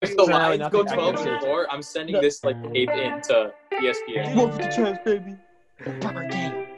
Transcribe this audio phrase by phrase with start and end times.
[0.00, 1.30] If the So now Lions go nothing I can 12 say.
[1.34, 4.36] and 4, I'm sending this like tape in to ESPN.
[4.36, 5.36] One for the chance, baby.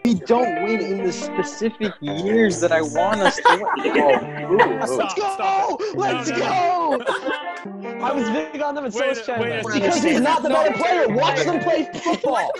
[0.04, 4.58] We don't win in the specific years that I want us to win.
[4.80, 5.08] Let's go!
[5.16, 5.80] stop.
[5.94, 7.88] Let's No, no, go!
[8.02, 9.48] I was big on them and so Wait was a- Chandler.
[9.50, 11.08] wait a Because he's not the better player.
[11.08, 12.50] Watch them play football.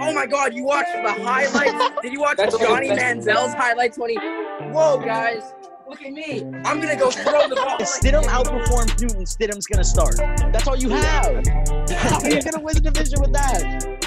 [0.00, 2.00] Oh my god, you watched the highlights?
[2.02, 5.42] Did you watch That's Johnny Manziel's highlights when he Whoa guys,
[5.88, 6.42] look at me.
[6.64, 7.76] I'm gonna go throw the ball.
[7.78, 10.16] If Stidham outperforms Newton, Stidham's gonna start.
[10.52, 11.46] That's all you have.
[11.90, 14.02] How are you gonna win the division with that?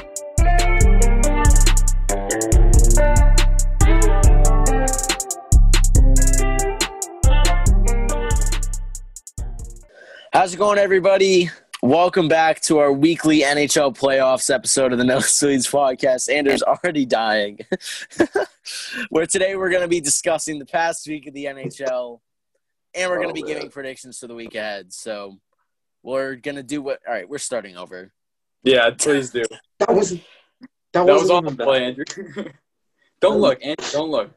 [10.33, 11.49] How's it going, everybody?
[11.89, 16.31] Welcome back to our weekly NHL playoffs episode of the No Sleeves podcast.
[16.31, 17.57] Andrew's already dying.
[19.09, 22.19] Where today we're going to be discussing the past week of the NHL,
[22.93, 24.93] and we're going to be Oh, giving predictions for the week ahead.
[24.93, 25.39] So
[26.03, 26.99] we're going to do what?
[27.07, 28.11] All right, we're starting over.
[28.61, 29.45] Yeah, please do.
[29.79, 30.21] That was that,
[30.93, 31.85] That was on the even play.
[31.85, 32.05] Andrew.
[33.19, 33.87] don't look, Andrew.
[33.91, 34.29] Don't look.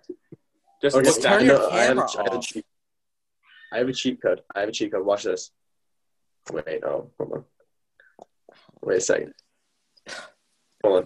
[0.81, 1.41] Just Okay, Just down.
[1.41, 2.67] turn your no, I have, a, camera I have a cheat.
[3.75, 4.41] I have a cheat code.
[4.55, 5.05] I have a cheat code.
[5.05, 5.51] Watch this.
[6.51, 7.45] Wait, oh, hold on.
[8.83, 9.33] Wait a second.
[10.85, 11.05] Hold on.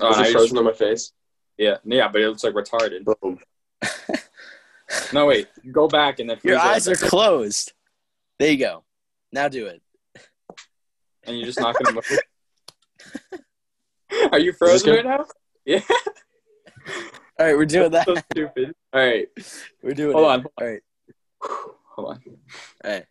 [0.00, 1.12] Uh, oh, Is I it just- frozen on my face?
[1.56, 3.04] yeah, yeah, but it looks like retarded.
[3.04, 3.38] Boom.
[5.12, 5.48] No, wait.
[5.72, 6.94] Go back and then Your eyes up.
[6.94, 7.72] are closed.
[8.38, 8.84] There you go.
[9.32, 9.82] Now do it.
[11.24, 12.18] and you're just not gonna move.
[14.32, 15.04] Are you this frozen good?
[15.04, 15.24] right now?
[15.64, 15.80] Yeah.
[17.38, 18.06] All right, we're doing that.
[18.06, 18.72] so stupid.
[18.92, 19.26] All right.
[19.82, 20.30] We're doing Hold it.
[20.30, 20.46] on.
[20.60, 20.82] All right.
[21.42, 22.22] Hold on.
[22.84, 23.04] All right.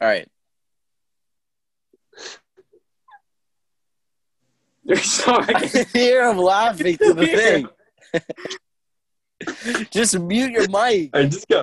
[0.00, 0.28] All right.
[4.84, 7.68] You're so I can hear him laughing to the thing.
[9.90, 11.10] Just mute your mic.
[11.14, 11.62] All right, just go.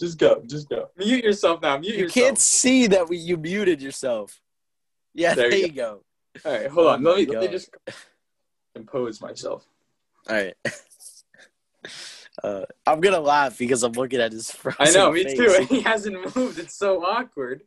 [0.00, 0.42] Just go.
[0.46, 0.88] Just go.
[0.96, 1.76] Mute yourself now.
[1.78, 2.24] Mute You yourself.
[2.26, 4.40] can't see that we, you muted yourself.
[5.14, 6.02] Yeah, there, There you you go.
[6.44, 7.02] All right, hold Oh on.
[7.02, 7.70] Let me, my let me just
[8.74, 9.66] compose myself.
[10.28, 10.54] All right.
[12.42, 15.36] Uh, I'm gonna laugh because I'm looking at his frozen I know, me face.
[15.36, 15.66] too.
[15.68, 16.58] He hasn't moved.
[16.58, 17.62] It's so awkward.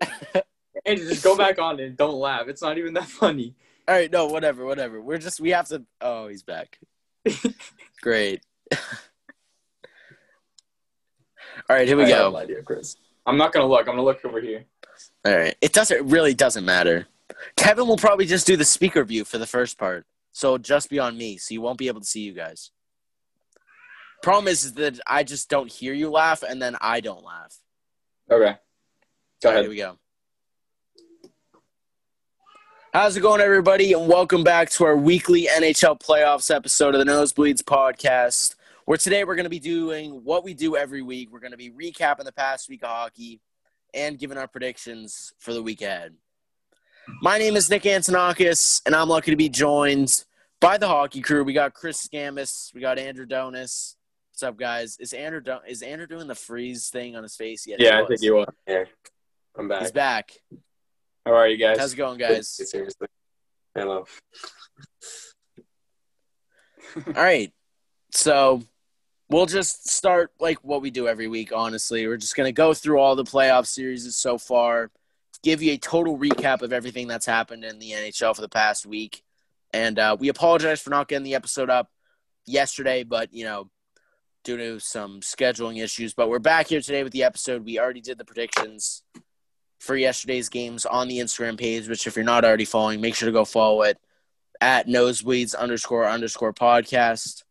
[0.84, 2.48] and just go back on and don't laugh.
[2.48, 3.54] It's not even that funny.
[3.86, 5.00] All right, no, whatever, whatever.
[5.00, 5.84] We're just we have to.
[6.00, 6.78] Oh, he's back.
[8.02, 8.42] Great.
[11.68, 12.30] All right, here we I have go.
[12.30, 12.96] no idea, Chris.
[13.26, 13.80] I'm not gonna look.
[13.80, 14.64] I'm gonna look over here.
[15.24, 15.54] All right.
[15.60, 17.06] It doesn't it really doesn't matter.
[17.56, 20.06] Kevin will probably just do the speaker view for the first part.
[20.32, 22.70] So it'll just be on me, so you won't be able to see you guys.
[24.22, 27.56] Problem is, is that I just don't hear you laugh and then I don't laugh.
[28.30, 28.54] Okay.
[29.42, 29.62] Go All right, ahead.
[29.62, 29.96] here we go.
[32.92, 33.94] How's it going, everybody?
[33.94, 38.56] And welcome back to our weekly NHL playoffs episode of the Nosebleeds podcast.
[38.84, 41.32] Where today we're going to be doing what we do every week.
[41.32, 43.40] We're going to be recapping the past week of hockey
[43.94, 46.14] and giving our predictions for the week ahead.
[47.22, 50.24] My name is Nick Antonakis, and I'm lucky to be joined
[50.60, 51.42] by the hockey crew.
[51.42, 53.94] We got Chris Scamus, we got Andrew Donis.
[54.40, 54.96] What's up, guys?
[54.98, 57.78] Is Andrew do- is Andrew doing the freeze thing on his face yet?
[57.78, 58.46] Yeah, I think you will.
[58.66, 58.88] Here.
[59.54, 59.82] I'm back.
[59.82, 60.32] He's back.
[61.26, 61.78] How are you guys?
[61.78, 62.48] How's it going, guys?
[62.48, 63.06] Seriously.
[63.74, 64.06] Hello.
[67.06, 67.52] All right.
[68.12, 68.62] So
[69.28, 72.06] we'll just start like what we do every week, honestly.
[72.06, 74.90] We're just going to go through all the playoff series so far,
[75.42, 78.86] give you a total recap of everything that's happened in the NHL for the past
[78.86, 79.22] week.
[79.74, 81.90] And uh, we apologize for not getting the episode up
[82.46, 83.68] yesterday, but, you know,
[84.44, 86.14] due to some scheduling issues.
[86.14, 87.64] But we're back here today with the episode.
[87.64, 89.02] We already did the predictions
[89.78, 93.26] for yesterday's games on the Instagram page, which if you're not already following, make sure
[93.26, 93.98] to go follow it
[94.60, 97.42] at nosebleeds underscore underscore podcast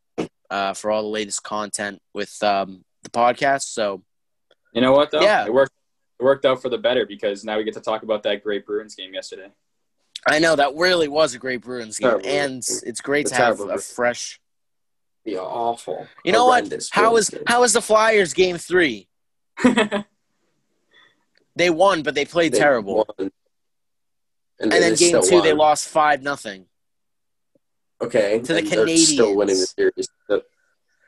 [0.49, 3.63] uh, for all the latest content with um, the podcast.
[3.63, 4.03] So
[4.73, 5.21] You know what though?
[5.21, 5.45] Yeah.
[5.45, 5.73] It worked.
[6.19, 8.65] It worked out for the better because now we get to talk about that great
[8.65, 9.51] Bruins game yesterday.
[10.27, 13.61] I know that really was a great Bruins game, and it's great It's to have
[13.61, 14.39] a fresh.
[15.25, 16.07] Be awful.
[16.23, 16.71] You know what?
[16.91, 19.07] How was how was the Flyers game three?
[21.55, 23.05] They won, but they played They terrible.
[23.17, 23.31] won.
[24.59, 26.65] And then game two, they lost five nothing.
[28.01, 28.39] Okay.
[28.39, 29.75] to the and they're Still winning the Canadiens.
[29.75, 30.09] series.
[30.29, 30.41] So-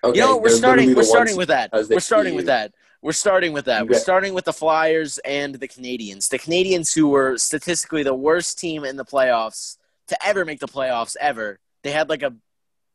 [0.03, 0.95] Okay, you know, we're starting.
[0.95, 1.69] We're starting with that.
[1.71, 2.73] We're starting with that.
[3.03, 3.87] We're starting with that.
[3.87, 6.27] We're starting with the Flyers and the Canadiens.
[6.27, 9.77] The Canadiens, who were statistically the worst team in the playoffs
[10.07, 11.59] to ever make the playoffs ever.
[11.83, 12.33] They had like a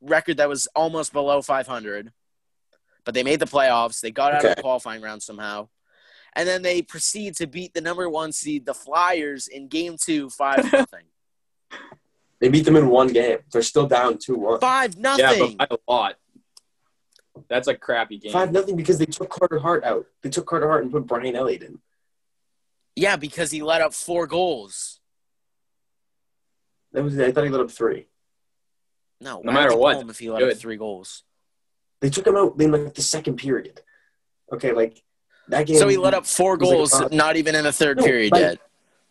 [0.00, 2.12] record that was almost below 500,
[3.04, 4.00] but they made the playoffs.
[4.00, 5.69] They got out of the qualifying round somehow,
[6.34, 10.31] and then they proceed to beat the number one seed, the Flyers, in Game Two,
[10.38, 11.04] five nothing.
[12.40, 13.38] They beat them in one game.
[13.50, 14.60] They're still down two one.
[14.60, 16.16] Five yeah, but by a lot.
[17.49, 18.32] That's a crappy game.
[18.32, 20.06] Five nothing because they took Carter Hart out.
[20.22, 21.78] They took Carter Hart and put Brian Elliott in.
[22.94, 25.00] Yeah, because he let up four goals.
[26.92, 28.06] That was I thought he let up three.
[29.20, 31.22] No, No matter what, if he let up three goals.
[32.00, 33.80] They took him out in like the second period.
[34.52, 35.02] Okay, like
[35.48, 35.78] that game.
[35.78, 38.32] So he let up four was like goals, not even in the third No, period
[38.32, 38.58] like- yet.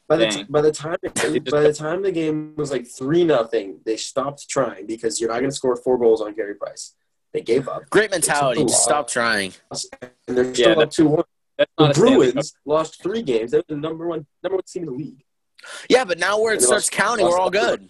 [0.07, 3.79] By the, t- by the time by the time the game was like three nothing,
[3.85, 6.93] they stopped trying because you're not going to score four goals on Carey Price.
[7.33, 8.61] They gave up, Great mentality.
[8.61, 9.53] the Just stop trying.
[10.27, 11.23] and they're still that- up two one.
[11.57, 12.33] That's The not a Stanley Cup.
[12.33, 13.49] Bruins lost three games.
[13.49, 15.23] They're the number one number one team in the league.
[15.89, 17.77] Yeah, but now where it starts lost- counting, we're all by four.
[17.77, 17.89] good.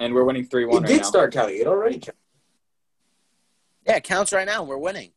[0.00, 1.08] And we're winning three It one right did now.
[1.08, 1.56] start counting.
[1.60, 2.14] It already counted.
[3.86, 4.62] Yeah, it counts right now.
[4.64, 5.12] We're winning.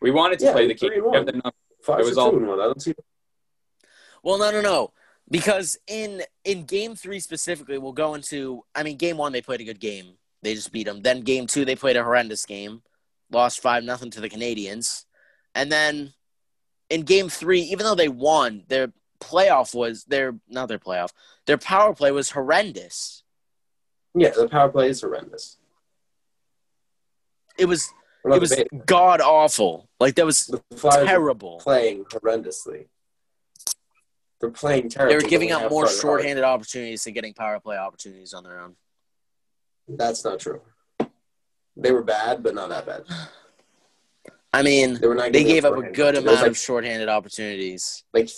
[0.00, 1.10] We wanted to Yeah, play the three game.
[1.10, 1.50] We have the number.
[1.82, 2.60] Five It was all- two one.
[2.60, 2.94] I don't see.
[4.22, 4.92] Well, no, no, no.
[5.30, 8.64] Because in in game three specifically, we'll go into.
[8.74, 10.18] I mean, game one they played a good game.
[10.42, 11.00] They just beat them.
[11.00, 12.82] Then game two they played a horrendous game,
[13.30, 15.06] lost five nothing to the Canadiens,
[15.54, 16.12] and then
[16.90, 18.92] in game three, even though they won, their
[19.24, 21.10] playoff was their not their playoff.
[21.46, 23.22] Their power play was horrendous.
[24.14, 25.58] Yeah, the power play is horrendous.
[27.58, 27.90] It was
[28.24, 28.54] it was
[28.86, 29.88] god awful.
[30.00, 30.50] Like that was
[30.80, 31.58] terrible.
[31.58, 32.86] playing horrendously.
[34.40, 35.16] They're playing They terribly.
[35.16, 38.76] were giving up more shorthanded opportunities than getting power play opportunities on their own.
[39.88, 40.60] That's not true.
[41.76, 43.04] They were bad, but not that bad.
[44.52, 48.04] I mean, They they gave up a good amount like, of shorthanded opportunities.
[48.12, 48.30] like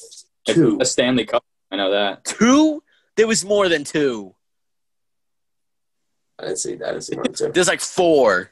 [0.46, 0.78] two.
[0.80, 1.44] a Stanley Cup.
[1.70, 2.24] I know that.
[2.24, 2.82] Two?
[3.16, 4.34] There was more than two.
[6.38, 6.74] I didn't see.
[6.74, 7.50] I didn't see one two.
[7.52, 8.50] There's like four.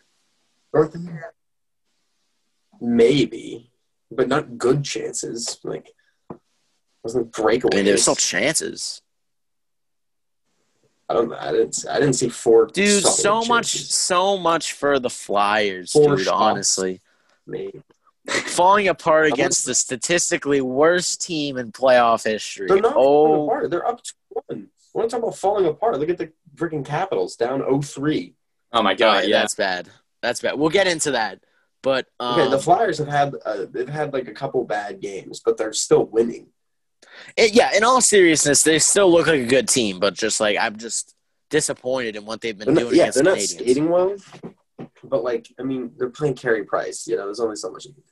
[2.80, 3.70] Maybe,
[4.10, 5.58] but not good chances.
[5.62, 5.90] Like
[7.02, 7.74] wasn't breakaways.
[7.74, 9.00] I mean, there's still chances.
[11.08, 11.32] I don't.
[11.34, 11.84] I didn't.
[11.90, 12.66] I didn't see four.
[12.66, 16.24] Dude, solid so much, so much for the Flyers, Four dude.
[16.24, 16.40] shots.
[16.40, 17.00] Honestly,
[17.46, 17.82] Maybe.
[18.28, 22.66] Falling apart against the statistically worst team in playoff history.
[22.68, 23.70] They're not falling Oh, apart.
[23.70, 24.14] They're up two
[24.48, 24.68] one.
[24.94, 25.98] We're not talking about falling apart.
[25.98, 28.32] Look at the freaking Capitals down 0-3.
[28.72, 29.40] Oh my God, god, yeah.
[29.40, 29.88] that's bad.
[30.22, 30.58] That's bad.
[30.58, 31.40] We'll get into that.
[31.82, 35.40] But um, Okay, the Flyers have had uh, they've had like a couple bad games,
[35.44, 36.46] but they're still winning.
[37.36, 39.98] it- yeah, in all seriousness, they still look like a good team.
[40.00, 41.14] But just like I'm just
[41.50, 43.48] disappointed in what they've been They're doing not, yeah, against they're the not Canadiens.
[43.48, 44.16] skating well,
[45.02, 47.06] but like I mean, they're playing Carey Price.
[47.06, 47.84] You know, there's only so much.
[47.84, 48.08] you can do.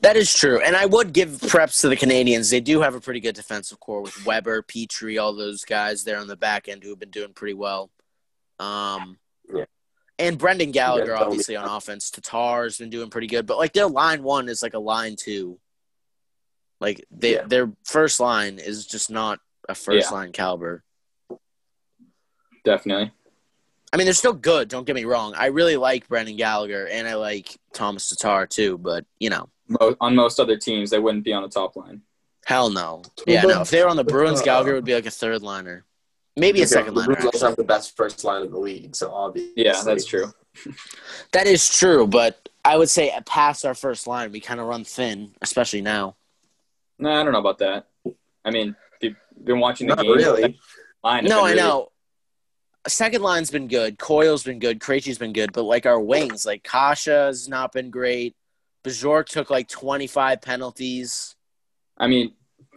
[0.00, 2.50] That is true, and I would give preps to the Canadiens.
[2.50, 6.18] They do have a pretty good defensive core with Weber, Petry, all those guys there
[6.18, 7.90] on the back end who have been doing pretty well.
[8.58, 9.18] Um,
[9.52, 9.64] Yeah.
[10.18, 12.10] and Brendan Gallagher, Yeah, obviously on offense.
[12.10, 15.58] Tatar's been doing pretty good, but like their line one is like a line two.
[16.80, 17.44] Like they, Yeah.
[17.46, 19.38] their first line is just not
[19.68, 20.84] a first line caliber.
[22.64, 23.12] Definitely.
[23.92, 24.68] I mean, they're still good.
[24.68, 25.34] Don't get me wrong.
[25.36, 28.76] I really like Brendan Gallagher, and I like Thomas Tatar too.
[28.76, 32.02] But you know, Mo- on most other teams, they wouldn't be on the top line.
[32.46, 33.02] Hell no.
[33.26, 33.62] Yeah, no.
[33.62, 35.84] If they were on the Bruins, uh, Gallagher would be like a third liner,
[36.36, 37.02] maybe a Okay, second the.
[37.04, 39.52] Bruins also have the best first line in the league, so obviously.
[39.56, 40.26] Yeah, that's true.
[41.32, 44.84] That is true, but I would say past our first line, we kind of run
[44.84, 46.14] thin, especially now.
[46.98, 47.86] No, I don't know about that.
[48.44, 49.02] I mean, if
[49.36, 50.12] you've been watching the Not game.
[50.14, 50.60] really.
[51.02, 51.90] Line No, been I really- know.
[52.86, 53.98] Second line's been good.
[53.98, 54.78] Coyle's been good.
[54.78, 58.36] Krejci's been good, but like our wings, like Kasha's not been great.
[58.84, 61.34] Bjork took like 25 penalties.
[61.98, 62.34] I mean,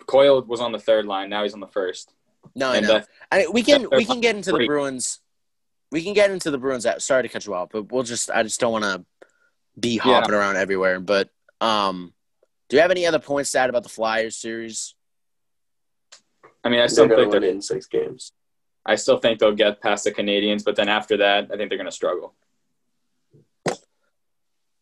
[0.08, 1.30] Coyle was on the third line.
[1.30, 2.14] Now he's on the first.
[2.56, 2.88] No, I know.
[2.88, 4.66] that- I mean, we can we can get into the.
[4.66, 5.20] Bruins.
[5.92, 6.88] We can get into the Bruins.
[7.00, 9.06] Sorry to cut you off, but we'll just I just don't want to
[9.80, 10.02] be Yeah.
[10.04, 11.00] hopping around everywhere.
[11.02, 11.30] But
[11.62, 12.14] um,
[12.70, 14.96] do you have any other points to add about the Flyers series?
[16.64, 18.32] I mean, I They're still think they're, in six games.
[18.86, 21.78] I still think they'll get past the Canadiens, but then after that, I think they're
[21.78, 22.34] going to struggle.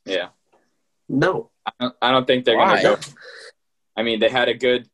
[0.05, 0.27] Yeah,
[1.09, 1.51] No.
[1.65, 2.97] I don't, I don't think they're going to go.
[3.97, 4.89] I mean, they had a good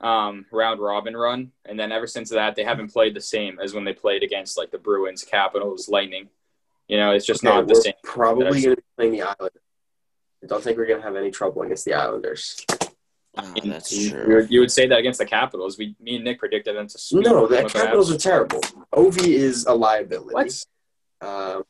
[0.00, 3.74] um, round robin run, and then ever since that, they haven't played the same as
[3.74, 6.28] when they played against like the Bruins, Capitals, Lightning.
[6.88, 7.94] You know, it's just Okay, not the same.
[8.04, 9.60] probably going to be playing the Islanders.
[10.42, 12.64] I don't think we're going to have any trouble against the Islanders.
[13.38, 14.28] Oh, You- that's you, true.
[14.28, 15.76] you would- you would say that against the Capitals.
[15.78, 16.98] We, me and Nick predicted them to.
[17.12, 18.60] No, the Look what Capitals are terrible.
[18.94, 20.34] Ovi is a liability.
[20.34, 20.64] What?
[21.20, 21.64] Um,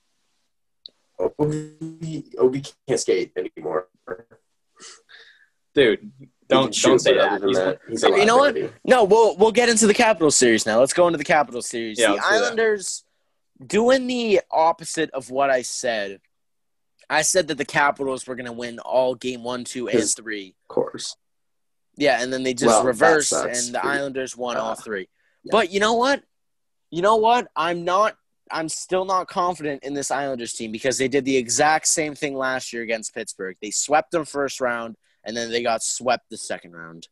[1.21, 3.89] Ovi, Ovi can't skate anymore.
[5.75, 6.11] Dude,
[6.49, 7.43] don't don't say that.
[7.43, 8.57] He's- that, he's You know what?
[8.85, 10.79] No, we'll we'll get into the Capital series now.
[10.81, 11.99] Let's go into the Capital series.
[11.99, 12.35] Yeah, the let's that.
[12.35, 13.05] Islanders
[13.65, 16.21] doing the opposite of what I said.
[17.09, 20.55] I said that the Capitals were going to win all game one, two, and three.
[20.65, 21.17] Of course.
[21.97, 23.85] Yeah, and then they just Well, reversed, and the.
[23.85, 25.09] Islanders won Uh, all three.
[25.45, 25.51] yeah.
[25.53, 26.23] But you know what?
[26.91, 27.49] You know what?
[27.55, 28.17] I'm not
[28.51, 32.37] I'm still not confident in this Islanders team because they did the exact same thing
[32.37, 33.57] last year against Pittsburgh.
[33.61, 37.09] They swept them first round and then they got swept the second round.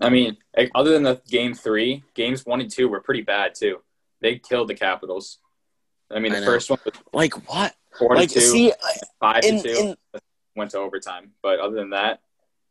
[0.00, 0.36] I mean,
[0.74, 3.82] other than the game three, games one and two were pretty bad too.
[4.20, 5.38] They killed the Capitals.
[6.10, 6.46] I mean, the know.
[6.46, 7.74] first one was Like what?
[7.98, 8.74] four Like to two, see uh,
[9.20, 9.80] five in, to two,
[10.14, 10.20] in
[10.54, 11.32] went to overtime.
[11.42, 12.20] But other than that,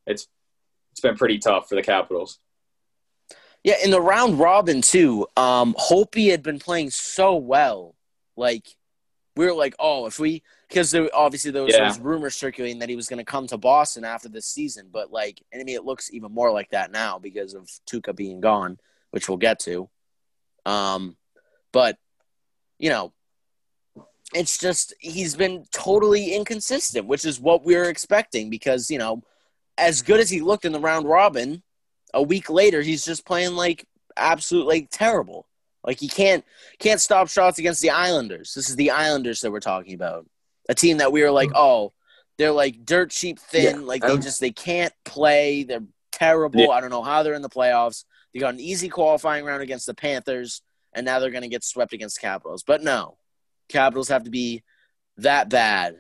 [0.06, 0.28] it's
[0.92, 2.40] it's been pretty tough for the Capitals.
[3.68, 5.76] Yeah, in the round robin too, um,
[6.16, 7.96] had been playing so well.
[8.38, 8.66] Like
[9.36, 11.90] we were like, oh, if we because there, obviously there was Yeah.
[11.90, 15.12] those rumors circulating that he was going to come to Boston after this season, but
[15.12, 18.40] like, and I mean, it looks even more like that now because of Tuukka being
[18.40, 18.80] gone,
[19.12, 19.90] which we'll get to.
[20.66, 21.18] Um,
[21.74, 21.98] but
[22.80, 23.12] you know,
[24.34, 29.24] it's just he's been totally inconsistent, which is what we were expecting because you know,
[29.78, 31.64] as good as he looked in the round robin,
[32.18, 35.48] a week later he's just playing like absolutely like, terrible.
[35.84, 36.44] Like he can't
[36.80, 38.54] can't stop shots against the Islanders.
[38.54, 40.26] This is the Islanders that we're talking about.
[40.68, 41.58] A team that we were like, mm-hmm.
[41.58, 41.94] oh,
[42.38, 43.82] they're like dirt cheap thin.
[43.82, 45.64] Yeah, like they don't- just they can't play.
[45.64, 46.60] They're terrible.
[46.60, 46.70] Yeah.
[46.70, 48.04] I don't know how they're in the playoffs.
[48.34, 50.62] They got an easy qualifying round against the Panthers,
[50.94, 52.64] and now they're gonna get swept against Capitals.
[52.64, 53.18] But no,
[53.70, 54.64] Capitals have to be
[55.18, 55.98] that bad.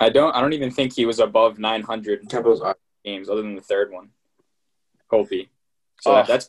[0.00, 3.54] I don't I don't even think he was above 900 Capitals are games other than
[3.54, 4.10] the third one.
[5.12, 5.48] Holtby.
[6.00, 6.14] So Oh.
[6.16, 6.48] that, that's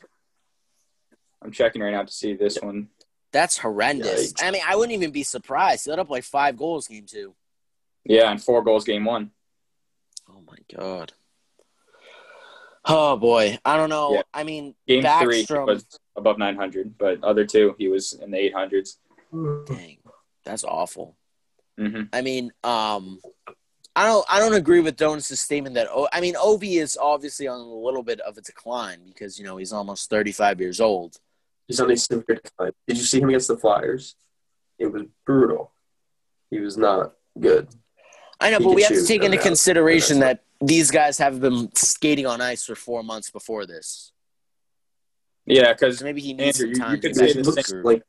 [1.42, 2.88] I'm checking right now to see this one.
[3.32, 4.32] That's horrendous.
[4.32, 4.42] Yikes.
[4.42, 5.84] I mean, I wouldn't even be surprised.
[5.84, 7.34] He let up like five goals game two.
[8.04, 9.30] Yeah, and four goals game one.
[10.28, 11.12] Oh my god.
[12.88, 14.14] Oh boy, I don't know.
[14.14, 14.22] Yeah.
[14.32, 15.84] I mean, Game three was
[16.16, 18.96] above 900, but other two he was in the 800s.
[19.66, 19.98] Dang,
[20.44, 21.16] that's awful.
[21.76, 23.20] hmm I mean, um,
[23.96, 25.88] I don't, I don't agree with Donuts' statement that.
[25.90, 29.44] Oh, I mean, Ovi is obviously on a little bit of a decline because you
[29.46, 31.16] know he's almost thirty-five years old.
[31.66, 32.72] He's on a severe decline.
[32.86, 34.14] Did you see him against the Flyers?
[34.78, 35.72] It was brutal.
[36.50, 37.68] He was not good.
[38.38, 41.74] I know, He but we have to take into consideration that these guys haven't been
[41.74, 44.12] skating on ice for four months before this.
[45.46, 47.68] Yeah, because maybe he needs Andrew, some time you could to say the into looks
[47.68, 47.84] the groove.
[47.84, 48.02] like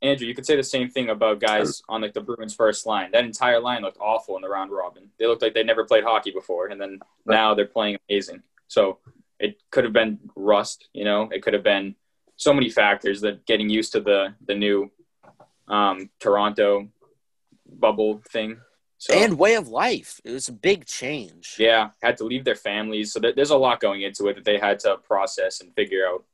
[0.00, 3.10] Andrew, you could say the same thing about guys on like the Bruins first line.
[3.10, 5.10] That entire line looked awful in the round robin.
[5.18, 8.42] They looked like they never played hockey before, and then now they're playing amazing.
[8.68, 8.98] So
[9.40, 11.28] it could have been rust, you know.
[11.32, 11.96] It could have been
[12.36, 14.90] so many factors that getting used to the the new
[15.66, 16.88] um, Toronto
[17.68, 18.60] bubble thing.
[18.98, 20.20] So and way of life.
[20.24, 21.56] It was a big change.
[21.58, 23.12] yeah, had to leave their families.
[23.12, 26.24] So there's a lot going into it that they had to process and figure out.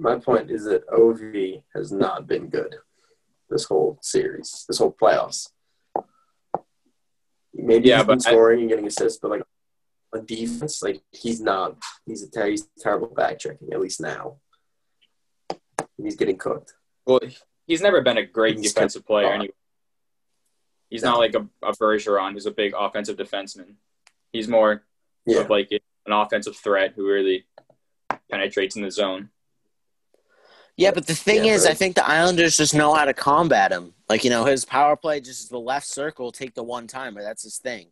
[0.00, 2.74] My point is that OV has not been good
[3.50, 5.48] this whole series, this whole playoffs.
[7.52, 9.42] Maybe Yeah, he's been but I- scoring and getting assists, but like
[10.14, 11.76] on defense, like he's not.
[12.06, 13.72] He's a ter- he's terrible back checking.
[13.72, 14.38] At least now,
[16.02, 16.74] he's getting cooked.
[17.06, 17.20] Well,
[17.66, 19.52] he's never been a great He's defensive player anyway.
[20.88, 23.74] He's not like a, a Bergeron who's a big offensive defenseman.
[24.32, 24.84] He's more
[25.26, 27.46] Yeah, of like an offensive threat who really
[28.30, 29.30] penetrates in the zone.
[30.76, 33.70] Yeah, but the thing Yeah, is, I think the Islanders just know how to combat
[33.72, 33.92] him.
[34.08, 37.22] Like, you know, his power play just is the left circle, take the one timer.
[37.22, 37.88] That's his thing.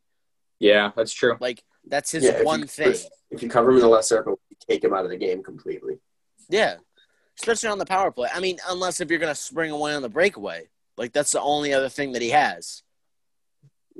[0.58, 1.36] Yeah, that's true.
[1.40, 2.30] Like, that's his yeah.
[2.38, 2.94] if one you- thing.
[3.30, 5.42] If you cover him in the left circle, you take him out of the game
[5.42, 5.98] completely.
[6.48, 6.76] Yeah.
[7.38, 8.30] Especially on the power play.
[8.34, 10.68] I mean, unless if you're going to spring away on the breakaway.
[10.96, 12.82] Like, that's the only other thing that he has.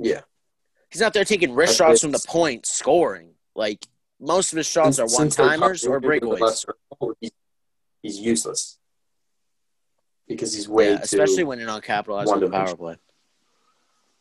[0.01, 0.23] Yeah,
[0.91, 1.91] He's not there taking wrist Okay.
[1.91, 3.31] shots from the point, scoring.
[3.55, 3.85] Like,
[4.21, 7.31] most of his shots are one timers or covering him in the left breakaways.
[8.03, 8.79] Circle, he's, he's useless
[10.29, 11.03] because he's way Yeah, too.
[11.05, 12.97] especially when you're not capitalizing on the power play.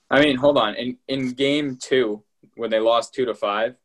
[0.10, 0.76] I mean, hold on.
[0.76, 2.24] In in game two,
[2.56, 3.76] when they lost two to five,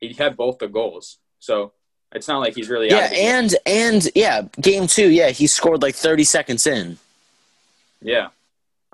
[0.00, 1.18] he had both the goals.
[1.40, 1.72] So
[2.14, 3.26] it's not like he's really out Yeah, of the game.
[3.34, 6.98] and and yeah, game two, yeah, he scored like 30 seconds in.
[8.00, 8.28] yeah.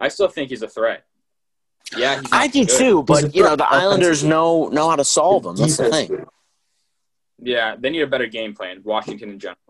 [0.01, 1.05] I still think he's a threat.
[1.97, 2.79] Yeah, he's not I do good.
[2.79, 5.57] too, but you know the Islanders know know how to solve them.
[5.57, 6.25] That's the thing.
[7.43, 8.81] Yeah, they need a better game plan.
[8.85, 9.68] Washington in general,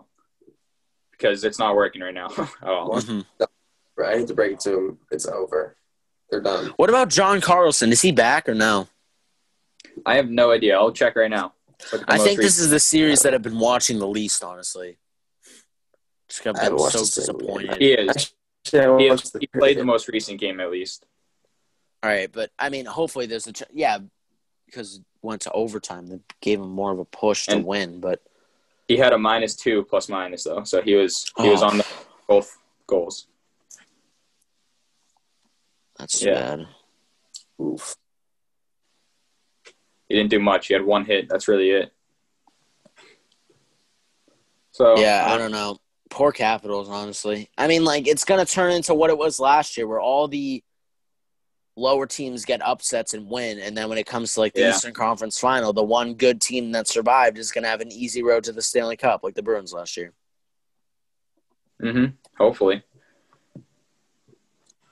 [1.19, 3.01] because it's not working right now at all.
[3.01, 3.27] Mhm.
[3.97, 4.99] Right, I hate to break it to him.
[5.11, 5.77] It's over.
[6.31, 6.73] They're done.
[6.77, 7.91] What about John Carlson?
[7.91, 8.89] Is he back or no?
[10.07, 10.77] I have no idea.
[10.79, 11.55] I'll check right now.
[11.93, 14.07] Look at the I most think this is the series that I've been watching the
[14.07, 14.99] least, honestly.
[16.29, 17.05] Just 'cause I I've been so the game.
[17.15, 17.77] disappointed.
[17.81, 18.33] he is.
[18.65, 19.33] Actually, He, is.
[19.41, 21.07] he played the most recent game at least.
[22.03, 23.99] All right, but I mean, hopefully there's a ch- yeah,
[24.67, 26.07] because it went to overtime.
[26.07, 28.23] They gave him more of a push to And- win, but
[28.89, 31.67] He had a minus two plus minus though, so he was he was Oh.
[31.69, 31.85] on the,
[32.27, 33.27] both goals.
[35.99, 36.35] that's Yeah.
[36.35, 36.69] bad.
[37.61, 37.97] Oof.
[40.09, 40.69] He didn't do much.
[40.69, 41.29] He had one hit.
[41.29, 41.93] That's really it.
[44.71, 45.77] So Yeah, I uh, don't know.
[46.09, 47.51] Poor Capitals, honestly.
[47.59, 50.63] I mean, like it's gonna turn into what it was last year, where all the
[51.79, 54.71] lower teams get upsets and win, and then when it comes to like the Yeah.
[54.71, 58.45] Eastern Conference Final, the one good team that survived is gonna have an easy road
[58.45, 60.13] to the Stanley Cup, like the Bruins last year.
[61.83, 62.07] Mm-hmm.
[62.37, 62.83] Hopefully.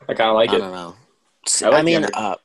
[0.09, 0.57] I kind of like I it.
[0.57, 0.97] I don't know.
[1.63, 2.37] I like I mean, uh,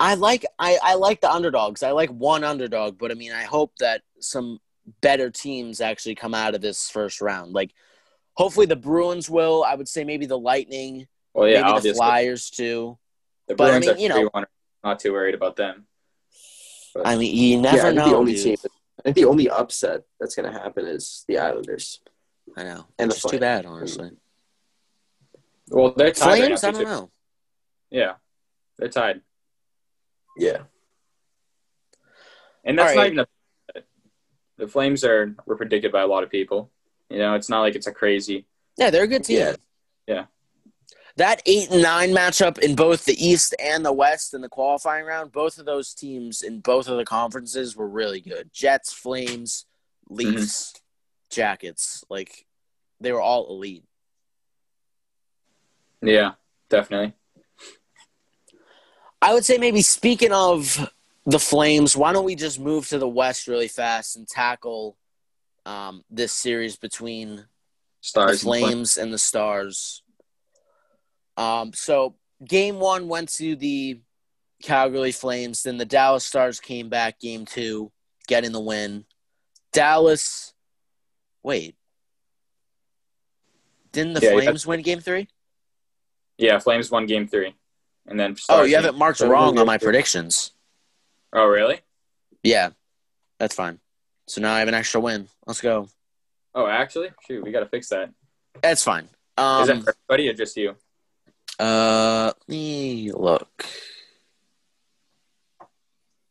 [0.00, 1.82] I like I, I like the underdogs.
[1.82, 4.60] I like one underdog, but I mean, I hope that some
[5.00, 7.52] better teams actually come out of this first round.
[7.52, 7.72] Like,
[8.34, 9.64] hopefully, the Bruins will.
[9.64, 11.94] I would say maybe the Lightning, Well, yeah, maybe the.
[11.94, 12.98] Flyers too.
[13.48, 14.44] The but I Bruins mean, are you know- 3-1.
[14.82, 15.86] Not too worried about them.
[16.94, 18.08] But- I mean, you never I think know.
[18.10, 18.42] the only dude.
[18.60, 18.70] team.
[18.98, 22.00] I think the only upset that's going to happen is the Islanders.
[22.56, 24.10] I know, And it's too bad, honestly.
[25.68, 27.10] well, they're tied right Flames, now, I don't know.
[27.90, 28.14] Yeah,
[28.78, 29.22] they're tied,
[30.36, 30.64] Yeah.
[32.64, 33.12] and that's All not right.
[33.12, 33.18] even
[33.74, 33.80] a,
[34.58, 36.70] the Flames are were predicted by a lot of people.
[37.10, 38.46] You know, it's not like it's a crazy.
[38.76, 39.38] Yeah, they're a good team.
[39.38, 39.56] Yeah.
[40.06, 40.24] Yeah.
[41.16, 45.06] That eight and nine matchup in both the East and the West in the qualifying
[45.06, 48.50] round, both of those teams in both of the conferences were really good.
[48.52, 49.66] Jets, Flames,
[50.08, 50.74] Leafs,
[51.30, 52.04] Jackets.
[52.10, 52.46] Like
[53.00, 53.84] they were all elite.
[56.02, 56.32] Yeah,
[56.68, 57.14] definitely.
[59.22, 60.90] I would say maybe speaking of
[61.24, 64.96] the Flames, why don't we just move to the West really fast and tackle
[65.64, 67.44] um, this series between the
[68.00, 68.64] Stars and Flames.
[68.66, 70.02] Flames and the Stars.
[71.36, 72.14] Um, so
[72.44, 74.00] game one went to the
[74.62, 75.62] Calgary Flames.
[75.62, 77.90] Then the Dallas Stars came back game two,
[78.26, 79.04] getting the win.
[79.72, 80.52] Dallas,
[81.42, 81.74] wait,
[83.92, 84.32] didn't the Yeah.
[84.32, 85.28] Flames win game three?
[86.36, 87.54] Yeah, Flames won Game Three,
[88.08, 90.50] and then Oh, you haven't marked Flames wrong on my predictions.
[91.32, 91.80] Oh, really?
[92.42, 92.70] Yeah,
[93.38, 93.78] that's fine.
[94.26, 95.28] So now I have an extra win.
[95.46, 95.88] Let's go.
[96.52, 98.10] Oh, actually, shoot, we got to fix that.
[98.62, 99.04] That's fine.
[99.04, 100.76] Is Um, that for everybody or just you?
[101.58, 103.66] Uh, let me look.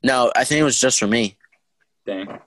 [0.04, 1.38] No, I think it was just for me.
[2.06, 2.40] Dang,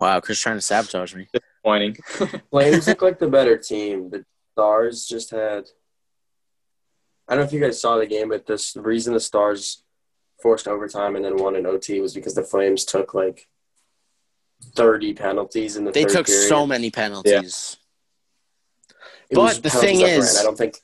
[0.00, 1.28] Wow, Chris trying to sabotage me.
[1.32, 1.96] disappointing.
[2.50, 4.10] Flames look like the better team.
[4.10, 5.64] The Stars just had.
[7.28, 9.84] I don't know if you guys saw the game, but this, the reason the Stars
[10.42, 13.46] forced overtime and then won in OT was because the Flames took like
[14.74, 16.48] 30 penalties in the They third took period.
[16.48, 17.76] so many penalties.
[19.30, 20.78] It but the penalties thing is- I don't think.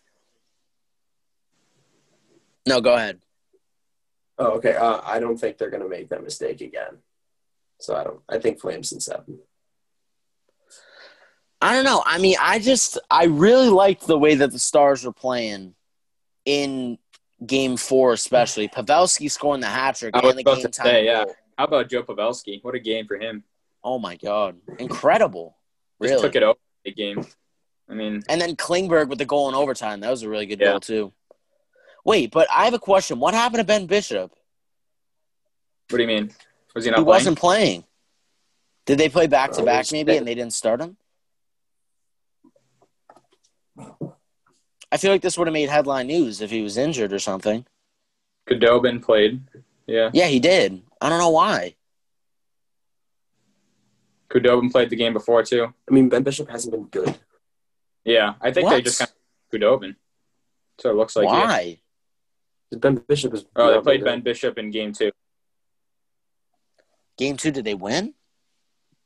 [2.66, 3.20] No, go ahead.
[4.38, 4.74] Oh, okay.
[4.76, 6.98] Uh, I don't think they're going to make that mistake again.
[7.80, 8.20] So I don't.
[8.28, 9.38] I think Flames in seven.
[11.60, 12.02] I don't know.
[12.06, 15.74] I mean, I just I really liked the way that the Stars were playing
[16.44, 16.98] in
[17.44, 20.68] Game Four, especially Pavelski scoring the hat trick I was and the about game to
[20.70, 20.86] time.
[20.86, 21.24] say, yeah.
[21.24, 21.34] goal.
[21.56, 22.62] How about Joe Pavelski?
[22.62, 23.42] What a game for him!
[23.82, 25.56] Oh my god, incredible!
[26.00, 26.22] Just Really.
[26.22, 27.26] took it over the game.
[27.90, 30.00] I mean, And then Klingberg with the goal in overtime.
[30.00, 30.72] That was a really good Yeah.
[30.72, 31.12] goal too.
[32.08, 33.20] Wait, but I have a question.
[33.20, 34.32] What happened to Ben Bishop?
[35.90, 36.30] what do you mean?
[36.74, 37.04] Was he He not playing?
[37.04, 37.84] He wasn't playing.
[38.86, 40.96] Did they play back to back maybe and they didn't start him?
[44.90, 47.66] I feel like this would have made headline news if he was injured or something.
[48.48, 49.42] Khudobin played.
[49.86, 50.80] Yeah, Yeah, he did.
[51.02, 51.74] I don't know why.
[54.30, 55.74] Khudobin played the game before too.
[55.86, 57.18] I mean, Ben Bishop hasn't been good.
[58.06, 59.96] Yeah, I think they just kind of Khudobin.
[60.78, 61.26] So it looks like.
[61.26, 61.44] yeah.
[61.44, 61.78] why?
[62.72, 63.44] Ben Bishop is.
[63.56, 64.20] Oh, they played Ben.
[64.20, 65.10] Bishop in game two.
[67.16, 68.14] Game two, did they win?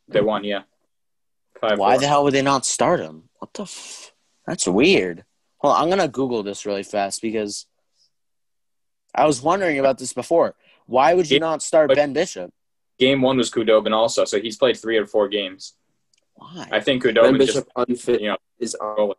[0.08, 0.62] They won, yeah.
[1.60, 1.78] Five.
[1.78, 2.00] Why four.
[2.00, 3.28] the hell would they not start him?
[3.38, 3.62] What the?
[3.62, 4.12] F-
[4.46, 5.24] That's weird.
[5.62, 7.66] Well, I'm gonna Google this really fast because
[9.14, 10.56] I was wondering about this before.
[10.86, 12.52] Why would you Yeah, not start but- Ben Bishop?
[12.98, 15.74] Game one was Khudobin also, so he's played three or four games.
[16.34, 16.68] Why?
[16.70, 17.88] I think Ben Khudobin Bishop just.
[17.88, 19.14] unfit you know, is on.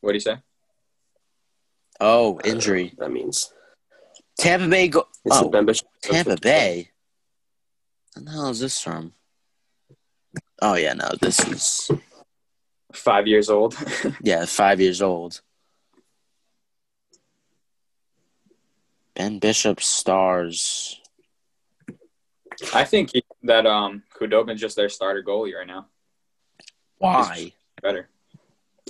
[0.00, 0.36] What do you say?
[2.00, 2.94] Oh, injury.
[2.98, 3.52] That means
[4.38, 4.88] Tampa Bay.
[4.88, 5.66] Go- it's oh, Ben
[6.02, 6.90] Tampa Bay.
[8.14, 9.12] What the hell is this from?
[10.60, 11.90] Oh yeah, no, this is
[12.92, 13.76] Five years old.
[14.22, 15.40] yeah, five years old.
[19.14, 21.00] Ben Bishop stars.
[22.72, 25.86] I think he, that um Khudobin's just their starter goalie right now.
[26.98, 27.52] Why?
[27.82, 28.08] Better.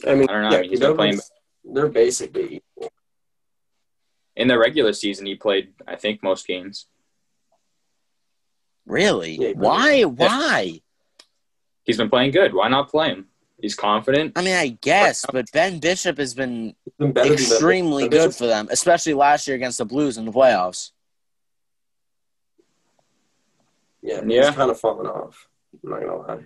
[0.07, 0.51] I mean, I don't know.
[0.51, 1.21] yeah, I mean, he's been playing-
[1.65, 2.64] They're basically equal.
[4.37, 6.87] In the regular season, he played, I think, most games.
[8.87, 9.37] Really?
[9.37, 10.03] Yeah, but- Why?
[10.03, 10.81] Why?
[11.85, 12.55] He's been playing good.
[12.55, 13.27] Why not play him?
[13.61, 14.33] He's confident.
[14.37, 18.29] I mean, I guess, but Ben Bishop has been been better than Ben- extremely good
[18.29, 20.91] Bishop- for them, especially last year against the Blues in the playoffs.
[24.03, 24.47] Yeah, Yeah.
[24.47, 25.49] he's kind of falling off.
[25.83, 26.45] I'm not gonna lie.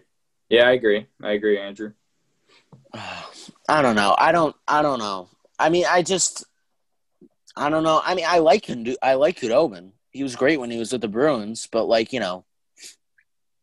[0.49, 1.07] Yeah, I agree.
[1.23, 1.93] I agree, Andrew.
[2.95, 4.15] I don't know.
[4.17, 4.55] I don't.
[4.67, 5.29] I don't know.
[5.59, 6.45] I mean, I just.
[7.59, 8.01] I don't know.
[8.05, 9.91] I mean, I like Kundu- I like Khudobin.
[10.11, 12.45] He was great when he was with the Bruins, but like you know,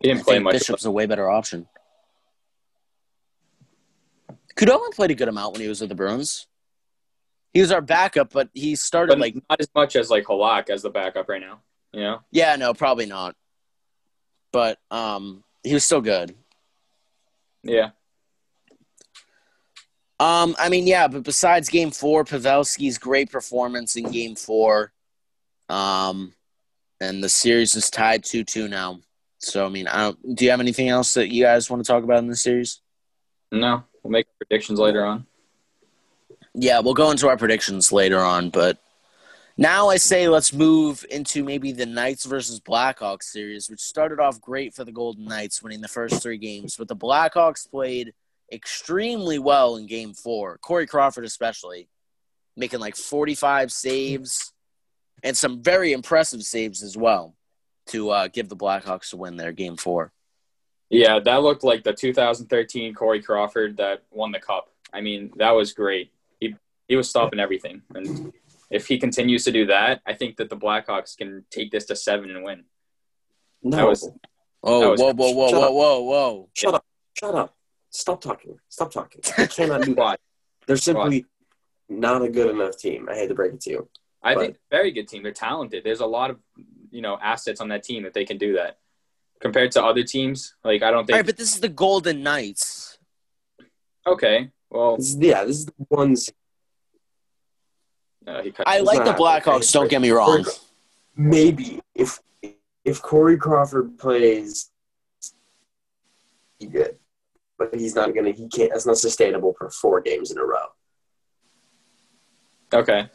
[0.02, 0.54] He didn't play think much.
[0.54, 1.68] Bishop's a way better option.
[4.56, 6.48] Khudobin played a good amount when he was with the Bruins.
[7.54, 10.70] He was our backup, but he started but like not as much as like Halak
[10.70, 11.62] as the backup right now.
[11.94, 12.20] You know?
[12.32, 13.36] yeah, no, probably not.
[14.52, 16.36] But um, he was still good.
[17.64, 17.92] Yeah.
[20.20, 24.94] Um, I mean, yeah, but besides Game Four, Pavelski's great performance in Game Four,
[25.68, 26.34] um,
[27.02, 29.02] and the series is tied two-two now.
[29.40, 30.36] So, I mean, I don't.
[30.36, 32.80] Do you have anything else that you guys want to talk about in the series?
[33.52, 35.26] No, we'll make predictions later on.
[36.54, 38.78] Yeah, we'll go into our predictions later on, but
[39.58, 44.40] now I say let's move into maybe the Knights versus Blackhawks series, which started off
[44.40, 48.14] great for the Golden Knights, winning the first three games, but the Blackhawks played
[48.52, 50.58] extremely well in Game Four.
[50.60, 51.90] Corey Crawford, especially,
[52.56, 54.54] making like forty-five saves
[55.24, 57.36] and some very impressive saves as well
[57.88, 60.12] to uh, give the Blackhawks a win their Game Four.
[60.90, 64.70] Yeah, that looked like the 2013 Corey Crawford that won the cup.
[64.94, 66.12] I mean, that was great.
[66.40, 66.56] He
[66.88, 68.32] he was stopping everything, and
[68.70, 71.96] if he continues to do that, I think that the Blackhawks can take this to
[71.96, 72.66] seven and win.
[73.64, 74.10] No, That was-
[74.68, 76.50] Oh, That was- whoa, whoa, whoa, whoa, whoa, whoa!
[76.56, 77.56] shut up, shut up,
[77.96, 79.22] stop talking, stop talking.
[79.38, 80.02] They cannot do that.
[80.02, 80.16] Why?
[80.68, 81.26] They're simply
[81.90, 83.08] not a good enough team.
[83.10, 83.90] I hate to break it to you.
[84.24, 85.24] I But- think very good team.
[85.24, 85.84] They're talented.
[85.84, 86.40] There's a lot of
[86.92, 88.78] you know assets on that team that they can do that.
[89.42, 91.16] Compared to other teams, like I don't think.
[91.18, 92.98] right, but this is the Golden Knights.
[94.08, 96.32] okay, well, This is, yeah, this is the ones.
[98.44, 98.68] he cut.
[98.68, 99.14] I like the.
[99.14, 99.72] Blackhawks.
[99.72, 100.46] Don't get me wrong.
[101.16, 102.20] Maybe if
[102.84, 104.72] if Corey Crawford plays,
[106.60, 106.98] he good,
[107.58, 108.32] but he's not gonna.
[108.32, 108.72] He can't.
[108.72, 110.68] That's not sustainable for four games in a row.
[112.74, 113.10] okay.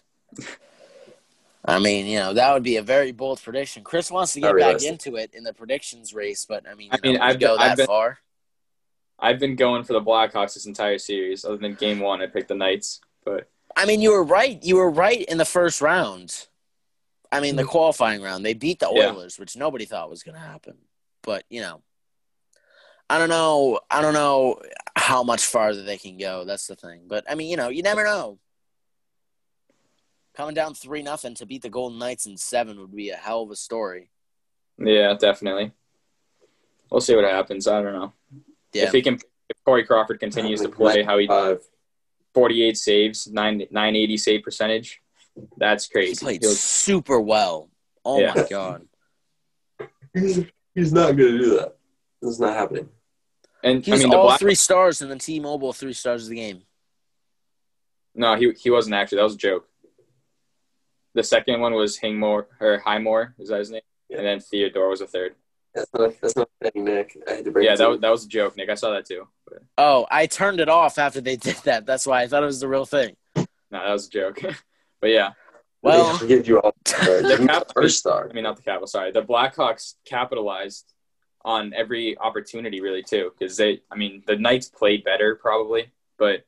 [1.64, 3.84] I mean, you know, that would be a very bold prediction.
[3.84, 6.98] Chris wants to get back into it in the predictions race, but I mean, I
[7.02, 8.18] mean, know, I've go been- I've that been- far.
[9.22, 11.44] I've been going for the Blackhawks this entire series.
[11.44, 14.58] Other than Game One, I picked the Knights, but I mean, you were right.
[14.64, 16.46] You were right in the first round.
[17.30, 17.70] I mean, the Mm-hmm.
[17.70, 19.10] qualifying round, they beat the Yeah.
[19.10, 20.78] Oilers, which nobody thought was going to happen.
[21.22, 21.82] But you know,
[23.10, 23.80] I don't know.
[23.90, 24.60] I don't know
[24.96, 26.44] how much farther they can go.
[26.44, 27.02] That's the thing.
[27.08, 28.38] But I mean, you know, you never know.
[30.36, 33.42] Coming down three nothing to beat the Golden Knights in seven would be a hell
[33.42, 34.10] of a story.
[34.78, 35.72] yeah, definitely.
[36.90, 37.66] We'll see what happens.
[37.66, 38.12] I don't know
[38.72, 38.84] Yeah.
[38.84, 39.14] if he can.
[39.48, 41.60] If Corey Crawford continues to play how he Five.
[42.34, 45.02] 48 saves, nine 980 save percentage,
[45.56, 46.24] that's He crazy.
[46.24, 47.68] played He'll- super well.
[48.04, 48.32] Oh Yeah.
[48.36, 48.86] my god.
[50.14, 50.44] He's,
[50.76, 51.76] he's not gonna do that.
[52.22, 52.88] It's not happening.
[53.62, 54.40] And He I mean, all Black.
[54.40, 56.62] three stars in the T-Mobile three stars of the game.
[58.14, 59.16] No, he he wasn't actually.
[59.16, 59.66] That was a joke.
[61.14, 63.34] The second one was Hingmore or Highmore.
[63.38, 63.80] Is that his name?
[64.08, 64.18] Yeah.
[64.18, 65.34] And then Theodore was a third.
[65.74, 66.20] That's not.
[66.20, 67.16] That's not a thing, Nick.
[67.28, 68.68] I hate to break Yeah, that was, that was a joke, Nick.
[68.70, 69.28] I saw that too.
[69.46, 71.86] But, Oh, I turned it off after they did that.
[71.86, 73.16] That's why I thought it was the real thing.
[73.36, 74.40] no, that was a joke.
[75.00, 75.32] but yeah,
[75.82, 77.22] Well, They give you all the stars.
[77.38, 78.28] The Cap- first star.
[78.28, 78.88] I mean not the Capital.
[78.88, 80.92] Sorry, the Blackhawks capitalized
[81.44, 83.82] on every opportunity really too because they.
[83.90, 86.44] I mean, the Knights played better probably, but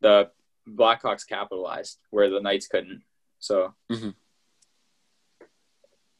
[0.00, 0.30] the
[0.68, 3.02] Blackhawks capitalized where the Knights couldn't.
[3.40, 3.74] So.
[3.90, 4.14] Mhm.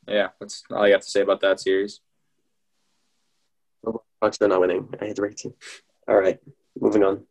[0.09, 2.01] Yeah, that's all I got to say about that series.
[4.21, 4.89] Bucks are not winning.
[5.01, 5.55] I hate the break it to you.
[6.09, 6.39] All right,
[6.81, 7.25] moving on.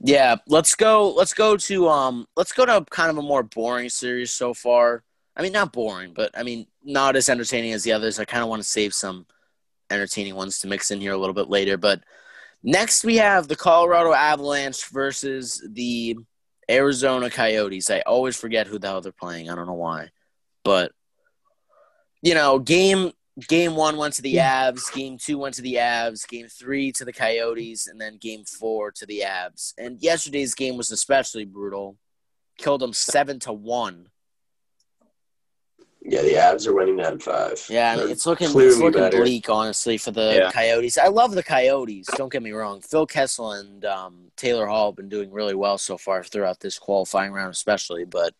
[0.00, 3.88] yeah, let's go let's go to um let's go to kind of a more boring
[3.88, 5.02] series so far.
[5.36, 8.18] I mean, not boring, but I mean, not as entertaining as the others.
[8.18, 9.26] I kind of want to save some
[9.90, 12.02] entertaining ones to mix in here a little bit later, but
[12.62, 16.16] next we have the Colorado Avalanche versus the
[16.70, 17.90] Arizona Coyotes.
[17.90, 19.50] I always forget who the hell they're playing.
[19.50, 20.10] I don't know why.
[20.64, 20.92] But
[22.22, 23.12] you know, game
[23.48, 27.04] game 1 went to the Avs, game 2 went to the Avs, game 3 to
[27.04, 29.72] the Coyotes, and then game 4 to the Avs.
[29.78, 31.96] And yesterday's game was especially brutal.
[32.58, 34.08] Killed them 7 to 1.
[36.10, 37.64] Yeah, the Avs are winning that in five.
[37.70, 39.18] Yeah, I mean, They're it's looking clearly it's looking better.
[39.20, 40.50] bleak, honestly, for the Yeah.
[40.50, 40.98] Coyotes.
[40.98, 42.08] I love the Coyotes.
[42.16, 42.80] Don't get me wrong.
[42.80, 46.80] Phil Kessel and um, Taylor Hall have been doing really well so far throughout this
[46.80, 48.04] qualifying round, especially.
[48.04, 48.34] But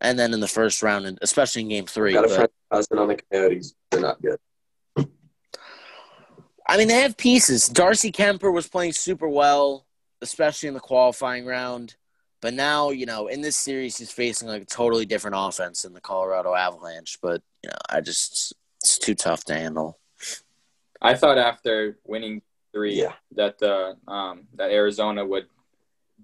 [0.00, 2.14] and then in the first round, and especially in Game Three.
[2.14, 3.74] Got a But, friend cousin on the Coyotes.
[3.90, 4.38] They're not good.
[6.68, 7.68] I mean, they have pieces.
[7.68, 9.86] Darcy Kuemper was playing super well,
[10.22, 11.94] especially in the qualifying round.
[12.46, 15.92] But now, you know, in this series, he's facing like a totally different offense in
[15.92, 17.18] the Colorado Avalanche.
[17.20, 19.98] But you know, I just it's too tough to handle.
[21.02, 23.14] I thought after winning three Yeah.
[23.32, 25.46] that the um, that Arizona would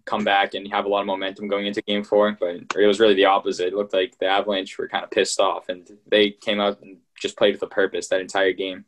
[0.04, 3.00] come back and have a lot of momentum going into game four, but it was
[3.00, 3.66] really the opposite.
[3.66, 6.98] It looked like the Avalanche were kind of pissed off and they came out and
[7.20, 8.84] just played with a purpose that entire game.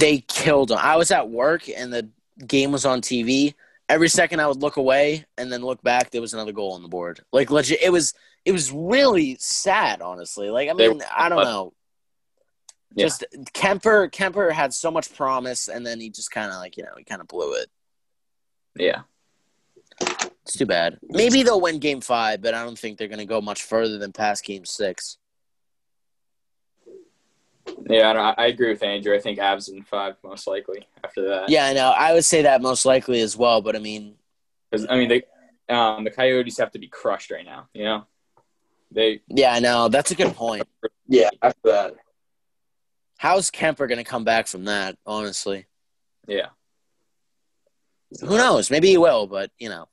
[0.00, 0.78] They killed them.
[0.82, 2.08] I was at work and the
[2.48, 3.54] game was on TV.
[3.88, 6.82] Every second I would look away and then look back, there was another goal on
[6.82, 7.20] the board.
[7.32, 8.12] Like legit, it was
[8.44, 10.50] it was really sad, honestly.
[10.50, 11.72] Like I mean, I don't know.
[12.94, 13.06] Yeah.
[13.06, 13.24] Just
[13.54, 16.92] Kuemper, Kuemper had so much promise, and then he just kind of like you know
[16.96, 17.70] he kind of blew it.
[18.76, 19.02] Yeah.
[20.00, 20.98] It's too bad.
[21.02, 23.98] Maybe they'll win Game Five, but I don't think they're going to go much further
[23.98, 25.18] than past Game Six.
[27.88, 29.14] Yeah, I, don't- I agree with Andrew.
[29.14, 31.48] I think Avs in five most likely after that.
[31.48, 31.90] Yeah, I know.
[31.90, 33.60] I would say that most likely as well.
[33.62, 34.14] But I mean,
[34.70, 35.22] Because I mean, they,
[35.68, 37.68] um, the Coyotes have to be crushed right now.
[37.74, 38.06] You know,
[38.90, 39.88] they yeah, I know.
[39.88, 40.66] That's a good point.
[41.08, 41.94] Yeah, after that.
[43.18, 44.96] How's Kuemper going to come back from that?
[45.04, 45.66] Honestly,
[46.26, 46.46] yeah.
[48.20, 48.70] who knows?
[48.70, 49.88] Maybe he will, but you know,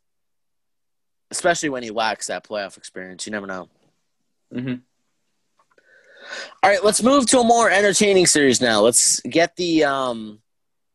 [1.31, 3.69] especially when he lacks that playoff experience, you never know.
[4.53, 4.75] hmm
[6.63, 8.81] All right, let's move to a more entertaining series now.
[8.81, 10.39] Let's get the um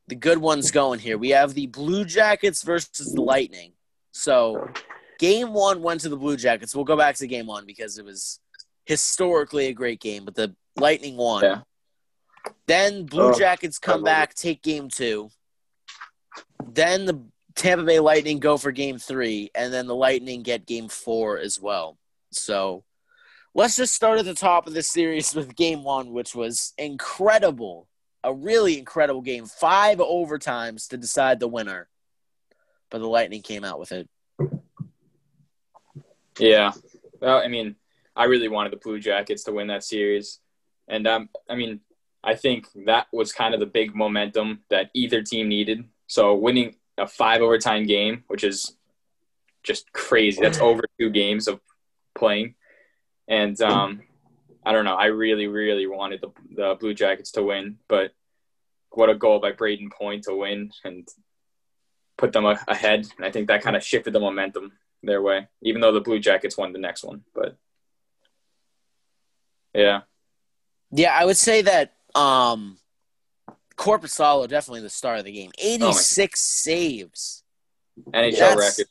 [0.08, 1.16] the good ones going here.
[1.16, 3.72] We have the Blue Jackets versus the Lightning.
[4.12, 4.68] So,
[5.20, 6.74] game 1 went to the Blue Jackets.
[6.74, 8.40] We'll go back to game 1 because it was
[8.86, 11.44] historically a great game, but the Lightning won.
[11.44, 11.60] Yeah.
[12.66, 15.30] Then Blue Oh, Jackets come back, take game 2.
[16.66, 20.88] Then the Tampa Bay Lightning go for game 3 and then the Lightning get game
[20.88, 21.98] 4 as well.
[22.32, 22.82] So,
[23.54, 27.88] Let's just start at the top of the series with game one, which was incredible.
[28.22, 29.46] A really incredible game.
[29.46, 31.88] Five overtimes to decide the winner.
[32.90, 34.08] But the Lightning came out with it.
[36.38, 36.72] Yeah.
[37.20, 37.76] Well, I mean,
[38.14, 40.38] I really wanted the Blue Jackets to win that series.
[40.86, 41.80] And um, I mean,
[42.22, 45.84] I think that was kind of the big momentum that either team needed.
[46.06, 48.76] So winning a five overtime game, which is
[49.62, 50.40] just crazy.
[50.40, 51.60] That's over two games of
[52.14, 52.54] playing.
[53.30, 54.02] And um,
[54.66, 54.96] I don't know.
[54.96, 58.12] I really, really wanted the, the Blue Jackets to win, but
[58.90, 61.08] what a goal by Brayden Point to win and
[62.18, 63.06] put them a- ahead.
[63.16, 66.18] And I think that kind of shifted the momentum their way, even though the Blue
[66.18, 67.22] Jackets won the next one.
[67.34, 67.56] But
[69.74, 70.00] yeah,
[70.90, 72.78] Yeah, I would say that um
[73.76, 75.52] Korpisalo definitely the star of the game.
[75.58, 77.44] 86 saves.
[78.12, 78.89] NHL That's- record.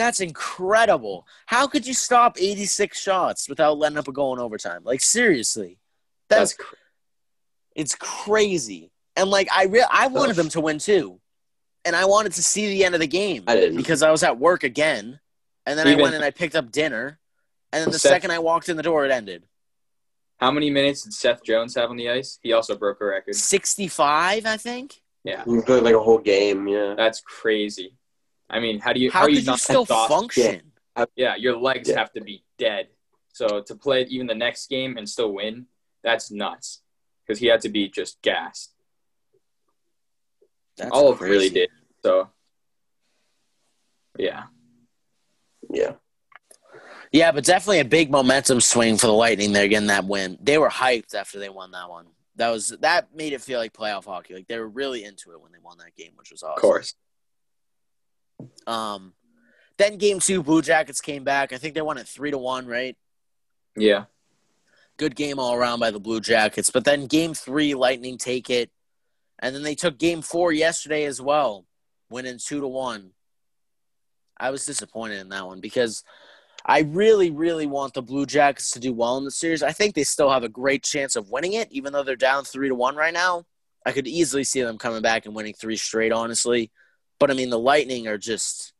[0.00, 1.26] That's incredible.
[1.44, 4.80] How could you stop 86 shots without letting up a goal in overtime?
[4.82, 5.78] Like seriously.
[6.30, 6.74] That's That's cr-
[7.74, 8.92] It's crazy.
[9.14, 11.20] And like I re- I wanted them to win too.
[11.84, 13.76] And I wanted to see the end of the game I didn't.
[13.76, 15.20] because I was at work again.
[15.66, 17.18] And then I went and I picked up dinner.
[17.70, 19.44] And then the Seth- second I walked in the door it ended.
[20.38, 22.38] how many minutes did Seth Jones have on the ice?
[22.42, 23.34] He also broke a record.
[23.34, 25.02] 65, I think.
[25.24, 26.94] Yeah, like a whole game, yeah.
[26.96, 27.98] that's crazy.
[28.50, 30.12] I mean, how do you How how are could you you still exhausted?
[30.14, 30.72] function?
[31.16, 31.98] Yeah, your legs Yeah.
[31.98, 32.88] have to be dead.
[33.32, 35.66] So to play even the next game and still win,
[36.02, 36.82] that's nuts.
[37.24, 38.74] Because he had to be just gassed.
[40.76, 41.70] That's All of them really did.
[42.02, 42.28] So
[44.18, 44.44] yeah,
[45.72, 45.92] Yeah.
[47.12, 50.38] Yeah, but definitely a big momentum swing for the Lightning there getting that win.
[50.40, 52.06] They were hyped after they won that one.
[52.36, 54.34] That was that made it feel like playoff hockey.
[54.34, 56.56] Like they were really into it when they won that game, which was awesome.
[56.56, 56.94] of course.
[58.66, 59.14] Um,
[59.78, 61.52] then game two, Blue Jackets came back.
[61.52, 62.96] I think they won it three to one, right?
[63.76, 64.04] Yeah,
[65.00, 66.70] Good game all around by the Blue Jackets.
[66.70, 68.70] But then game three, Lightning take it,
[69.38, 71.64] and then they took game four yesterday as well,
[72.10, 73.12] winning two to one.
[74.38, 76.04] I was disappointed in that one because
[76.66, 79.62] I really, really want the Blue Jackets to do well in the series.
[79.62, 82.44] I think they still have a great chance of winning it, even though they're down
[82.44, 83.46] three to one right now.
[83.86, 86.70] I could easily see them coming back and winning three straight, honestly.
[87.20, 88.72] But I mean, the Lightning are just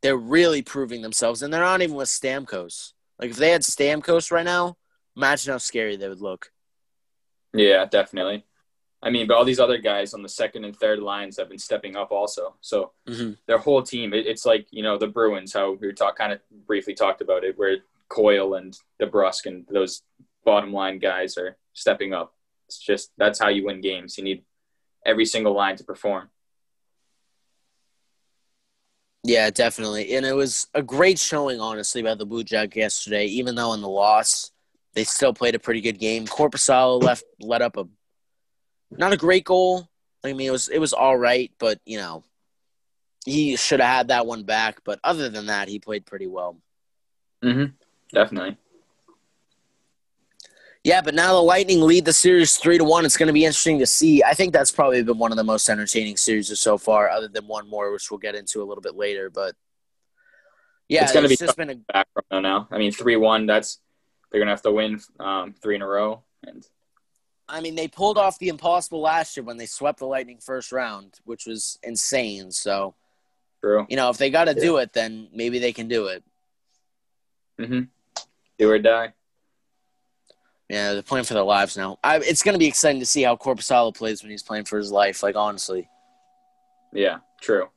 [0.00, 2.92] they're really proving themselves, and they're not even with Stamkos.
[3.18, 4.76] Like if they had Stamkos right now,
[5.16, 6.52] imagine how scary they would look.
[7.52, 8.44] yeah, definitely.
[9.00, 11.58] I mean, but all these other guys on the second and third lines have been
[11.58, 12.56] stepping up also.
[12.60, 13.32] So Mm-hmm.
[13.46, 16.40] their whole team, it, it's like you know the Bruins, how we talk kind of
[16.66, 20.02] briefly talked about it, where Coyle and DeBrusk and those
[20.44, 22.34] bottom line guys are stepping up.
[22.68, 24.16] It's just that's how you win games.
[24.18, 24.42] You need
[25.04, 26.28] every single line to perform.
[29.28, 30.14] Yeah, definitely.
[30.14, 33.26] And it was a great showing, honestly, by the Blue Jackets yesterday.
[33.26, 34.52] Even though in the loss,
[34.94, 36.26] they still played a pretty good game.
[36.26, 37.86] Korpisalo left let up a
[38.90, 39.86] not a great goal.
[40.24, 42.24] I mean, it was it was all right, but you know,
[43.26, 44.80] he should have had that one back.
[44.82, 46.56] But other than that, he played pretty well.
[47.44, 47.74] Mm-hmm.
[48.14, 48.56] Definitely.
[50.88, 53.04] Yeah, but now the Lightning lead the series three to one.
[53.04, 54.22] It's going to be interesting to see.
[54.24, 57.46] I think that's probably been one of the most entertaining series so far, other than
[57.46, 59.28] one more, which we'll get into a little bit later.
[59.28, 59.54] But
[60.88, 62.68] yeah, It's gonna be just been a Back from now.
[62.70, 63.44] I mean, three one.
[63.44, 63.80] That's
[64.32, 66.22] they're gonna have to win um, three in a row.
[66.42, 66.66] And
[67.50, 70.72] I mean, they pulled off the impossible last year when they swept the Lightning first
[70.72, 72.50] round, which was insane.
[72.50, 72.94] So,
[73.60, 73.86] true.
[73.90, 76.24] you know, if they got to do it, then maybe they can do it.
[77.60, 77.80] Mm-hmm.
[78.58, 79.12] Do or die.
[80.68, 81.98] Yeah, they're playing for their lives now.
[82.04, 84.76] I, it's going to be exciting to see how Korpisalo plays when he's playing for
[84.76, 85.22] his life.
[85.22, 85.88] Like honestly,
[86.92, 87.68] Yeah, true.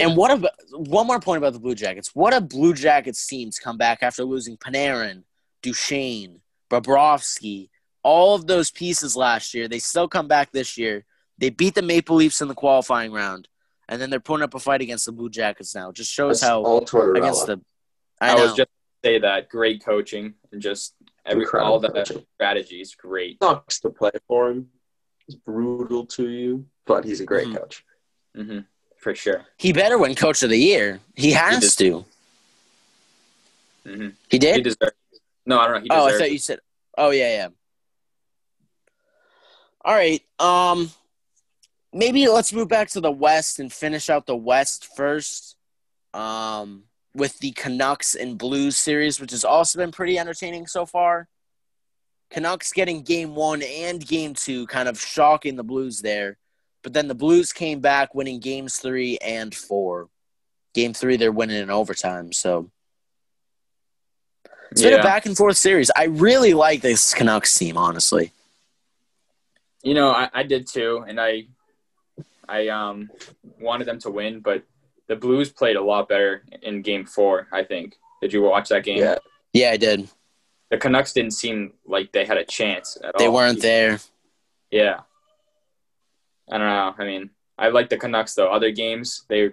[0.00, 2.14] and what about one more point about the Blue Jackets?
[2.14, 5.24] What a Blue Jackets team to come back after losing Panarin,
[5.62, 7.68] Duchene, Bobrovsky,
[8.02, 9.68] all of those pieces last year.
[9.68, 11.04] They still come back this year.
[11.36, 13.46] They beat the Maple Leafs in the qualifying round,
[13.90, 15.92] and then they're putting up a fight against the Blue Jackets now.
[15.92, 17.18] Just shows That's how all Tortorella.
[17.18, 17.60] against the.
[18.20, 18.42] I, I, know.
[18.44, 18.70] was just
[19.04, 20.94] say that great coaching and just
[21.28, 22.24] every Incredible all the coaching.
[22.34, 23.38] strategies great.
[23.42, 24.68] sucks to play for him.
[25.26, 27.56] He's brutal to you, but he's a great Mhm.
[27.56, 27.84] coach.
[28.34, 28.60] hmm
[28.96, 29.46] For sure.
[29.58, 31.00] he better win Coach of the Year.
[31.14, 31.76] He has does.
[31.76, 32.04] to.
[33.84, 34.56] hmm He did.
[34.56, 34.96] He deserves.
[35.46, 35.80] No, I don't know.
[35.82, 36.18] He Oh, I deserves.
[36.22, 36.60] thought you said.
[36.96, 37.48] Oh yeah, yeah.
[39.84, 40.22] All right.
[40.38, 40.90] Um,
[41.92, 45.56] maybe let's move back to the West and finish out the West first.
[46.14, 51.28] Um, with the Canucks and Blues series, which has also been pretty entertaining so far.
[52.30, 56.36] Canucks getting game one and game two, kind of shocking the Blues there.
[56.82, 60.08] But then the Blues came back winning games three and four.
[60.74, 62.32] Game three, they're winning in overtime.
[62.32, 62.70] So
[64.70, 65.90] it's been a back and forth series.
[65.96, 68.32] I really like this Canucks team, honestly.
[69.82, 71.46] You know, I, I did too, and I,
[72.46, 73.10] I um
[73.58, 74.62] wanted them to win, but
[75.08, 77.48] the Blues played a lot better in Game Four.
[77.52, 77.96] I think.
[78.20, 78.98] Did you watch that game?
[78.98, 79.18] Yeah,
[79.52, 80.08] Yeah, I did.
[80.70, 83.32] The Canucks didn't seem like they had a chance at They all.
[83.32, 84.00] They weren't there.
[84.70, 85.00] Yeah.
[86.50, 86.94] I don't know.
[86.98, 88.50] I mean, I like the Canucks though.
[88.50, 89.50] Other games they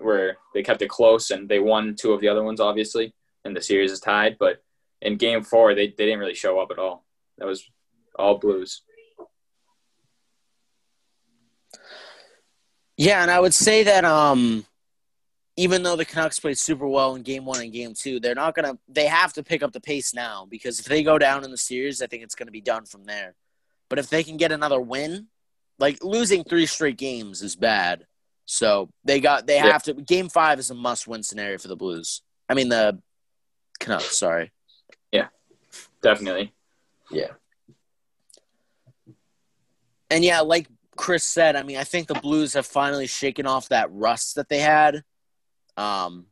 [0.00, 3.14] were they kept it close and they won two of the other ones obviously,
[3.44, 4.36] and the series is tied.
[4.38, 4.62] But
[5.02, 7.04] in Game Four, they they didn't really show up at all.
[7.38, 7.64] That was
[8.18, 8.82] all Blues.
[12.96, 14.64] Yeah, and I would say that um
[15.56, 18.54] even though the Canucks played super well in game one and game two, they're not
[18.54, 21.50] gonna they have to pick up the pace now because if they go down in
[21.50, 23.34] the series, I think it's gonna be done from there.
[23.88, 25.28] But if they can get another win,
[25.78, 28.06] like losing three straight games is bad.
[28.44, 29.72] So they got they Yeah.
[29.72, 32.22] have to game five is a must win scenario for the Blues.
[32.48, 33.00] I mean the
[33.80, 34.52] Canucks, sorry.
[35.10, 35.28] Yeah.
[36.02, 36.52] Definitely.
[37.10, 37.32] yeah.
[40.10, 43.68] And yeah, like Chris said, I mean, I think the Blues have finally shaken off
[43.70, 45.02] that rust that they had
[45.76, 46.26] um,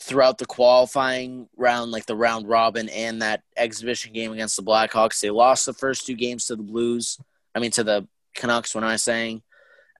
[0.00, 5.20] throughout the qualifying round, like the round robin and that exhibition game against the Blackhawks.
[5.20, 7.18] They lost the first two games to the Blues.
[7.54, 9.42] I mean, to the Canucks, am I saying?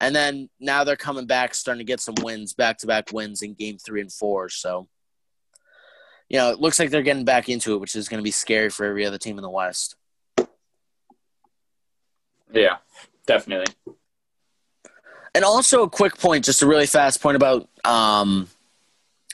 [0.01, 3.41] And then now they're coming back, starting to get some wins, back to back wins
[3.41, 4.47] in game three and four.
[4.47, 4.87] So,
[6.29, 8.31] you know, it looks like they're getting back into it, which is going to be
[8.31, 9.95] scary for every other team in the West.
[12.53, 12.77] Yeah,
[13.27, 13.73] definitely.
[15.35, 18.47] And also a quick point, just a really fast point about um,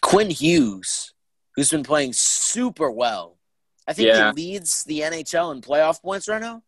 [0.05, 1.13] Quinn Hughes,
[1.55, 3.39] who's been playing super well.
[3.87, 4.31] I think Yeah.
[4.35, 6.61] he leads the NHL in playoff points right now.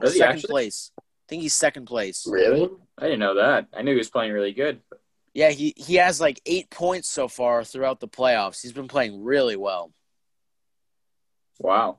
[0.00, 0.50] Does second actually?
[0.50, 0.92] place.
[0.98, 2.24] I think he's second place.
[2.28, 2.68] Really?
[2.96, 3.66] I didn't know that.
[3.74, 4.80] I knew he was playing really good.
[5.34, 8.62] Yeah, he, he has like eight points so far throughout the playoffs.
[8.62, 9.92] He's been playing really well.
[11.58, 11.98] Wow.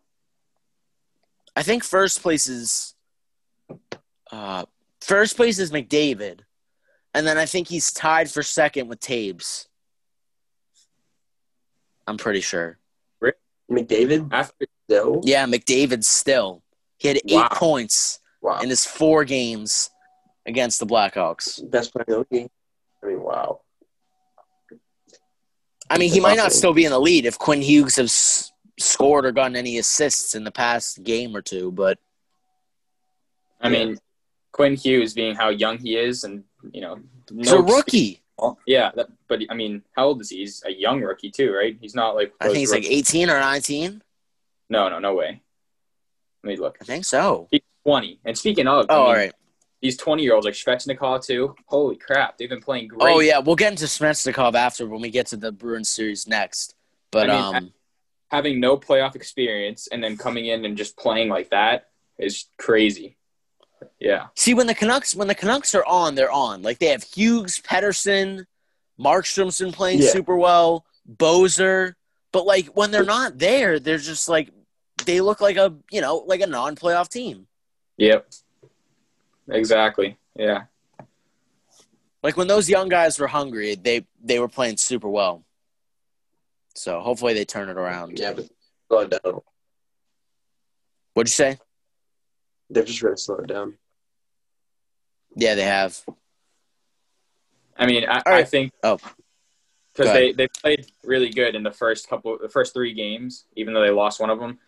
[1.56, 2.96] I think first place is
[4.32, 4.66] uh,
[5.02, 6.40] first place is McDavid,
[7.14, 9.68] and then I think he's tied for second with Tabes.
[12.08, 12.78] I'm pretty sure.
[13.72, 15.22] McDavid After still?
[15.24, 16.62] Yeah, McDavid still.
[16.98, 17.48] He had eight Wow.
[17.54, 18.60] points Wow.
[18.60, 19.90] in his four games
[20.46, 21.62] against the Blackhawks.
[21.72, 22.50] Best player in the league.
[23.02, 23.62] I mean, wow.
[25.90, 29.26] I mean, he might not still be in the lead if Quinn Hughes has scored
[29.26, 31.98] or gotten any assists in the past game or two, but
[33.62, 33.98] I mean,
[34.52, 36.44] Quinn Hughes being how young he is, and
[36.74, 37.00] you know,
[37.34, 38.22] he's a rookie.
[38.66, 40.40] Yeah, that, but I mean, how old is he?
[40.40, 41.78] He's a young rookie too, right?
[41.80, 44.02] He's not like I think he's like 18 or 19.
[44.70, 45.42] no, no, no way.
[46.44, 46.78] Let me look.
[46.82, 47.48] I think so.
[47.52, 48.20] He's twenty.
[48.26, 49.34] And speaking of, I Oh, mean, all right.
[49.82, 51.56] these twenty year olds like Svechnikov too.
[51.68, 53.00] Holy crap, they've been playing great.
[53.02, 53.40] Oh, yeah.
[53.40, 56.76] We'll get into Svechnikov after when we get to the Bruins series next.
[57.12, 57.74] But, I mean, um,
[58.30, 61.88] having no playoff experience and then coming in and just playing like that
[62.20, 63.18] is crazy.
[64.00, 66.62] Yeah, see, when the Canucks when the Canucks are on, they're on.
[66.62, 68.46] Like, they have Hughes, Pettersson,
[69.02, 70.10] Markstrom's been playing Yeah.
[70.10, 71.94] super well, Boeser.
[72.32, 74.50] But, like, when they're not there, they're just, like,
[75.06, 77.48] they look like a you know like a non-playoff team.
[77.98, 78.32] Yep.
[79.50, 80.18] Exactly.
[80.36, 80.66] Yeah.
[82.24, 85.44] Like when those young guys were hungry, they they were playing super well.
[86.76, 88.20] So hopefully they turn it around.
[88.20, 88.48] Yeah, but
[88.88, 89.42] slow it down.
[91.14, 91.58] What'd you say?
[92.70, 93.78] They've just really slowed it down.
[95.36, 96.00] Yeah, they have.
[97.82, 98.26] I mean, I, right.
[98.28, 99.00] I think Oh.
[99.94, 103.74] because they, they played really good in the first couple, the first three games, even
[103.74, 104.60] though they lost one of them.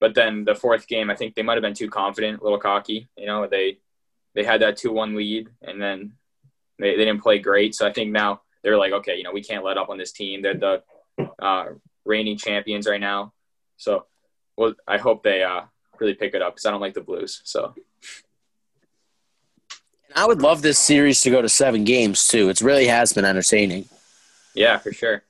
[0.00, 2.58] But then the fourth game, I think they might have been too confident, a little
[2.60, 3.08] cocky.
[3.16, 3.78] You know, they
[4.34, 6.12] they had that two one lead, and then
[6.78, 7.74] they, they didn't play great.
[7.74, 10.12] So I think now they're like, okay, you know, we can't let up on this
[10.12, 10.42] team.
[10.42, 10.82] They're the
[11.40, 11.64] uh,
[12.04, 13.32] reigning champions right now.
[13.76, 14.06] So,
[14.56, 15.62] well, I hope they uh,
[15.98, 17.40] really pick it up because I don't like the Blues.
[17.44, 17.74] So
[20.16, 22.48] I would love this series to go to seven games too.
[22.48, 23.88] It really has been entertaining.
[24.54, 25.22] yeah, for sure.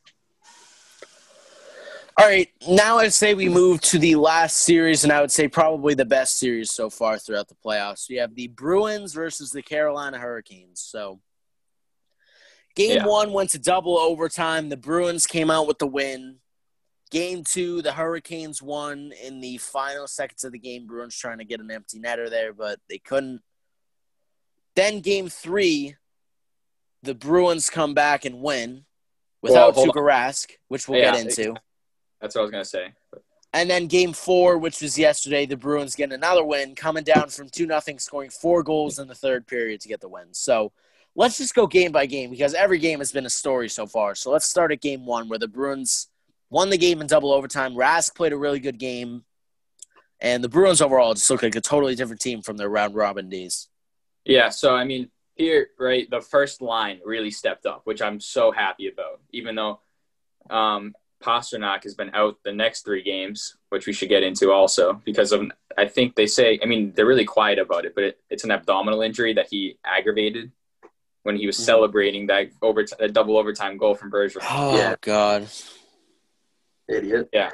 [2.20, 5.46] All right, now I'd say we move to the last series, and I would say
[5.46, 8.08] probably the best series so far throughout the playoffs.
[8.08, 10.80] We have the Bruins versus the Carolina Hurricanes.
[10.80, 11.20] So,
[12.74, 13.06] game Yeah.
[13.06, 14.68] one went to double overtime.
[14.68, 16.38] The Bruins came out with the win.
[17.12, 20.88] Game two, the Hurricanes won in the final seconds of the game.
[20.88, 23.42] Bruins trying to get an empty netter there, but they couldn't.
[24.78, 25.96] Then game three,
[27.02, 28.84] the Bruins come back and win
[29.42, 29.92] without hold on.
[29.92, 31.56] Tuukka Rask, which we'll Yeah, get into.
[32.20, 32.92] That's what I was gonna say.
[33.52, 37.48] And then game four, which was yesterday, the Bruins get another win, coming down from
[37.48, 40.28] 2 nothing, scoring four goals in the third period to get the win.
[40.30, 40.70] So
[41.16, 44.14] let's just go game by game because every game has been a story so far.
[44.14, 46.06] So let's start at game one where the Bruins
[46.50, 47.74] won the game in double overtime.
[47.74, 49.24] Rask played a really good game.
[50.20, 53.28] And the Bruins overall just look like a totally different team from their round robin
[53.28, 53.68] days.
[54.24, 58.50] Yeah, so I mean, here, right, the first line really stepped up, which I'm so
[58.50, 59.20] happy about.
[59.32, 59.80] Even though
[60.50, 65.00] um, Pastrnak has been out the next three games, which we should get into also,
[65.04, 68.20] because of I think they say, I mean, they're really quiet about it, but it,
[68.30, 70.50] it's an abdominal injury that he aggravated
[71.22, 71.60] when he was Mhm.
[71.64, 74.44] celebrating that over that double overtime goal from Bergeron.
[74.50, 74.96] Oh, Yeah.
[75.00, 75.48] God.
[76.88, 77.28] Idiot.
[77.32, 77.50] Yeah.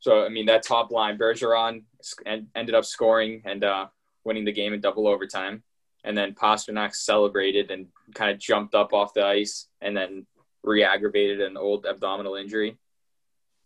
[0.00, 3.86] So I mean, that top line, Bergeron sc- ended up scoring and uh,
[4.24, 5.62] winning the game in double overtime,
[6.08, 10.26] and then Pastrnak celebrated and kind of jumped up off the ice, and then
[10.64, 12.78] re-aggravated an old abdominal injury,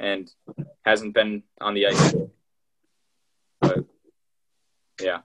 [0.01, 0.29] and
[0.85, 2.15] hasn't been on the ice.
[3.61, 3.85] But
[5.01, 5.21] yeah,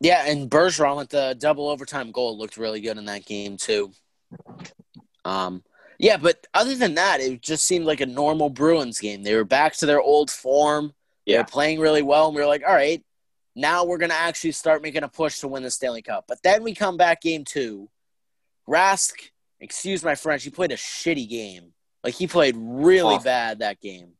[0.00, 3.92] Yeah, and Bergeron with the double overtime goal looked really good in that game too.
[5.24, 5.62] Um,
[6.00, 9.22] yeah, but other than that, it just seemed like a normal Bruins game.
[9.22, 10.94] They were back to their old form.
[11.26, 11.38] They Yeah.
[11.40, 13.04] were playing really well, and we were like, all right,
[13.56, 16.24] now we're gonna actually start making a push to win the Stanley Cup.
[16.28, 17.88] But then we come back game two.
[18.68, 19.12] Rask,
[19.60, 21.72] excuse my French, he played a shitty game.
[22.04, 23.24] Like he played really Awful.
[23.24, 24.12] bad that game.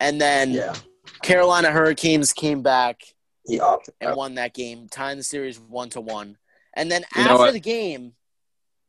[0.00, 0.74] And then Yeah.
[1.22, 3.02] Carolina Hurricanes came back
[3.46, 6.38] He opted and won that game, tying the series one to one.
[6.72, 8.14] And then You after the game,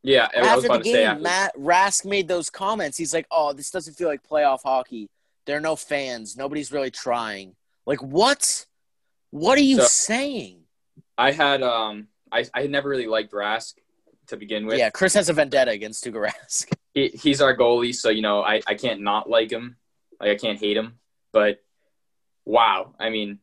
[0.01, 0.29] yeah.
[0.35, 1.21] I was after the about to say game, after.
[1.23, 2.97] Matt Rask made those comments.
[2.97, 5.09] He's like, "Oh, this doesn't feel like playoff hockey.
[5.45, 6.35] There are no fans.
[6.37, 7.55] Nobody's really trying."
[7.85, 8.65] Like, what?
[9.31, 10.61] What are you So- saying?
[11.17, 13.73] I had um, I I never really liked Rask
[14.27, 14.77] to begin with.
[14.79, 16.73] yeah, Chris has a vendetta against Tuukka Rask.
[16.93, 19.77] he, he's our goalie, so you know I, I can't not like him.
[20.19, 20.95] Like I can't hate him.
[21.31, 21.59] But
[22.45, 23.39] wow, I mean,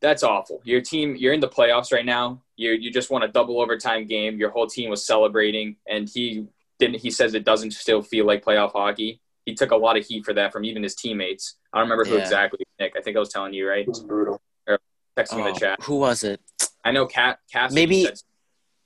[0.00, 0.60] that's awful.
[0.64, 2.42] Your team, you're in the playoffs right now.
[2.56, 4.38] You you just won a double overtime game.
[4.38, 6.46] Your whole team was celebrating, and he
[6.78, 7.00] didn't.
[7.00, 9.20] He says it doesn't still feel like playoff hockey.
[9.46, 11.56] He took a lot of heat for that from even his teammates.
[11.72, 12.22] I don't remember who Yeah.
[12.22, 12.60] exactly.
[12.80, 13.80] Nick, I think I was telling you right.
[13.82, 14.40] It was brutal.
[15.16, 15.82] Texting in Oh, the chat.
[15.82, 16.40] who was it?
[16.84, 18.20] I know Cat Cassidy Maybe- Said,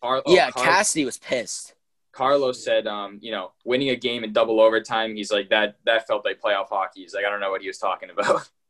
[0.03, 1.75] Car- oh, yeah, Car- Cassidy was pissed.
[2.13, 5.77] Carlos said, um, you know, winning a game in double overtime, he's like that.
[5.85, 7.03] That felt like playoff hockey.
[7.03, 8.49] He's like, I don't know what he was talking about.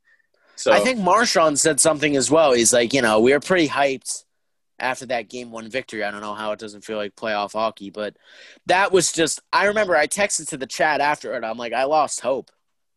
[0.59, 2.55] So I think Marchand said something as well.
[2.55, 4.25] He's like, you know, we were pretty hyped
[4.79, 6.03] after that game one victory.
[6.03, 8.17] I don't know how it doesn't feel like playoff hockey, but
[8.65, 9.43] that was just.
[9.53, 11.45] I remember I texted to the chat after it.
[11.45, 12.51] I'm like, I lost hope.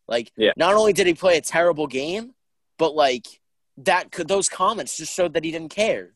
[0.08, 0.52] Like, Yeah.
[0.56, 2.32] not only did he play a terrible game,
[2.78, 3.26] but like
[3.84, 6.10] that could those comments just showed that he didn't care.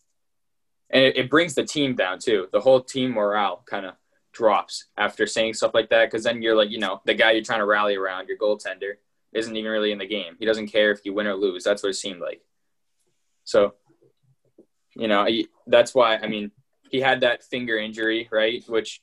[0.91, 2.49] and it, it brings the team down too.
[2.53, 3.95] The whole team morale kind of
[4.33, 7.45] drops after saying stuff like that because then you're like, you know, the guy you're
[7.45, 8.95] trying to rally around, your goaltender,
[9.33, 10.37] isn't even really in the game.
[10.39, 11.65] He doesn't care if you win or lose.
[11.65, 12.41] That's what it seemed like.
[13.45, 13.75] So,
[14.97, 16.17] you know, he- that's why.
[16.17, 16.51] I mean,
[16.91, 18.63] he had that finger injury, right?
[18.69, 19.01] Which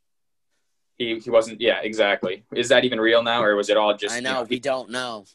[0.97, 1.59] he he wasn't.
[1.59, 2.43] Yeah, exactly.
[2.53, 4.14] Is that even real now, or was it all just?
[4.14, 5.26] I you know he- we don't know.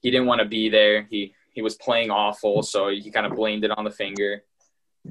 [0.00, 1.02] he didn't want to be there.
[1.08, 4.42] He he was playing awful, so he kind of blamed it on the finger,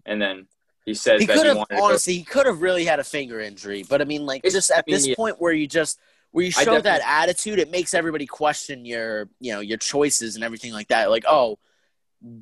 [0.05, 0.47] and then
[0.85, 1.83] he says He that could he have wanted to go.
[1.85, 4.71] honestly, he could have really had a finger injury, but I mean, like It's- just
[4.71, 5.15] at I mean, this yeah.
[5.15, 5.99] point where you just
[6.31, 10.45] where you show that attitude, it makes everybody question your, you know, your choices and
[10.45, 11.09] everything like that.
[11.09, 11.59] Like, oh,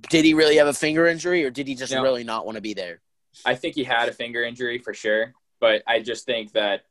[0.10, 2.04] did he really have a finger injury, or did he just No.
[2.04, 3.02] really not want to be there?
[3.46, 6.84] I think he had a finger injury for sure, but I just think that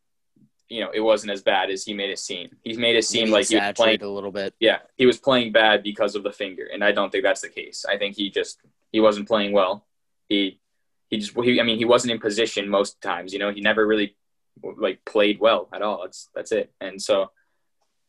[0.68, 2.50] you know it wasn't as bad as he made it seem.
[2.62, 4.02] He made it seem Maybe like he was playing.
[4.02, 4.54] a little bit.
[4.60, 7.48] Yeah, he was playing bad because of the finger, and I don't think that's the
[7.48, 7.84] case.
[7.88, 8.60] I think he just
[8.92, 9.86] he wasn't playing well.
[10.28, 10.60] He
[11.08, 13.32] he just he, I mean he wasn't in position most times.
[13.32, 14.16] You know, he never really
[14.62, 16.02] like played well at all.
[16.02, 16.72] That's that's it.
[16.80, 17.30] And so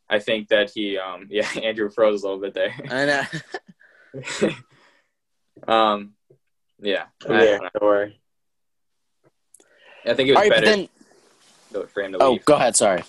[0.08, 2.74] I think that he um yeah Andrew froze a little bit there.
[2.90, 4.52] I know.
[5.72, 6.14] um
[6.82, 7.60] yeah, I'm I, don't.
[7.60, 8.20] Don't worry.
[10.06, 10.88] I think it all was right, but better then
[11.70, 12.76] for him to oh, go ahead.
[12.76, 13.02] Sorry.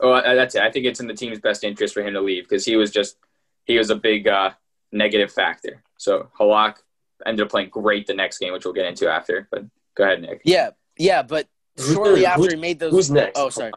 [0.00, 0.62] Oh, uh, that's it.
[0.62, 2.90] I think it's in the team's best interest for him to leave because he was
[2.90, 3.16] just
[3.64, 4.50] he was a big uh,
[4.92, 5.82] negative factor.
[5.96, 6.76] So Halak
[7.24, 9.48] ended up playing great the next game, which we'll get into after.
[9.50, 10.42] But go ahead, Nick.
[10.44, 12.30] Yeah, yeah, but shortly there?
[12.30, 12.92] after Who's- he made those.
[12.92, 13.38] Who's next?
[13.38, 13.72] Oh, sorry.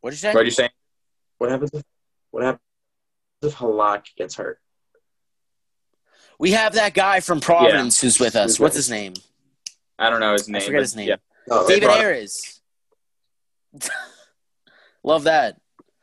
[0.00, 0.32] What did you say?
[0.32, 0.70] What are you saying?
[1.38, 1.82] What happens if
[2.30, 2.62] what happens
[3.42, 4.58] if Halak gets hurt?
[6.38, 8.52] We have that guy from Providence who's with us.
[8.52, 8.78] Who's What's that?
[8.78, 9.14] his name?
[9.98, 10.62] I don't know his name.
[10.62, 11.08] I forget his name.
[11.08, 11.16] Yeah.
[11.50, 12.60] Oh, They David brought- Ayres.
[15.02, 15.56] Love that.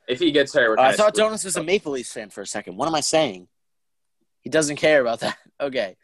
[0.07, 1.25] If he gets hurt, we're Uh, I kinda thought screwed.
[1.27, 2.77] Jonas was a Maple Leafs fan for a second.
[2.77, 3.47] What am I saying?
[4.41, 5.37] He doesn't care about that.
[5.59, 5.97] Okay.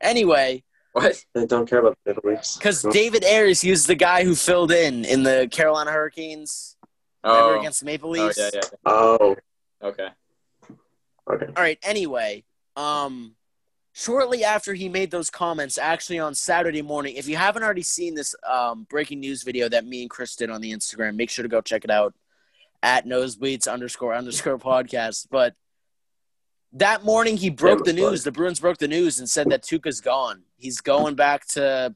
[0.00, 1.24] Anyway, What?
[1.36, 2.58] I don't care about the Middle East.
[2.58, 6.76] because David Ayres, he was the guy who filled in in the Carolina Hurricanes
[7.22, 8.36] remember, Oh, against the Maple oh Leafs.
[8.36, 8.60] yeah, yeah.
[8.84, 9.36] Oh,
[9.80, 10.08] Okay.
[11.30, 11.46] okay.
[11.46, 11.78] All right.
[11.84, 12.42] Anyway,
[12.74, 13.36] um,
[13.96, 18.14] shortly after he made those comments, actually on Saturday morning, if you haven't already seen
[18.14, 21.42] this um, breaking news video that me and Chris did on the Instagram, make sure
[21.42, 22.12] to go check it out
[22.82, 25.28] at nosebleeds underscore underscore podcast.
[25.30, 25.54] But
[26.74, 28.10] that morning, he broke the was fun.
[28.10, 28.24] news.
[28.24, 30.42] The Bruins broke the news and said that Tuukka's gone.
[30.58, 31.94] He's going back to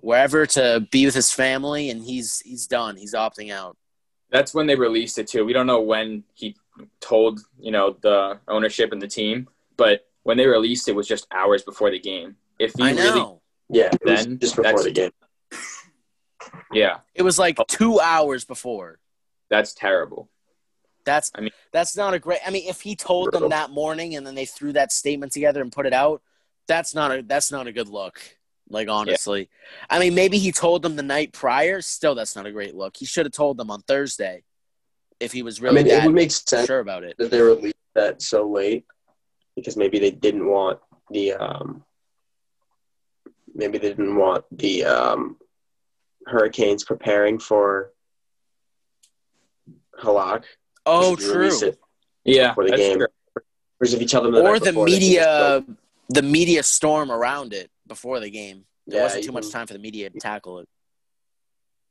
[0.00, 2.96] wherever to be with his family, and he's he's done.
[2.96, 3.76] He's opting out.
[4.30, 5.44] That's when they released it too.
[5.44, 6.56] We don't know when he
[7.00, 11.26] told you know the ownership and the team, but when they released it was just
[11.32, 12.36] hours before the game.
[12.58, 13.02] If he I know.
[13.02, 15.10] really, Yeah, it was Then just before that's- the game.
[16.72, 17.64] yeah, it was like oh.
[17.68, 18.98] two hours before.
[19.48, 20.28] that's terrible.
[21.04, 22.40] That's I mean- that's not a great.
[22.46, 25.62] I mean, if he told them that morning and then they threw that statement together
[25.62, 26.22] and put it out,
[26.68, 28.20] that's not a that's not a good look.
[28.68, 29.48] Like honestly,
[29.88, 31.80] I mean, maybe he told them the night prior.
[31.80, 32.96] Still, that's not a great look.
[32.96, 34.44] He should have told them on Thursday
[35.18, 35.80] if he was really.
[35.80, 37.16] I really mean, it would make sense sure about it.
[37.18, 38.84] that they released that so late
[39.60, 40.78] because maybe they didn't want
[41.10, 41.84] the um,
[43.54, 45.36] maybe they didn't want the um,
[46.26, 47.92] Hurricanes preparing for
[50.02, 50.44] Halak.
[50.86, 51.50] Oh, true.
[51.62, 51.78] it
[52.24, 52.98] Yeah, before the game.
[52.98, 53.06] true.
[53.78, 55.24] Whereas if you tell them the Or the before, they can just media,
[55.66, 55.74] go-
[56.08, 58.64] the media storm around it before the game.
[58.86, 60.68] There Yeah, wasn't too much can- time for the media to tackle it.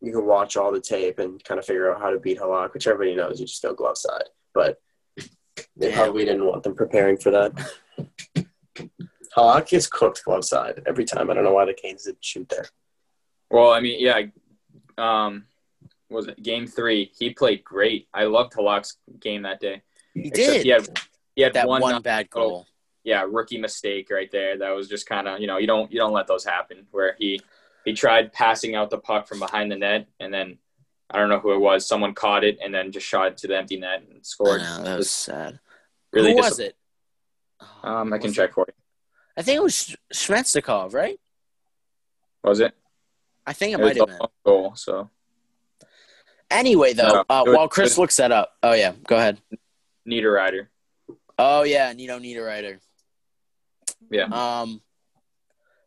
[0.01, 2.74] you can watch all the tape and kind of figure out how to beat Halak,
[2.74, 3.39] which everybody knows.
[3.39, 4.30] You just go glove side.
[4.53, 4.80] But
[5.80, 5.95] they Yeah.
[6.03, 7.51] probably didn't want them preparing for that.
[9.36, 11.30] Halak gets cooked glove side every time.
[11.30, 12.65] I don't know why the Canes didn't shoot there.
[13.49, 14.23] Well, I mean, yeah.
[14.97, 15.45] Um,
[16.09, 17.11] was it game three?
[17.17, 18.07] He played great.
[18.13, 19.82] I loved Halak's game that day.
[20.13, 20.99] He Except did He had,
[21.36, 22.65] he had that one, one, bad goal.
[23.03, 24.57] yeah rookie mistake right there.
[24.57, 26.88] That was just kind of you know you don't you don't let those happen.
[26.91, 27.39] Where he
[27.86, 30.57] he tried passing out the puck from behind the net, and then
[31.11, 31.88] I don't know who it was.
[31.88, 34.61] Someone caught it and then just shot it to the empty net and scored.
[34.61, 35.59] know, that was sad.
[36.12, 36.76] Really Who was it?
[37.84, 38.74] Um, I can check for you.
[39.38, 41.20] I think it was Sh- right?
[42.43, 42.74] Was it?
[43.45, 44.28] I think it It might have been.
[44.45, 44.76] goal.
[44.76, 45.10] So
[46.51, 48.57] Anyway, though, No, uh, was- while Chris looks that up.
[48.64, 49.39] Oh yeah, go ahead.
[50.07, 50.68] Niederreiter.
[51.38, 52.80] Oh yeah, Nino Niederreiter.
[54.10, 54.26] Yeah.
[54.26, 54.82] Um,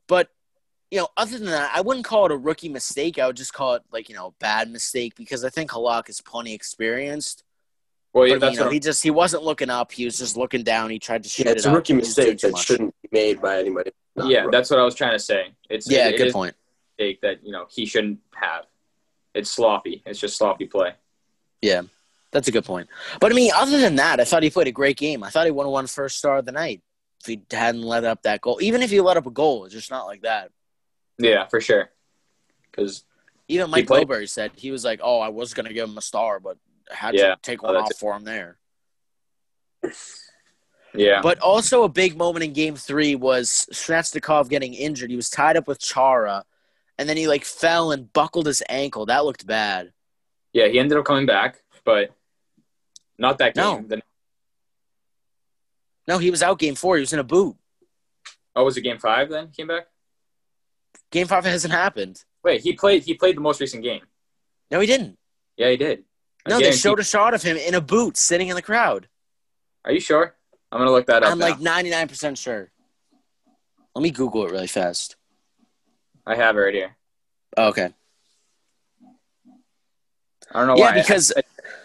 [0.07, 0.29] but
[0.91, 3.19] you know, other than that, I wouldn't call it a rookie mistake.
[3.19, 6.21] I would just call it like you know, bad mistake because I think Halak is
[6.21, 7.43] plenty experienced.
[8.13, 9.91] Well, yeah, I mean, that's you know, what he just he wasn't looking up.
[9.93, 10.91] He was just looking down.
[10.91, 12.67] He tried to shoot Yeah, it it's a rookie He was doing mistake that much.
[12.67, 13.91] shouldn't be made by anybody.
[14.17, 14.57] Not yeah, rookie.
[14.57, 15.53] that's what I was trying to say.
[15.71, 16.55] It's Yeah, it- it good is point.
[16.55, 18.67] a mistake that you know he shouldn't have.
[19.35, 20.03] It's sloppy.
[20.05, 20.93] It's just sloppy play.
[21.63, 21.83] Yeah,
[22.33, 22.89] that's a good point.
[23.19, 25.25] But I mean, other than that, I thought he played a great game.
[25.25, 26.83] I thought he won one first star of the night
[27.21, 28.59] if he hadn't let up that goal.
[28.61, 30.51] Even if he let up a goal, it's just not like that.
[31.19, 31.91] Yeah, for sure.
[32.71, 33.05] Because
[33.49, 35.97] Even Mike played- Milbury said he was like, "Oh, I was going to give him
[35.99, 36.59] a star, but I
[36.91, 37.35] had Yeah.
[37.35, 37.97] to take Oh, one that's off it.
[37.99, 38.59] for him there."
[40.95, 45.11] yeah, But also a big moment in Game Three was Svechnikov getting injured.
[45.11, 46.45] He was tied up with Chara,
[46.99, 49.07] and then he like fell and buckled his ankle.
[49.07, 49.93] That looked bad.
[50.53, 52.11] yeah, he ended up coming back, but
[53.19, 53.77] not that No.
[53.77, 53.89] game.
[53.89, 54.03] The,
[56.07, 56.97] No, he was out Game Four.
[56.97, 57.57] He was in a boot.
[58.55, 59.31] oh, was it game five?
[59.31, 59.87] Then he came back.
[61.11, 62.25] Game Five hasn't happened.
[62.43, 63.03] Wait, he played.
[63.05, 64.03] He played the most recent game.
[64.71, 65.19] No, he didn't.
[65.57, 66.05] Yeah, he did.
[66.47, 69.09] I No, they showed a shot of him in a boot sitting in the crowd.
[69.85, 70.35] Are you sure?
[70.71, 71.31] I'm gonna look that up.
[71.31, 71.47] I'm now.
[71.47, 72.71] like 99% sure.
[73.95, 75.17] Let me Google it really fast.
[76.27, 76.97] I have it right here.
[77.57, 77.91] Oh, okay.
[80.53, 80.99] I don't know Yeah, why.
[80.99, 81.41] I- because I,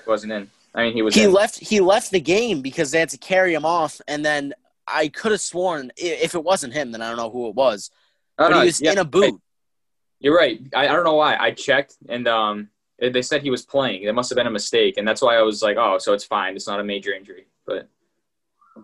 [0.06, 0.50] he wasn't in.
[0.76, 1.16] I mean, he was.
[1.16, 1.32] he in.
[1.34, 4.54] left he left the game because they had to carry him off and then
[4.88, 7.92] I could have sworn if it wasn't him then I don't know who it was.
[8.38, 9.42] I But know, he was yeah, in a boot.
[10.20, 10.60] You're right.
[10.76, 11.36] I, I don't know why.
[11.38, 12.70] I checked and um,
[13.00, 14.04] they said he was playing.
[14.04, 16.24] It must have been a mistake, and that's why I was like, oh, so it's
[16.26, 16.56] fine.
[16.56, 17.48] It's not a major injury.
[17.66, 17.88] But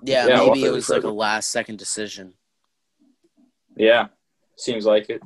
[0.04, 2.34] Yeah, Yeah, maybe it was like a last second decision.
[3.76, 4.08] yeah,
[4.58, 5.22] seems like it.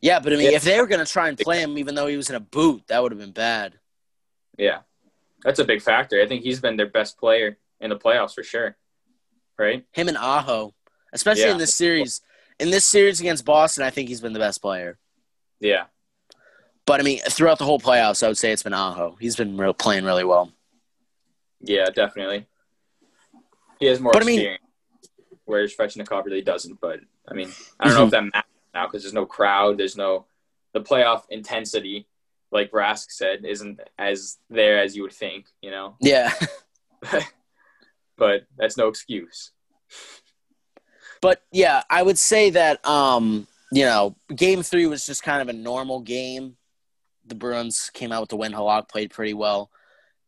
[0.00, 0.56] Yeah, but I mean, Yeah.
[0.56, 2.82] if they were gonna try and play him, even though he was in a boot,
[2.88, 3.78] that would have been bad.
[4.58, 4.80] Yeah,
[5.42, 6.20] that's a big factor.
[6.20, 8.76] I think he's been their best player in the playoffs for sure.
[9.58, 9.84] Right?
[9.92, 10.74] Him and Aho,
[11.12, 11.52] especially Yeah.
[11.52, 12.20] in this series,
[12.58, 14.98] in this series against Boston, I think he's been the best player.
[15.60, 15.86] Yeah.
[16.86, 19.16] But I mean, throughout the whole playoffs, I would say it's been Aho.
[19.20, 20.52] He's been real, playing really well.
[21.60, 22.46] Yeah, definitely.
[23.80, 24.62] He has more But I mean- experience,
[25.46, 26.80] whereas Svechnikov really doesn't.
[26.80, 29.78] But I mean, I don't know if that matters now because there's no crowd.
[29.78, 30.26] There's no
[30.74, 32.06] the playoff intensity,
[32.52, 35.46] like Rask said, isn't as there as you would think.
[35.62, 36.32] You know, Yeah,
[38.18, 39.52] but that's no excuse.
[41.22, 45.48] but yeah, I would say that um, you know, Game Three was just kind of
[45.48, 46.56] a normal game.
[47.26, 48.52] The Bruins came out with the win.
[48.52, 49.70] Halak played pretty well,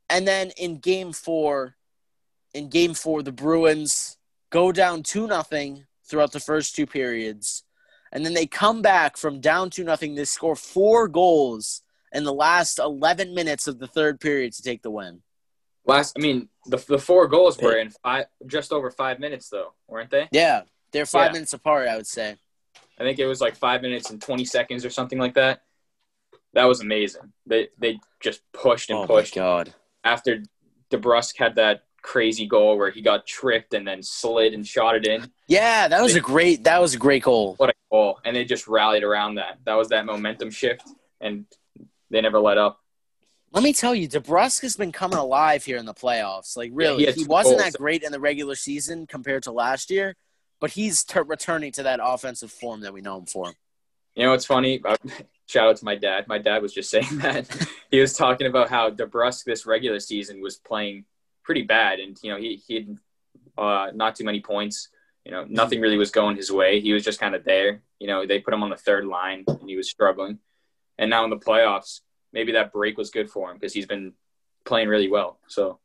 [0.09, 1.76] and then in Game Four,
[2.55, 4.16] in Game Four, the Bruins
[4.51, 7.64] go down two nothing throughout the first two periods,
[8.12, 10.14] and then they come back from down two nothing.
[10.14, 11.82] They score four goals
[12.12, 15.22] in the last eleven minutes of the third period to take the win.
[15.84, 19.74] Last, I mean, the the four goals were in five, just over five minutes, though,
[19.86, 20.28] weren't they?
[20.32, 21.32] Yeah, they're five Yeah.
[21.34, 21.88] minutes apart.
[21.88, 22.36] I would say.
[22.99, 25.62] I think it was like five minutes and twenty seconds or something like that.
[26.57, 27.35] That was amazing.
[27.45, 29.11] They they just pushed and pushed.
[29.11, 29.35] Oh my pushed.
[29.35, 29.75] god.
[30.05, 30.43] after
[30.91, 35.07] DeBrusk had that crazy goal where he got tripped and then slid and shot it
[35.07, 35.31] in.
[35.49, 36.65] Yeah, that was a great.
[36.65, 37.57] That was a great goal.
[37.59, 38.21] What a goal!
[38.25, 39.59] And they just rallied around that.
[39.67, 40.89] That was that momentum shift,
[41.21, 41.45] and
[42.09, 42.81] they never let up.
[43.53, 46.57] Let me tell you, DeBrusk has been coming alive here in the playoffs.
[46.57, 47.73] Like really, he he, wasn't goals.
[47.73, 50.17] that great in the regular season compared to last year,
[50.59, 53.53] but he's t- returning to that offensive form that we know him for.
[54.15, 54.81] You know it's funny?
[55.47, 56.26] Shout out to my dad.
[56.28, 57.47] My dad was just saying that
[57.90, 61.05] he was talking about how DeBrusk this regular season was playing
[61.42, 62.99] pretty bad, and you know he he had
[63.57, 64.88] uh, not too many points.
[65.24, 66.80] You know, nothing really was going his way.
[66.80, 67.82] He was just kind of there.
[67.99, 70.38] You know, they put him on the third line, and he was struggling.
[70.99, 72.01] And now in the playoffs,
[72.32, 74.12] maybe that break was good for him because he's been
[74.64, 75.38] playing really well.
[75.49, 75.80] So,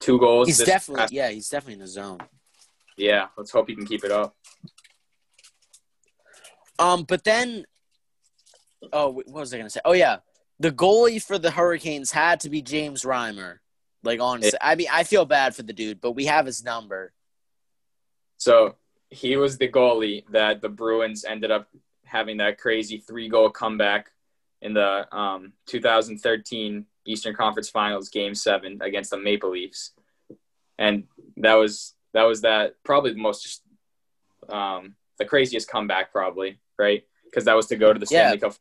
[0.00, 0.48] two goals.
[0.48, 2.20] He's definitely past- yeah, he's definitely in the zone.
[2.96, 3.26] yeah.
[3.36, 4.34] Let's hope he can keep it up.
[6.78, 7.64] Um, but then,
[8.92, 9.80] oh, what was I gonna say?
[9.84, 10.18] Oh yeah,
[10.58, 13.58] the goalie for the Hurricanes had to be James Reimer.
[14.02, 17.12] Like honestly, I mean, I feel bad for the dude, but we have his number.
[18.36, 18.76] So
[19.10, 21.68] he was the goalie that the Bruins ended up
[22.04, 24.10] having that crazy three goal comeback
[24.62, 29.92] in the um, 2013 Eastern Conference Finals Game Seven against the Maple Leafs,
[30.78, 31.04] and
[31.38, 33.62] that was that was that probably the most
[34.48, 38.54] um, the craziest comeback probably right because that was to go to the Stanley Cup.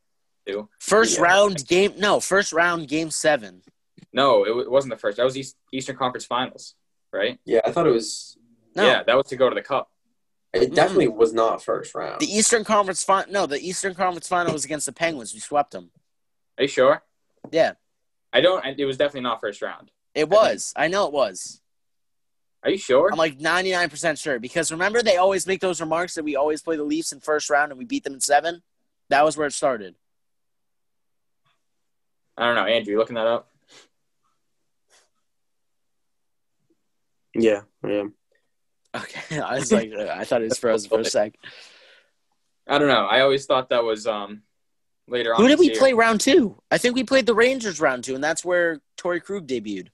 [0.47, 0.69] Too.
[0.79, 1.23] First Yeah.
[1.23, 3.61] round game, no, first round game seven.
[4.13, 5.17] No, it, wa- it wasn't the first.
[5.17, 6.75] That was East, Eastern Conference Finals,
[7.11, 7.39] right?
[7.45, 8.37] Yeah, I thought it was.
[8.75, 9.89] No, Yeah, that was to go to the Cup.
[10.53, 12.21] It definitely was not first round.
[12.21, 13.31] the Eastern Conference final.
[13.31, 15.33] No, the Eastern Conference final was against the Penguins.
[15.33, 15.91] We swept them.
[16.57, 17.03] Are you sure?
[17.51, 17.73] Yeah,
[18.31, 18.63] I don't.
[18.79, 19.91] It was definitely not first round.
[20.13, 20.71] it was.
[20.77, 21.61] I know it was.
[22.63, 23.09] Are you sure?
[23.11, 26.77] I'm like 99% sure because remember they always make those remarks that we always play
[26.77, 28.63] the Leafs in first round and we beat them in seven.
[29.09, 29.95] That was where it started.
[32.37, 32.93] I don't know, Andrew.
[32.93, 33.49] You looking that up?
[37.35, 38.05] yeah, yeah.
[38.95, 41.35] Okay, I was like, I thought it was frozen for a sec.
[42.67, 43.05] I don't know.
[43.05, 44.41] I always thought that was um
[45.07, 45.41] later on.
[45.41, 45.77] Who did we year.
[45.77, 46.61] play round two?
[46.71, 49.87] I think we played the Rangers round two, and that's where Torey Krug debuted.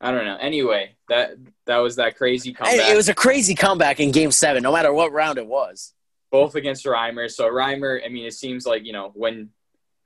[0.00, 0.36] I don't know.
[0.36, 1.32] Anyway, that
[1.66, 2.90] that was that crazy comeback.
[2.90, 5.94] it was a crazy comeback in Game Seven, no matter what round it was.
[6.30, 7.30] Both against Reimer.
[7.30, 9.50] So Reimer, I mean, it seems like you know when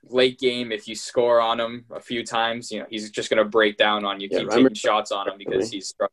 [0.09, 3.45] late game, if you score on him a few times, you know he's just gonna
[3.45, 5.87] break down on you, Yeah, keep Reimer- taking shots on him because he's.
[5.87, 6.11] struggling.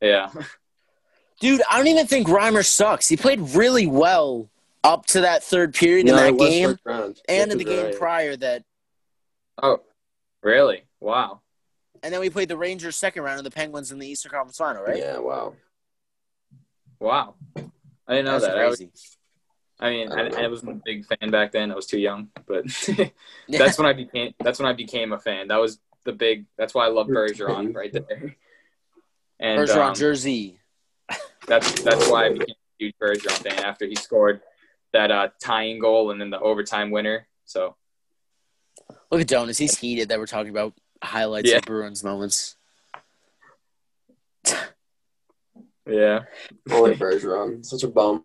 [0.00, 0.30] Yeah,
[1.40, 3.08] Dude, I don't even think Reimer sucks.
[3.08, 4.48] He played really well
[4.84, 6.76] up to that third period in that game
[7.28, 7.96] and in the game right.
[7.98, 8.64] prior that
[9.62, 9.80] Oh,
[10.42, 10.82] really?
[10.98, 11.40] Wow.
[12.02, 14.56] and then we played the Rangers second round and the Penguins in the Eastern Conference
[14.58, 14.96] final, right?
[14.98, 15.54] Yeah, wow.
[16.98, 17.34] Wow.
[18.12, 18.58] I didn't know That's that.
[18.58, 18.82] I was.
[19.80, 20.50] I mean, I I, don't I, know.
[20.50, 21.72] wasn't a big fan back then.
[21.72, 22.64] I was too young, but
[23.48, 24.34] that's when I became.
[24.38, 25.48] That's when I became a fan.
[25.48, 26.46] That was the big.
[26.58, 28.36] That's why I love Bergeron right there.
[29.40, 30.60] And Bergeron um, jersey.
[31.48, 34.40] that's that's why I became a huge Bergeron fan after he scored
[34.92, 37.26] that uh, tying goal and then the overtime winner.
[37.44, 37.74] So
[39.10, 39.58] Look at Jonas.
[39.58, 41.56] He's heated that we're talking about highlights Yeah.
[41.56, 42.54] of Bruins moments.
[45.86, 46.20] Yeah,
[46.70, 47.64] Only Bergeron.
[47.64, 48.24] Such a bum.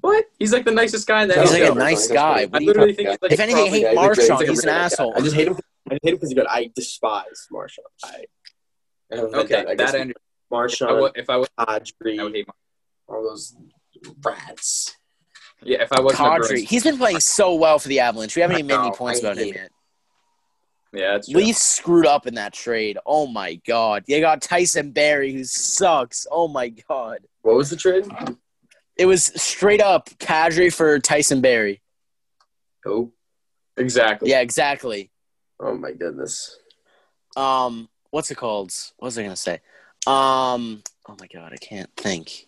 [0.00, 0.26] what?
[0.38, 2.46] He's like the nicest guy in the He's like a nice guy.
[2.52, 4.48] I literally think he's like If anything, probably- hate Yeah, he's Marchand.
[4.48, 4.84] He's an nice guy.
[4.84, 5.14] asshole.
[5.16, 5.56] I just hate him.
[5.90, 6.46] I hate him because he's good.
[6.46, 7.86] I despise Marchand.
[8.04, 8.24] I,
[9.12, 10.10] I Okay, that, I guess that end.
[10.10, 12.46] If I Marchand, if I was, Kadri, I would hate.
[12.46, 13.54] Mar- all those
[14.24, 14.96] rats.
[15.62, 16.48] Yeah, if I wasn't a Kadri.
[16.48, 18.36] Bruins, He's been playing so well for the Avalanche.
[18.36, 19.70] We haven't even made any points about him yet.
[20.94, 21.40] Yeah, that's true.
[21.40, 22.98] Leafs screwed up in that trade.
[23.04, 24.04] Oh my god.
[24.08, 26.26] They got Tyson Barrie, who sucks.
[26.30, 27.18] Oh my god.
[27.42, 28.06] What was the trade?
[28.96, 31.82] It was straight up Kadri for Tyson Barrie.
[32.86, 33.12] Oh,
[33.76, 34.30] Exactly.
[34.30, 35.10] Yeah, exactly.
[35.58, 36.58] oh my goodness.
[37.36, 38.72] Um, what's it called?
[38.98, 39.54] What was I gonna say?
[40.06, 42.46] Um, oh my god, I can't think.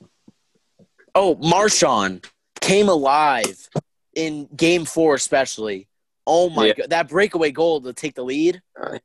[1.14, 2.26] Oh, Marchand
[2.60, 3.68] came alive
[4.14, 5.88] in Game Four, especially.
[6.26, 6.72] Oh my Yeah.
[6.74, 9.00] god, that breakaway goal to take the lead, Aye.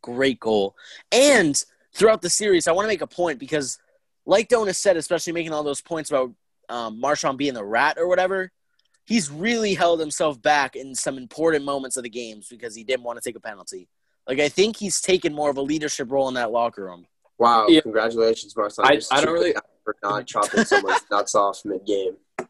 [0.00, 0.76] great goal.
[1.10, 1.62] And
[1.94, 3.78] throughout the series, I want to make a point because,
[4.26, 6.32] like Dona said, especially making all those points about
[6.68, 8.50] um, Marchand being the rat or whatever.
[9.04, 13.02] He's really held himself back in some important moments of the games because he didn't
[13.02, 13.88] want to take a penalty.
[14.28, 17.06] Like I think he's taken more of a leadership role in that locker room.
[17.38, 17.66] Wow!
[17.68, 17.80] Yeah.
[17.80, 18.84] Congratulations, Marcel.
[18.86, 22.16] I- You're I don't stupid really- for not chopping someone's nuts off mid game.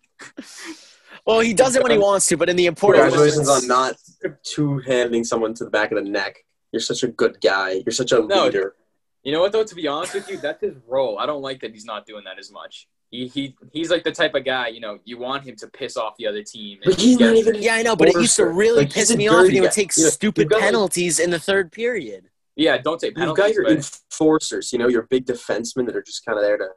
[1.27, 3.95] Well, he does it when he wants to, but in the important Congratulations on not
[4.43, 6.45] two handing someone to the back of the neck.
[6.73, 7.83] You're such a good guy.
[7.87, 8.75] You're such a No, leader.
[9.23, 9.63] You know what though?
[9.63, 11.19] To be honest with you, that's his role.
[11.19, 12.89] I don't like that he's not doing that as much.
[13.11, 14.69] He he he's like the type of guy.
[14.69, 16.79] You know, you want him to piss off the other team.
[16.83, 17.55] and But he's not even.
[17.57, 19.71] Yeah, I know, but it used to really Like, piss me off, and he would
[19.71, 22.31] take You know, stupid you've like- penalties in the third period.
[22.57, 23.45] Yeah, don't take You've penalties.
[23.45, 24.73] got your but- enforcers.
[24.73, 26.69] You know, your big defensemen that are just kind of there to,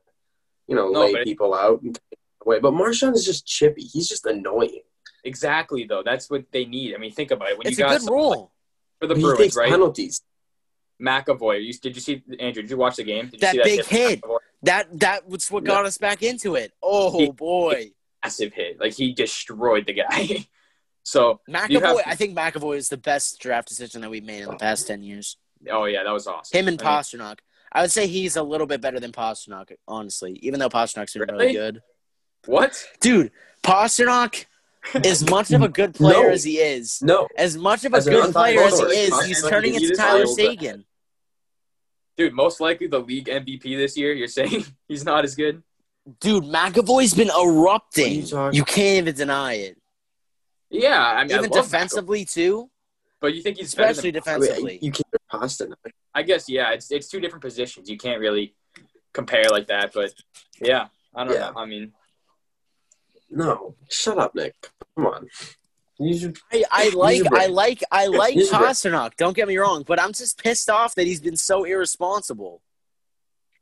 [0.68, 2.60] you know, No, lay but- people out and take away.
[2.60, 3.84] But Marchand is just chippy.
[3.84, 4.82] He's just annoying.
[5.24, 6.04] exactly though.
[6.04, 6.94] That's what they need.
[6.96, 7.58] I mean, think about it.
[7.58, 8.52] When It's you a got good someone like- role.
[9.02, 9.70] for the he Bruins, takes right?
[9.70, 10.22] penalties.
[11.02, 11.64] McAvoy.
[11.66, 12.62] You, did you see Andrew?
[12.62, 13.26] Did you watch the game?
[13.26, 14.22] Did you That see that big hit.
[14.22, 14.38] McAvoy?
[14.64, 16.72] That that was what got us back into it.
[16.82, 17.92] Oh He- boy,
[18.24, 18.80] Massive hit.
[18.80, 20.48] Like he destroyed the guy.
[21.04, 21.82] so McAvoy.
[21.82, 24.88] have- I think McAvoy is the best draft decision that we've made in the past
[24.88, 25.38] ten years.
[25.70, 26.58] oh yeah, that was awesome.
[26.58, 27.40] Him and I mean, Pastrnak.
[27.72, 30.40] I would say he's a little bit better than Pastrnak, honestly.
[30.44, 31.54] Even though Pastrnak's been really Really?
[31.54, 31.82] good,
[32.48, 32.84] what?
[33.02, 33.32] dude.
[33.64, 34.46] Pastrnak,
[34.94, 36.30] as much of a good player No.
[36.30, 39.26] as he is, No, as much of a As good player as he is, source,
[39.26, 40.86] he's turning into Tyler idol, Seguin.
[42.18, 44.14] Dude, most likely the league MVP this year.
[44.14, 45.64] You're saying he's not as good?
[46.20, 48.26] Dude, McAvoy's been erupting.
[48.28, 49.78] You You can't even deny it.
[50.70, 52.70] Yeah, I mean, I Even love defensively too,
[53.22, 54.80] but you think he's especially than, I mean, defensively.
[54.82, 55.74] you can't Pastrnak.
[56.14, 56.72] I guess yeah.
[56.72, 57.90] It's it's two different positions.
[57.90, 58.54] You can't really
[59.14, 59.92] compare like that.
[59.94, 60.14] But
[60.62, 61.50] yeah, I don't Yeah.
[61.52, 61.54] know.
[61.58, 61.92] I mean,
[63.30, 64.54] No, shut up, Nick.
[64.96, 65.28] Come on.
[65.98, 68.50] You should- I, I like I like I like Use.
[68.52, 69.16] Pastrnak.
[69.18, 72.62] Don't get me wrong, but I'm just pissed off that he's been so irresponsible.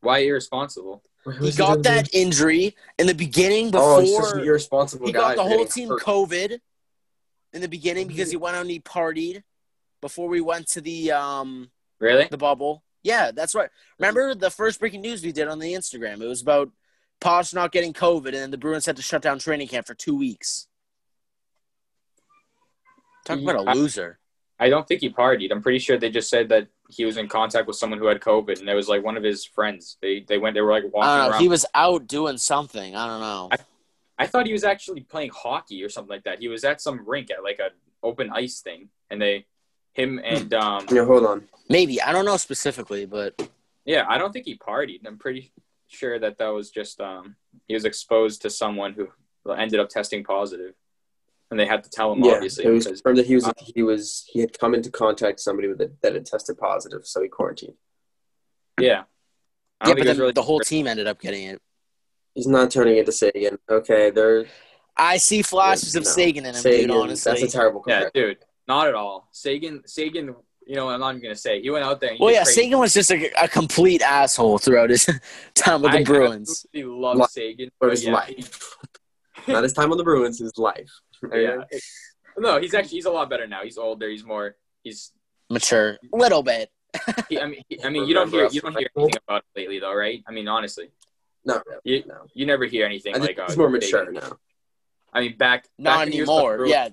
[0.02, 1.04] why irresponsible?
[1.40, 5.08] He got that injury in the beginning Oh, he's such before an irresponsible guy.
[5.08, 6.02] he got the whole team hurt.
[6.02, 6.60] COVID
[7.54, 9.44] in the beginning because he went out and he partied
[10.02, 12.28] before we went to the um Really?
[12.30, 12.84] the bubble.
[13.04, 13.70] Yeah, that's right.
[14.00, 16.22] Remember the first breaking news we did on the Instagram?
[16.22, 16.70] It was about
[17.24, 20.16] Pastrnak getting COVID, and then the Bruins had to shut down training camp for two
[20.16, 20.68] weeks.
[23.26, 24.20] Talk about a loser.
[24.60, 25.52] I don't think he partied.
[25.52, 28.20] I'm pretty sure they just said that he was in contact with someone who had
[28.20, 29.98] COVID, and it was like one of his friends.
[30.02, 30.54] They they went.
[30.56, 31.42] They were like walking I around.
[31.42, 32.96] He was out doing something.
[32.96, 33.50] I don't know.
[34.18, 36.40] I thought he was actually playing hockey or something like that.
[36.40, 37.72] He was at some rink at like an
[38.04, 39.46] open ice thing, and they,
[39.94, 41.48] him and um, Yeah, hold on.
[41.70, 43.50] Maybe I don't know specifically, but
[43.86, 45.06] yeah, I don't think he partied.
[45.06, 45.52] I'm pretty
[45.94, 47.36] sure that that was just um,
[47.68, 49.08] he was exposed to someone who
[49.52, 50.74] ended up testing positive,
[51.52, 53.84] and they had to tell him Yeah, obviously it was confirmed that he was he
[53.84, 57.22] was he had come into contact with somebody with it that had tested positive, so
[57.22, 57.76] he quarantined.
[58.80, 59.04] yeah.
[59.82, 61.62] I yeah, but think it was then really the whole team ended up getting it.
[62.36, 63.58] He's not turning into Seguin.
[63.70, 64.46] Okay, they're
[64.96, 66.10] I see flashes of No.
[66.10, 66.88] Seguin in him, Seguin.
[66.88, 66.92] dude.
[66.92, 68.38] Honestly, That's a terrible Yeah, dude,
[68.68, 69.28] not at all.
[69.32, 70.36] Seguin, Seguin.
[70.68, 71.62] You know, what I'm not even gonna say.
[71.62, 72.12] He went out there.
[72.12, 72.62] And well, yeah, crazy.
[72.64, 75.06] Seguin was just a, a complete asshole throughout his
[75.56, 76.66] time with the I Bruins.
[76.72, 77.70] He love Li- Seguin.
[77.80, 78.14] For but his yeah.
[78.14, 78.76] life.
[79.48, 80.90] Not his time on the Bruins, his life.
[81.34, 81.64] Yeah.
[82.38, 83.64] No, he's actually he's a lot better now.
[83.64, 84.10] He's older.
[84.10, 84.56] He's more.
[84.84, 85.12] He's.
[85.50, 86.70] Mature, little bit.
[87.30, 89.60] He, I mean, he, I mean, you don't hear you don't hear anything about it
[89.60, 90.22] lately, though, right?
[90.28, 90.90] I mean, honestly,
[91.46, 91.80] Not really.
[91.84, 92.26] you No.
[92.34, 93.48] you never hear anything I think like.
[93.50, 94.04] he's uh, more Seguin.
[94.04, 94.38] mature now.
[95.14, 96.58] I mean, back Not back when he was on the anymore.
[96.58, 96.90] Bruins- Yeah,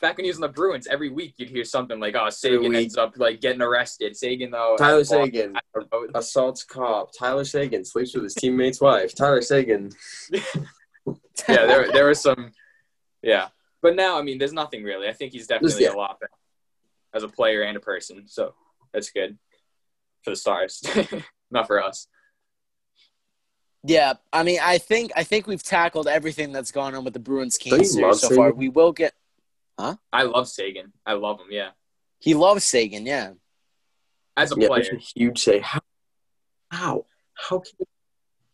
[0.00, 2.74] back when he was in the Bruins, every week you'd hear something like, "Oh, Seguin
[2.74, 6.18] ends up like getting arrested." Seguin though, Tyler Seguin I don't know.
[6.18, 7.10] assaults cop.
[7.16, 9.14] Tyler Seguin sleeps with his teammate's wife.
[9.14, 9.90] Tyler Seguin.
[10.30, 10.42] yeah,
[11.46, 12.52] there there was some,
[13.22, 13.48] yeah.
[13.82, 15.08] But now, I mean, there's nothing really.
[15.08, 15.92] I think he's definitely yeah.
[15.92, 16.30] a lot better
[17.14, 18.28] as a player and a person.
[18.28, 18.54] So
[18.92, 19.38] that's good
[20.22, 20.82] for the Stars,
[21.50, 22.06] not for us.
[23.82, 24.14] yeah.
[24.32, 27.56] I mean, I think I think we've tackled everything that's gone on with the Bruins
[27.58, 28.52] Don't Kings so far.
[28.52, 29.14] We will get.
[30.12, 30.92] I love Seguin.
[31.06, 31.46] I love him.
[31.50, 31.70] Yeah,
[32.18, 33.06] He loves Seguin.
[33.06, 33.32] Yeah.
[34.36, 34.82] as a Yeah, player.
[34.84, 35.58] there's a huge say.
[35.60, 35.80] How?
[36.70, 37.04] How?
[37.48, 37.86] How can?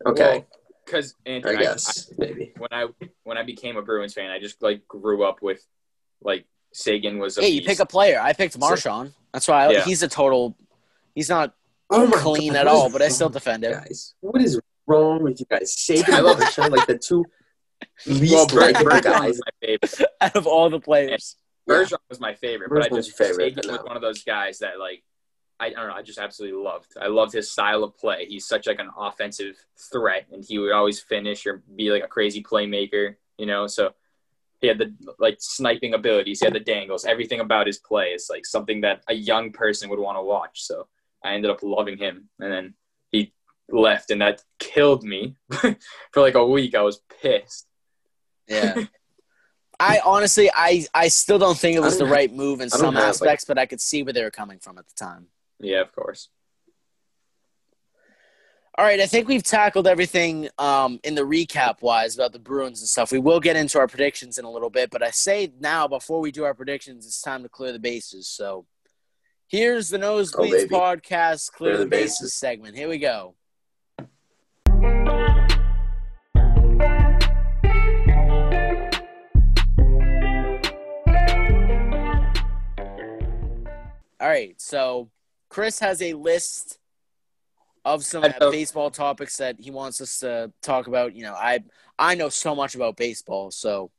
[0.06, 0.44] Okay,
[0.84, 2.52] because Andrew, I I, guess maybe.
[2.58, 2.86] When I
[3.24, 5.60] when I became a Bruins fan, I just like grew up with
[6.22, 7.38] like Seguin was.
[7.38, 8.20] A Hey, you pick a player.
[8.20, 9.12] I picked Marchand.
[9.32, 9.84] That's why I, Yeah.
[9.84, 10.56] he's a total.
[11.14, 11.54] He's not
[11.90, 13.78] Oh clean God, at all, but I still defend you him.
[13.80, 15.72] Guys, what is wrong with you guys?
[15.78, 17.24] Seguin I and love- Marchand, like the two
[18.06, 19.28] least Well, Ber- likable Bergeron guys.
[19.28, 20.00] was my favorite.
[20.20, 21.36] Out of all the players.
[21.66, 21.74] Yeah.
[21.74, 24.22] Bergeron was my favorite, but I just your favorite, Seguin I was one of those
[24.22, 25.02] guys that like
[25.58, 26.92] I, I don't know, I just absolutely loved.
[27.00, 28.26] I loved his style of play.
[28.26, 29.56] He's such like an offensive
[29.90, 33.16] threat, and he would always finish or be like a crazy playmaker.
[33.38, 33.92] You know, so
[34.60, 36.40] he had the like sniping abilities.
[36.40, 37.04] He had the dangles.
[37.04, 40.62] Everything about his play is like something that a young person would want to watch.
[40.62, 40.88] So
[41.24, 42.74] I ended up loving him, and then
[43.10, 43.32] he
[43.70, 45.76] left, and that killed me for
[46.20, 46.74] like a week.
[46.74, 47.65] I was pissed.
[48.48, 48.84] Yeah.
[49.80, 52.70] I honestly, I, I still don't think it was the don't right move in I
[52.70, 54.86] don't some have, like- aspects, but I could see where they were coming from at
[54.86, 55.26] the time.
[55.60, 56.28] Yeah, of course.
[58.78, 62.80] All right, I think we've tackled everything um, in the recap wise about the Bruins
[62.80, 63.10] and stuff.
[63.10, 66.20] We will get into our predictions in a little bit, but I say now before
[66.20, 68.28] we do our predictions, it's time to clear the bases.
[68.28, 68.66] So
[69.48, 72.18] here's the Nosebleeds Oh, podcast clear, Clear the, the bases.
[72.20, 72.34] bases.
[72.34, 72.76] segment.
[72.76, 73.34] Here we go.
[84.20, 85.10] All right, so
[85.50, 86.78] Chris has a list
[87.84, 91.14] of some baseball topics that he wants us to talk about.
[91.14, 91.60] You know, I
[91.98, 93.90] I know so much about baseball, so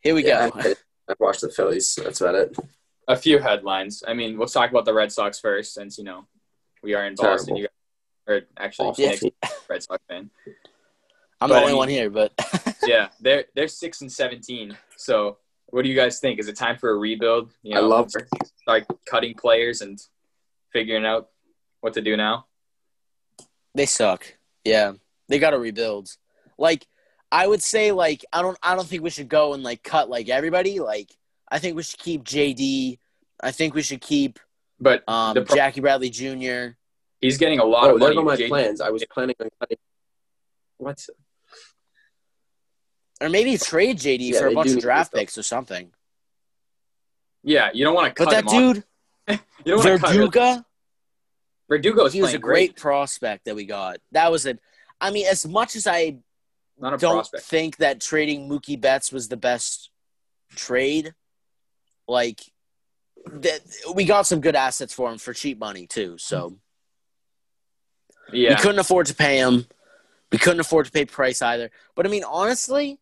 [0.00, 0.58] here we Yeah, go.
[0.60, 0.74] I,
[1.10, 1.94] I watched the Phillies.
[2.02, 2.56] That's about it.
[3.06, 4.02] a few headlines.
[4.06, 6.26] I mean, let's talk about the Red Sox first, since you know
[6.82, 7.56] we are in Boston.
[7.56, 7.70] You guys,
[8.26, 9.04] or actually, Awful.
[9.06, 9.24] Nick's
[9.68, 10.30] Red Sox fan.
[11.40, 12.32] I'm But, the I only mean- one here, but
[12.86, 14.76] Yeah, they're they're six and seventeen.
[14.96, 15.36] So,
[15.68, 16.38] what do you guys think?
[16.38, 17.50] Is it time for a rebuild?
[17.62, 18.26] You I love her.
[18.62, 19.98] start cutting players and
[20.72, 21.28] figuring out
[21.80, 22.46] what to do now.
[23.74, 24.26] they suck.
[24.64, 24.92] Yeah,
[25.28, 26.08] they got to rebuild.
[26.58, 26.86] Like
[27.30, 30.08] I would say, like I don't I don't think we should go and like cut
[30.08, 30.80] like everybody.
[30.80, 31.10] Like
[31.50, 32.98] I think we should keep JD.
[33.42, 34.38] I think we should keep
[34.80, 36.74] But um, the pro- Jackie Bradley Jr.
[37.20, 38.16] he's getting a lot Oh, of there money.
[38.16, 38.80] go my J- plans.
[38.80, 39.76] I was planning on cutting.
[40.78, 41.04] What?
[43.20, 45.90] Or maybe trade JD Yeah, for a bunch of draft picks or something.
[47.42, 48.84] Yeah, you don't want to But cut that him dude,
[49.64, 50.20] You don't want to cut him.
[50.22, 50.64] Verduga,
[51.68, 53.98] Verdugo he was a great prospect that we got.
[54.12, 54.58] That was a.
[55.00, 56.18] I mean, as much as I
[56.78, 57.44] Not a don't prospect.
[57.44, 59.90] think that trading Mookie Betts was the best
[60.54, 61.14] trade.
[62.08, 62.40] Like
[63.26, 63.60] that,
[63.94, 66.18] we got some good assets for him for cheap money too.
[66.18, 66.58] So
[68.32, 69.66] yeah, we couldn't afford to pay him.
[70.32, 71.70] We couldn't afford to pay Price either.
[71.94, 72.98] But I mean, honestly,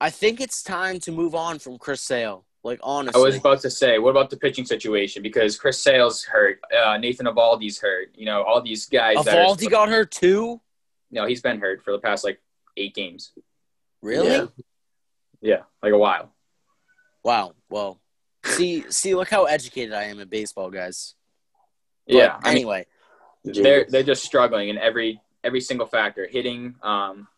[0.00, 2.44] I think it's time to move on from Chris Sale.
[2.64, 5.22] Like honestly, I was about to say, what about the pitching situation?
[5.22, 8.08] Because Chris Sale's hurt, uh, Nathan Eovaldi's hurt.
[8.14, 9.24] You know, all these guys.
[9.24, 10.60] that are- Eovaldi got hurt too.
[11.10, 12.40] No, he's been hurt for the past like
[12.76, 13.32] eight games.
[14.02, 14.28] Really?
[14.28, 14.46] Yeah.
[15.40, 16.32] Yeah, like a while.
[17.24, 17.54] Wow.
[17.70, 18.00] Well,
[18.44, 21.14] see, see, look how educated I am in baseball, guys.
[22.06, 22.86] But yeah, I mean, anyway,
[23.44, 26.26] they're they're just struggling in every every single factor.
[26.26, 27.28] Hitting, um,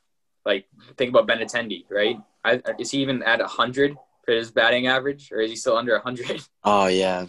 [0.45, 0.67] like
[0.97, 2.17] think about Ben Benintendi, right?
[2.45, 5.99] I, is he even at hundred for his batting average, or is he still under
[5.99, 6.43] hundred?
[6.65, 7.27] oh yeah,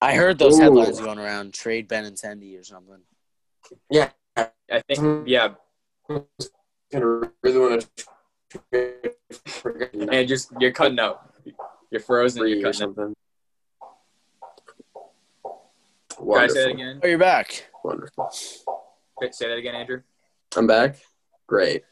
[0.00, 0.62] I heard those Ooh.
[0.62, 3.00] headlines going around: trade Ben Benintendi or something.
[3.90, 4.50] Yeah, I
[4.88, 5.54] think, yeah,
[6.08, 7.86] gonna really want
[8.72, 8.92] to
[9.46, 11.32] forget and just you're cutting out.
[11.90, 12.46] You're frozen.
[12.46, 12.94] You're cutting out.
[12.94, 13.14] something.
[15.44, 16.54] Can I Wonderful.
[16.54, 17.00] say that again?
[17.02, 17.70] Oh, you're back.
[17.82, 18.28] Wonderful.
[18.30, 20.02] Say that again, Andrew.
[20.56, 20.96] I'm back.
[21.46, 21.84] Great.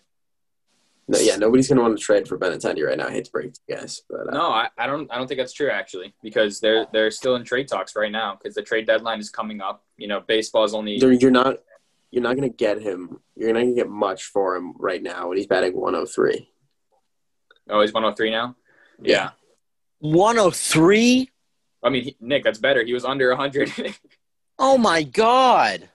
[1.10, 3.08] No, yeah, nobody's gonna want to trade for Benintendi right now.
[3.08, 5.10] I hate to break it to you guys, but uh, No, I, I don't.
[5.10, 8.38] I don't think that's true actually, because they're they're still in trade talks right now
[8.40, 9.84] because the trade deadline is coming up.
[9.96, 11.56] You know, baseball is only you're, you're not
[12.12, 13.20] you're not gonna get him.
[13.34, 16.48] You're not gonna get much for him right now when he's batting 103.
[17.70, 18.54] oh he's 103 now.
[19.02, 19.30] Yeah,
[19.98, 21.28] 103.
[21.82, 22.84] I mean he, Nick, that's better.
[22.84, 23.96] He was under 100.
[24.62, 25.88] Oh my god.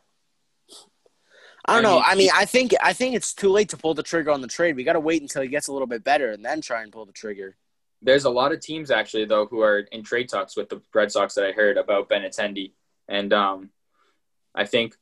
[1.67, 1.95] I don't I know.
[1.95, 4.41] mean, I mean, I think I think it's too late to pull the trigger on
[4.41, 4.75] the trade.
[4.75, 6.91] We got to wait until he gets a little bit better and then try and
[6.91, 7.55] pull the trigger.
[8.01, 11.11] there's a lot of teams actually though who are in trade talks with the Red
[11.11, 12.73] Sox that I heard about Benintendi,
[13.07, 13.69] and um,
[14.53, 14.95] I think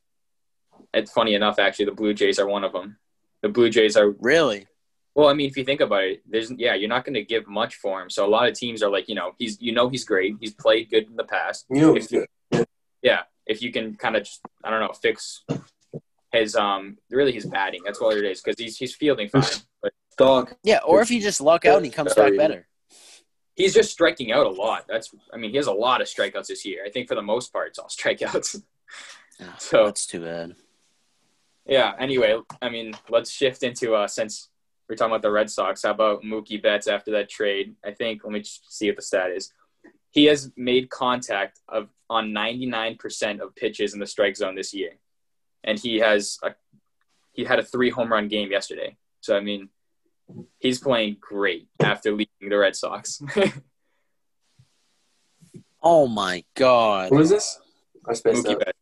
[0.92, 2.96] it's funny enough actually the Blue Jays are one of them.
[3.42, 4.66] The Blue Jays are Really?
[5.14, 5.28] well.
[5.28, 7.74] I mean, if you think about it, there's yeah, you're not going to give much
[7.76, 8.08] for him.
[8.08, 10.36] So a lot of teams are like, you know, he's you know he's great.
[10.40, 11.66] He's played good in the past.
[11.70, 12.26] You know, If you-
[13.02, 15.44] Yeah, if you can kind of just I don't know fix
[16.34, 17.80] his um really his batting.
[17.84, 19.42] That's all it is because he's he's fielding fine,
[19.82, 20.56] but Doc.
[20.62, 22.66] Yeah, or if you just luck out and he comes back better.
[23.56, 24.84] he's just striking out a lot.
[24.88, 26.82] That's I mean he has a lot of strikeouts this year.
[26.86, 28.62] I think for the most part it's all strikeouts.
[29.40, 30.54] Oh, So- that's too bad.
[31.66, 31.92] yeah.
[31.98, 34.50] Anyway, I mean let's shift into uh since
[34.88, 35.82] we're talking about the Red Sox.
[35.82, 37.74] How about Mookie Betts after that trade?
[37.84, 39.52] I think let me just see what the stat is.
[40.10, 44.90] He has made contact of on 99% of pitches in the strike zone this year,
[45.64, 46.54] and he has a,
[47.32, 48.96] he had a three home run game yesterday.
[49.20, 49.70] So I mean,
[50.58, 53.20] he's playing great after leaving the Red Sox.
[55.86, 57.10] Oh my god.
[57.10, 57.60] Who is this?
[58.08, 58.58] I spaced Mookie out.
[58.60, 58.78] Betts.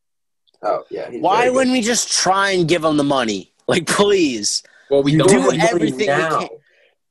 [0.63, 1.11] Oh yeah.
[1.11, 3.53] Why wouldn't we just try and give him the money?
[3.67, 4.63] Like, please.
[4.89, 6.49] Well, we don't do everything we can.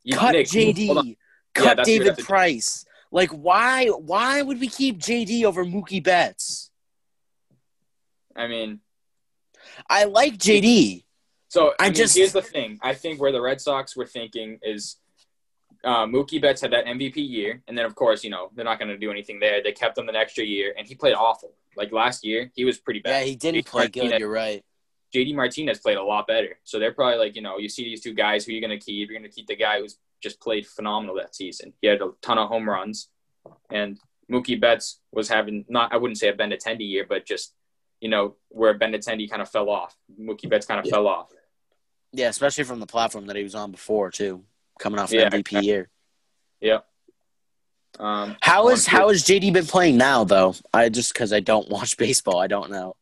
[0.04, 1.18] you- Cut Nick, JD.
[1.54, 2.26] Cut that's what we David have to do.
[2.26, 2.86] Price.
[3.12, 3.88] Like, why?
[3.88, 6.72] Why would we keep JD over Mookie Betts?
[8.36, 8.80] I mean,
[9.90, 11.04] I like JD.
[11.48, 12.80] so I, I mean, just- here's the thing.
[12.82, 14.98] I think where the Red Sox were thinking is
[15.84, 18.78] uh, Mookie Betts had that MVP year, and then of course, you know, they're not
[18.78, 19.64] going to do anything there.
[19.64, 21.54] They kept him the next year, and he played awful.
[21.76, 23.20] Like last year, he was pretty bad.
[23.22, 24.20] Yeah, he didn't JD play good.
[24.20, 24.64] You're right.
[25.14, 26.60] JD Martinez played a lot better.
[26.64, 28.84] So they're probably like, you know, you see these two guys who you're going to
[28.84, 29.10] keep.
[29.10, 31.74] You're going to keep the guy who's just played phenomenal that season.
[31.82, 33.10] He had a ton of home runs,
[33.70, 33.98] and
[34.32, 37.54] Mookie Betts was having not I wouldn't say a Benintendi year, but just
[38.02, 39.96] you know where Benintendi kind of fell off.
[40.20, 40.92] Mookie Betts kind of Yeah.
[40.92, 41.32] fell off.
[42.12, 44.44] Yeah, especially from the platform that he was on before too,
[44.80, 45.66] coming off Yeah, MVP exactly.
[45.68, 45.90] year.
[48.00, 50.56] Um, How is how has JD been playing now though?
[50.74, 52.96] I just because I don't watch baseball, I don't know.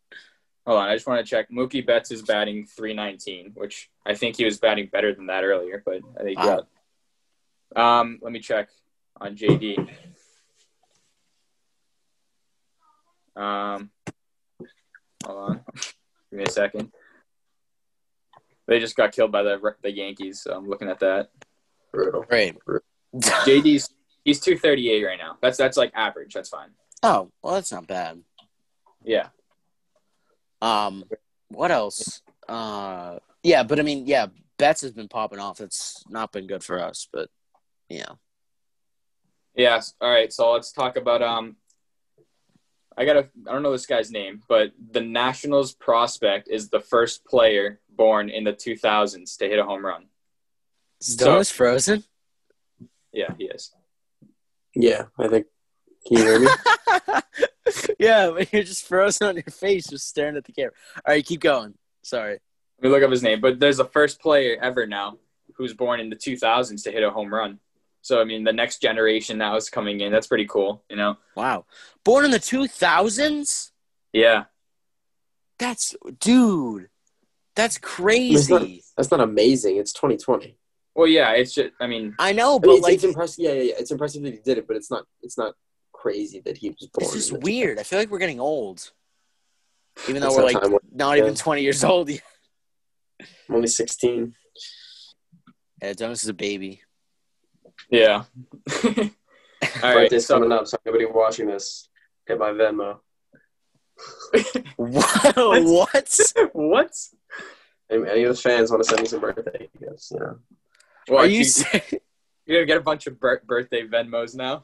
[0.66, 1.50] Hold on, I just want to check.
[1.52, 5.82] Mookie Betts is batting 319, which I think he was batting better than that earlier,
[5.86, 6.66] but I think Wow.
[7.76, 8.00] yeah.
[8.00, 8.70] Um, let me check
[9.22, 9.88] on JD.
[13.36, 13.92] Um,
[15.26, 16.92] hold on, give me a second.
[18.68, 21.32] They just got killed by the the Yankees, so I'm looking at that.
[21.92, 22.24] Brutal.
[22.24, 22.56] Great.
[23.16, 23.90] JD's
[24.24, 25.38] he's 238 right now.
[25.42, 26.34] That's that's like average.
[26.34, 26.70] That's fine.
[27.04, 28.22] oh, well, that's not bad.
[29.04, 29.28] Yeah.
[30.62, 31.06] Um,
[31.50, 32.22] what else?
[32.48, 35.62] Uh, yeah, but I mean, yeah, Betts has been popping off.
[35.62, 37.30] It's not been good for us, but
[37.88, 38.14] yeah.
[39.56, 39.94] Yes.
[40.00, 40.32] All right.
[40.32, 41.56] So let's talk about um.
[43.00, 43.30] I gotta.
[43.48, 48.30] I don't know this guy's name, but the Nationals prospect is the first player born
[48.30, 50.08] in the 2000s to hit a home run.
[51.00, 52.04] Stone's frozen.
[53.14, 53.72] Yeah, he is.
[54.76, 55.48] Yeah, I think.
[56.06, 56.48] Can you hear me?
[58.00, 60.74] yeah, but you're just frozen on your face, just staring at the camera.
[60.98, 61.76] All right, keep going.
[62.04, 62.34] Sorry.
[62.34, 63.40] Let me look up his name.
[63.40, 65.20] But there's the first player ever now
[65.56, 67.60] who's born in the 2000s to hit a home run.
[68.02, 70.12] So I mean, the next generation now is coming in.
[70.12, 70.84] That's pretty cool.
[70.90, 71.18] You know.
[71.36, 71.66] Wow.
[72.04, 73.72] Born in the 2000s?
[74.14, 74.46] Yeah.
[75.58, 76.90] That's, dude,
[77.56, 78.84] that's It's not, crazy.
[78.96, 79.78] that's not amazing.
[79.78, 80.58] It's 2020.
[80.96, 81.32] Well, yeah.
[81.32, 81.72] It's just.
[81.82, 83.44] I mean, I know, I but mean, it's, like, it's impressive.
[83.44, 83.74] Yeah, yeah, yeah.
[83.78, 85.06] It's impressive that he did it, but it's not.
[85.22, 85.54] It's not
[85.92, 87.06] crazy that he was born.
[87.12, 87.78] this is weird.
[87.78, 88.92] I feel like we're getting old.
[90.08, 90.78] Even though we're not like time.
[90.94, 92.10] not even 20 years old.
[93.50, 94.34] I'm only 16.
[95.82, 96.82] Yeah, Jonas is a baby.
[97.90, 98.24] Yeah.
[98.86, 99.10] All
[99.84, 99.94] right.
[100.10, 101.90] Birthday's So, coming up, so anybody watching this,
[102.28, 103.00] get my Venmo.
[104.78, 105.36] What?
[105.36, 106.20] what?
[106.54, 106.92] what?
[107.92, 110.12] Any, any of the fans want to send me some birthday gifts?
[110.14, 110.38] You know.
[111.10, 111.94] Well, Are you you, serious?
[112.46, 114.64] you're gonna get a bunch of bir- birthday Venmos now.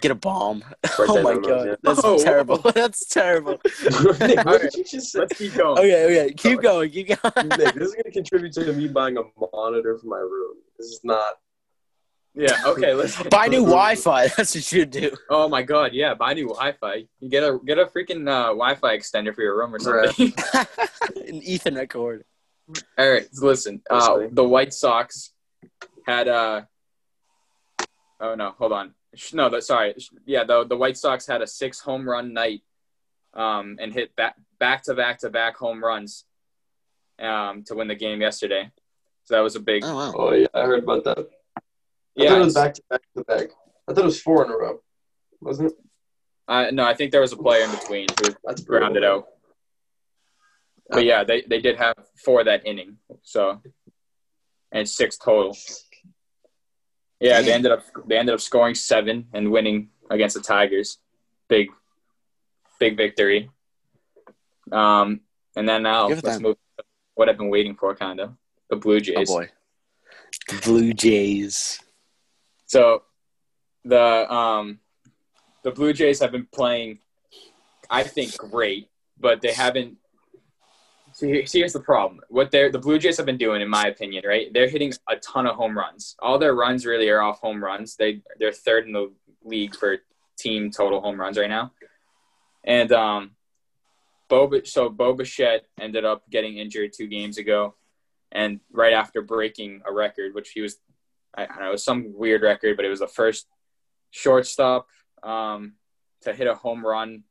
[0.00, 0.64] Get a bomb.
[0.82, 1.74] Birthday oh my Venmos, god, yeah.
[1.82, 2.58] that's Oh, terrible.
[2.58, 3.60] that's terrible.
[4.20, 5.20] Nick, what did you just say?
[5.20, 5.78] Let's keep going.
[5.78, 7.48] Okay, okay, keep going, keep going.
[7.48, 9.22] Nick, this is going to contribute to me buying a
[9.54, 10.56] monitor for my room.
[10.78, 11.34] This is not.
[12.34, 12.56] Yeah.
[12.66, 12.94] Okay.
[12.94, 13.22] Let's.
[13.30, 14.28] Buy new Wi-Fi.
[14.36, 15.12] That's what you do.
[15.28, 15.92] Oh my God.
[15.92, 16.14] Yeah.
[16.14, 17.06] Buy new Wi-Fi.
[17.20, 20.32] You get a get a freaking uh, Wi-Fi extender for your room or something.
[21.28, 22.24] An Ethernet cord.
[22.96, 23.28] All right.
[23.32, 23.82] so Listen.
[23.90, 25.32] Uh, the White Sox
[26.06, 26.62] had uh.
[28.20, 28.54] Oh no!
[28.58, 28.94] Hold on.
[29.32, 29.94] No, that sorry.
[30.24, 32.62] Yeah, the the White Sox had a six home run night,
[33.34, 36.24] um, and hit back back to back to back home runs,
[37.18, 38.70] um, to win the game yesterday.
[39.24, 39.82] So that was a big.
[39.84, 40.14] Oh wow.
[40.16, 41.28] Oh, yeah, I heard about that.
[42.18, 42.28] I yeah.
[42.30, 43.46] thought it was back to back to back.
[43.88, 44.80] I thought it was four in a row.
[45.40, 45.78] Wasn't it?
[46.46, 48.80] Uh, no, I think there was a player in between who That's brutal.
[48.80, 49.26] grounded out.
[50.90, 52.98] But yeah, they, they did have four that inning.
[53.22, 53.62] So,
[54.70, 55.56] and six total.
[57.20, 60.98] Yeah, they ended up they ended up scoring seven and winning against the Tigers.
[61.48, 61.68] Big,
[62.78, 63.48] big victory.
[64.70, 65.20] Um,
[65.56, 66.56] and then now Good for let's move.
[66.78, 66.84] to
[67.14, 68.32] What I've been waiting for, kind of
[68.68, 69.14] the Blue Jays.
[69.16, 69.28] Oh Jays.
[69.30, 69.50] boy.
[70.48, 71.80] The Blue Jays.
[72.72, 73.02] So
[73.84, 74.78] the um
[75.62, 77.00] the Blue Jays have been playing,
[77.90, 78.88] I think, great,
[79.20, 79.98] but they haven't.
[81.12, 82.22] See, here's the problem.
[82.30, 84.50] What they're the Blue Jays have been doing, in my opinion, right?
[84.54, 86.16] They're hitting a ton of home runs.
[86.20, 87.96] All their runs really are off home runs.
[87.96, 89.12] They they're third in the
[89.44, 89.98] league for
[90.38, 91.72] team total home runs right now,
[92.64, 93.32] and um,
[94.30, 97.74] Boba so Bo Bichette ended up getting injured two games ago,
[98.30, 100.78] and right after breaking a record, which he was
[101.34, 103.46] I, I don't know, it was some weird record, but it was the first
[104.10, 104.86] shortstop
[105.22, 105.74] um,
[106.22, 107.24] to hit a home run.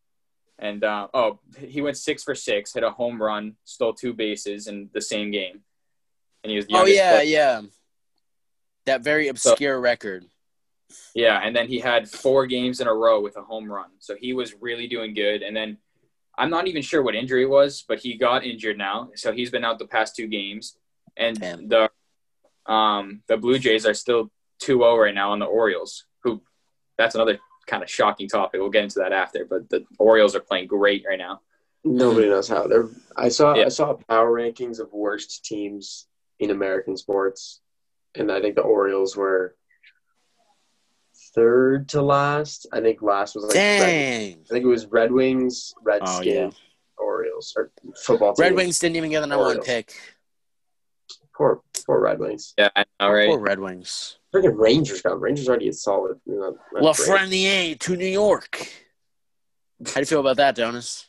[0.59, 4.67] And uh, oh, he went six for six, hit a home run, stole two bases
[4.67, 5.61] in the same game,
[6.43, 7.61] and he was the Oh yeah, player- yeah.
[8.85, 10.25] That very obscure record.
[11.13, 11.39] yeah.
[11.43, 14.33] And then he had four games in a row with a home run, so he
[14.33, 15.43] was really doing good.
[15.43, 15.77] And then
[16.37, 19.51] I'm not even sure what injury it was, but he got injured now, so he's
[19.51, 20.77] been out the past two games.
[21.17, 21.67] And Damn.
[21.67, 21.90] the
[22.71, 24.31] um, the Blue Jays are still
[24.63, 26.41] 2-0 right now on the Orioles, who
[26.97, 28.61] that's another kind of shocking topic.
[28.61, 31.41] We'll get into that after, but the Orioles are playing great right now.
[31.83, 32.67] Nobody knows how.
[32.67, 33.65] They're, I saw Yeah.
[33.65, 36.07] I saw power rankings of worst teams
[36.39, 37.59] in American sports,
[38.15, 39.55] and I think the Orioles were
[41.33, 42.67] third to last.
[42.71, 44.45] I think last was like Red, Dang.
[44.45, 46.49] I think it was Red Wings, Oh Redskins, yeah.
[46.97, 48.43] Orioles, or football team.
[48.43, 49.93] Red Wings didn't even get the number one pick.
[51.41, 52.53] Poor, poor Red Wings.
[52.55, 53.27] Yeah, I know, right?
[53.27, 54.19] Poor Red Wings.
[54.31, 56.19] Freaking Rangers got Rangers already get solid.
[56.23, 56.83] They're Not, not.
[56.83, 58.67] Lafreniere to New York.
[59.87, 61.07] How do you feel about that, Jonas?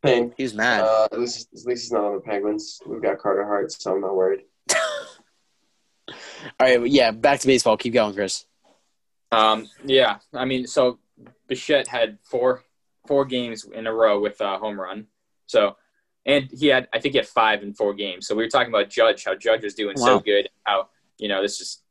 [0.00, 0.32] Pain.
[0.36, 0.82] He's mad.
[0.82, 2.80] Uh, at least, at least he's not on the Penguins.
[2.86, 4.44] We've got Carter Hart, so I'm not worried.
[6.08, 6.14] All
[6.60, 7.76] right, yeah, back to baseball.
[7.76, 8.46] Keep going, Chris.
[9.32, 11.00] Um, yeah, I mean, so
[11.48, 12.62] Bichette had four
[13.08, 15.08] four games in a row with a home run.
[15.46, 15.76] So,
[16.28, 18.28] and he had, I think he had five in four games.
[18.28, 21.40] So we were talking about Judge, how Judge was doing so good, how you know
[21.42, 21.82] this is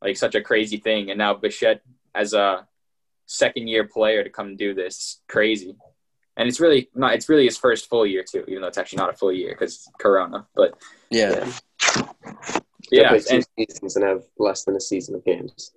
[0.00, 1.82] like such a crazy thing, and now Bichette
[2.14, 2.66] as a
[3.26, 5.76] second year player to come and do this, crazy.
[6.36, 7.14] And it's really not.
[7.14, 9.50] It's really his first full year too, even though it's actually not a full year
[9.50, 10.46] because Corona.
[10.56, 10.74] But
[11.10, 11.52] Yeah.
[12.90, 15.72] They yeah, play two and seasons and have less than a season of games.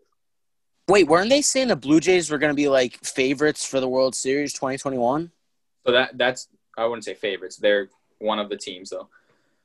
[0.89, 3.87] Wait, weren't they saying the Blue Jays were going to be like favorites for the
[3.87, 5.31] World Series 2021?
[5.85, 6.47] so that that's
[6.77, 7.57] I wouldn't say favorites.
[7.57, 7.89] They're
[8.25, 9.07] one of the teams though.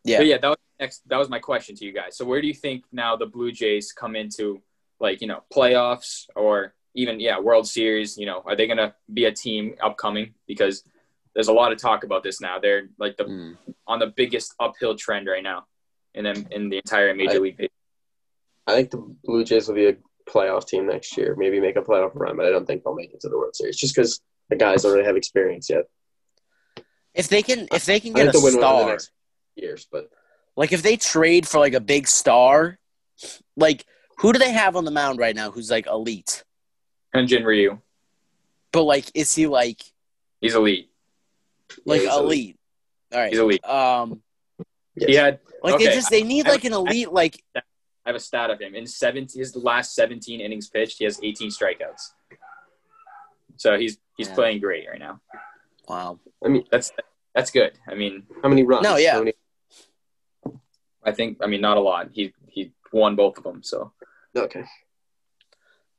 [0.04, 0.18] Yeah.
[0.18, 1.08] But yeah, that was next.
[1.08, 2.16] That was my question to you guys.
[2.16, 4.61] So where do you think now the Blue Jays come into,
[5.00, 8.16] like you know, playoffs or even yeah, World Series?
[8.16, 10.34] You know, are they gonna be a team upcoming?
[10.46, 10.84] Because
[11.34, 12.58] there's a lot of talk about this now.
[12.58, 13.52] They're like the Hmm.
[13.86, 15.66] on the biggest uphill trend right now,
[16.14, 17.68] in them in the entire Major I- League.
[18.66, 19.96] I think the Blue Jays will be a
[20.28, 21.34] playoff team next year.
[21.36, 23.56] Maybe make a playoff run, but I don't think they'll make it to the World
[23.56, 25.84] Series just because the guys don't really have experience yet.
[27.14, 29.12] If they can, if they can get a they'll win one in the star,
[29.56, 30.11] years, but
[30.56, 32.78] like if they trade for like a big star,
[33.56, 33.84] like
[34.18, 36.44] who do they have on the mound right now who's like elite?
[37.14, 37.78] Hyunjin Ryu,
[38.72, 39.80] But like, is he like
[40.40, 40.90] he's elite.
[41.84, 42.56] like Yeah, he's elite?
[43.12, 43.30] All right.
[43.30, 43.64] He's elite.
[43.64, 44.22] Um,
[44.94, 47.62] He had like they just they need I- like an elite like I
[48.06, 50.99] have a stat of him in seven his last 17 innings pitched.
[50.99, 52.12] He has 18 strikeouts.
[53.57, 54.34] So he's he's Yeah.
[54.34, 55.20] playing great right now.
[55.91, 56.21] Wow.
[56.45, 56.92] I mean, That's
[57.34, 57.72] that's good.
[57.88, 58.83] I mean, how many runs?
[58.84, 59.18] No, yeah.
[59.18, 59.34] Many-
[61.03, 62.11] I think I mean not a lot.
[62.12, 63.62] He he won both of them.
[63.62, 63.92] So
[64.37, 64.64] okay.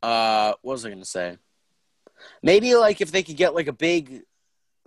[0.02, 1.38] Uh, what was I gonna say?
[2.44, 4.22] Maybe like if they could get like a big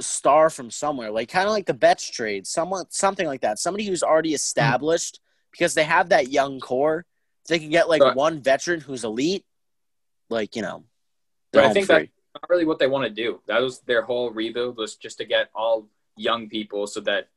[0.01, 3.59] star from somewhere, like kind of like the Betts trade, someone something like that.
[3.59, 5.21] Somebody who's already established
[5.51, 7.05] because they have that young core.
[7.43, 9.45] If they can get like But- one veteran who's elite,
[10.31, 10.85] like you know,
[11.53, 12.11] But I think free.
[12.35, 13.41] Not really what they want to do.
[13.47, 17.29] That was their whole rebuild was just to get all young people so that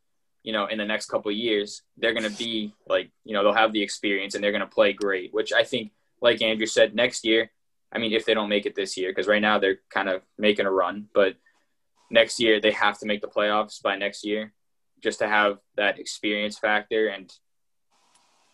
[0.43, 3.43] you know in the next couple of years they're going to be like you know
[3.43, 5.33] they'll have the experience and they're going to play great.
[5.33, 5.91] Which I think,
[6.21, 7.51] like Andrew said, next year.
[7.91, 10.21] I mean, if they don't make it this year, because right now they're kind of
[10.37, 11.35] making a run, but
[12.11, 14.51] next year they have to make the playoffs by next year
[15.01, 17.31] just to have that experience factor and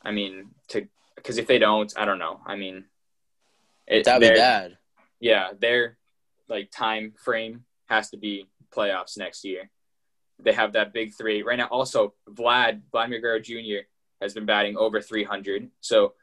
[0.03, 2.41] I mean to because if they don't, I don't know.
[2.45, 2.85] I mean,
[3.87, 4.77] it, That'd be they're- bad.
[5.19, 5.97] yeah, their
[6.49, 9.69] like time frame has to be playoffs next year.
[10.39, 11.67] They have that big three right now.
[11.67, 13.85] Also, Vlad Vladimir Guerrero Jr.
[14.21, 16.13] has been batting over 300, so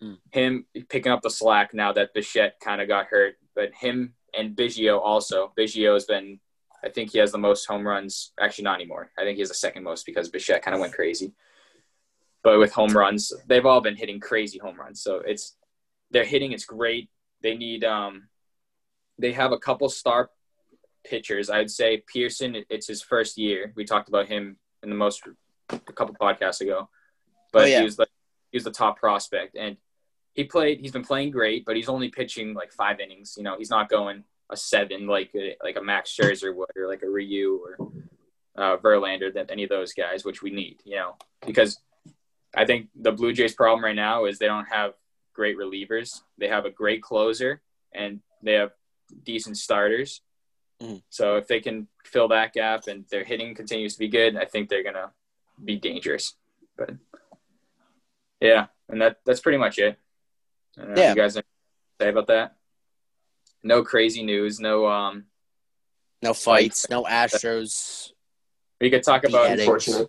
[0.00, 0.14] Hmm.
[0.30, 4.54] him picking up the slack now that Bichette kind of got hurt, but him and
[4.56, 5.52] Biggio also.
[5.58, 6.38] Biggio has been,
[6.84, 8.32] I think he has the most home runs.
[8.38, 9.10] Actually, not anymore.
[9.18, 11.32] I think he has the second most because Bichette kind of went crazy.
[12.44, 15.02] but with home runs, they've all been hitting crazy home runs.
[15.02, 15.56] So it's
[16.12, 17.10] their hitting is great.
[17.42, 18.28] They need um,
[19.18, 20.30] they have a couple star
[21.04, 21.50] pitchers.
[21.50, 22.64] I'd say Pearson.
[22.68, 23.72] It's his first year.
[23.76, 25.22] We talked about him in the most
[25.70, 26.88] a couple podcasts ago,
[27.52, 27.78] but Oh, yeah.
[27.78, 28.06] he was the
[28.50, 29.76] he was the top prospect, and
[30.34, 30.80] he played.
[30.80, 33.34] He's been playing great, but he's only pitching like five innings.
[33.36, 36.86] You know, he's not going a seven like a, like a Max Scherzer would, or
[36.88, 37.76] like a Ryu or
[38.56, 40.80] uh, Verlander than any of those guys, which we need.
[40.84, 41.16] You know,
[41.46, 41.78] because
[42.56, 44.94] I think the Blue Jays' problem right now is they don't have
[45.34, 46.22] great relievers.
[46.38, 47.60] They have a great closer,
[47.92, 48.70] and they have
[49.22, 50.22] decent starters.
[50.80, 51.02] Mhm.
[51.10, 54.44] So if they can fill that gap and their hitting continues to be good, I
[54.44, 55.12] think they're gonna
[55.62, 56.36] be dangerous.
[56.76, 56.90] But
[58.40, 59.98] yeah, and that that's pretty much it.
[60.76, 61.10] I don't know if Yeah.
[61.10, 61.44] you guys have
[62.00, 62.56] say about that?
[63.64, 64.60] No crazy news.
[64.60, 65.26] No um.
[66.22, 68.12] No fights, no Astros.
[68.80, 69.64] We could talk about Beheading.
[69.66, 70.08] Unfortunate.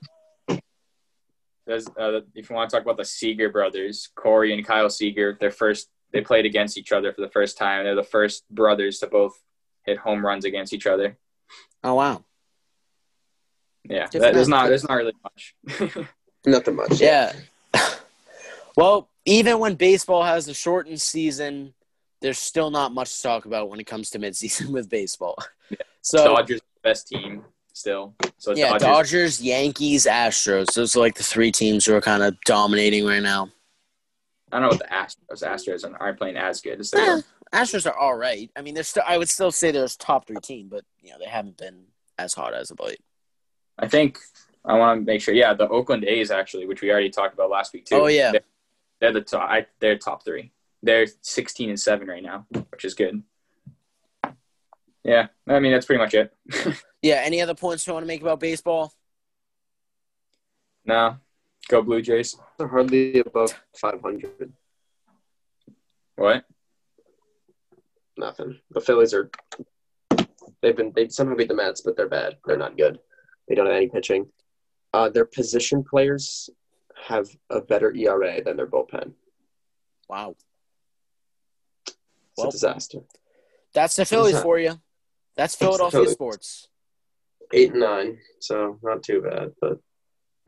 [1.66, 5.38] There's, uh, if you want to talk about the Seager brothers, Corey and Kyle Seager,
[5.40, 7.84] their first they played against each other for the first time.
[7.84, 9.40] They're the first brothers to both
[9.86, 11.18] hit home runs against each other.
[11.84, 12.24] Oh wow.
[13.84, 15.56] Yeah, Good for that, there's not there's not really much.
[16.46, 17.00] Nothing much.
[17.00, 17.34] Yeah.
[18.76, 21.74] well, even when baseball has a shortened season,
[22.22, 25.38] there's still not much to talk about when it comes to midseason with baseball.
[26.02, 28.16] So Dodgers best team still.
[28.38, 30.74] So yeah, Dodgers, Dodgers, Yankees, Astros.
[30.74, 33.50] Those are like the three teams who are kind of dominating right now.
[34.52, 37.24] I don't know what the Astros Astros aren't playing as good as they Eh, were.
[37.54, 38.50] Astros are all right.
[38.56, 39.04] I mean, they're still.
[39.08, 41.86] I would still say they're a top three team, but you know they haven't been
[42.18, 43.00] as hot as of late.
[43.78, 44.20] I think
[44.66, 45.34] I want to make sure.
[45.34, 47.96] Yeah, the Oakland A's actually, which we already talked about last week too.
[47.96, 48.32] Oh, yeah.
[48.32, 48.42] they're,
[49.00, 49.50] they're the top.
[49.50, 50.52] I, they're top three.
[50.84, 53.24] They're 16 and seven right now, which is good.
[55.04, 56.34] Yeah, I mean that's pretty much it.
[57.02, 57.22] Yeah.
[57.24, 58.92] Any other points you want to make about baseball?
[60.86, 61.18] no,
[61.70, 62.36] go Blue Jays.
[62.58, 64.52] They're hardly above 500.
[66.16, 66.44] What?
[68.18, 68.60] Nothing.
[68.72, 69.30] The Phillies are.
[70.62, 70.92] They've been.
[70.94, 72.36] They somehow beat the Mets, but they're bad.
[72.46, 73.00] They're not good.
[73.48, 74.28] They don't have any pitching.
[74.94, 76.50] Uh, their position players
[77.08, 79.14] have a better ERA than their bullpen.
[80.10, 80.36] Wow,
[81.88, 81.96] It's
[82.38, 83.00] Well- a disaster.
[83.74, 84.82] that's the Phillies for you.
[85.38, 86.12] That's Philadelphia Phillies.
[86.14, 86.68] sports.
[87.54, 89.54] Eight and nine, so not too bad.
[89.62, 89.80] But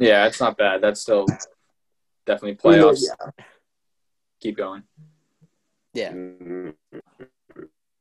[0.01, 0.81] Yeah, it's not bad.
[0.81, 1.27] That's still
[2.25, 3.03] definitely playoffs.
[4.41, 4.83] Keep going.
[5.93, 6.13] Yeah.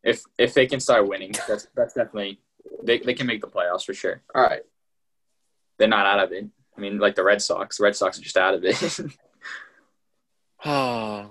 [0.03, 2.41] If if they can start winning, that's that's definitely
[2.83, 4.23] they, they can make the playoffs for sure.
[4.35, 4.63] All right.
[5.79, 6.47] They're not out of it.
[6.77, 7.77] I mean, like the Red Sox.
[7.77, 8.83] The Red Sox are just out of it.
[10.65, 11.31] Oh,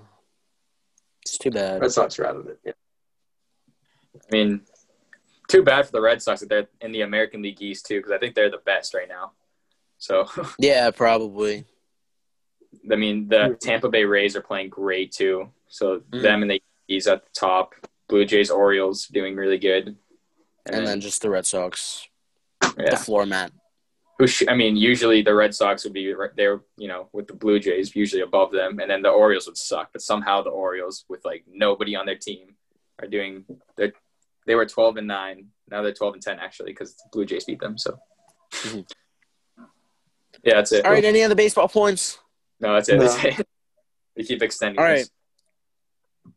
[1.22, 1.80] it's too bad.
[1.80, 2.60] Red Sox are out of it.
[2.64, 2.72] Yeah.
[4.14, 4.60] I mean,
[5.48, 8.12] too bad for the Red Sox that they're in the American League East too, because
[8.12, 9.32] I think they're the best right now.
[10.00, 10.26] So,
[10.58, 11.64] Yeah, probably.
[12.90, 15.50] I mean, the Tampa Bay Rays are playing great too.
[15.68, 16.22] So Mhm.
[16.22, 17.74] them and the Yankees at the top.
[18.08, 19.86] Blue Jays, Orioles doing really good.
[19.86, 19.96] And,
[20.66, 22.08] And then, then just the Red Sox,
[22.76, 23.52] the floor mat.
[24.18, 27.28] who sh- I mean, usually the Red Sox would be right there, you know, with
[27.28, 29.92] the Blue Jays usually above them, and then the Orioles would suck.
[29.92, 32.56] But somehow the Orioles, with like nobody on their team,
[33.00, 33.44] are doing.
[33.76, 33.92] They
[34.46, 35.48] they were twelve and nine.
[35.70, 37.78] Now they're twelve and ten actually because the Blue Jays beat them.
[37.78, 37.98] So.
[38.52, 38.90] Mhm.
[40.44, 40.84] Yeah, that's it.
[40.84, 42.18] All right, any other baseball points?
[42.60, 42.98] No, that's it.
[42.98, 43.06] No.
[43.06, 43.46] That's it.
[44.16, 44.78] we keep extending.
[44.78, 45.10] All this.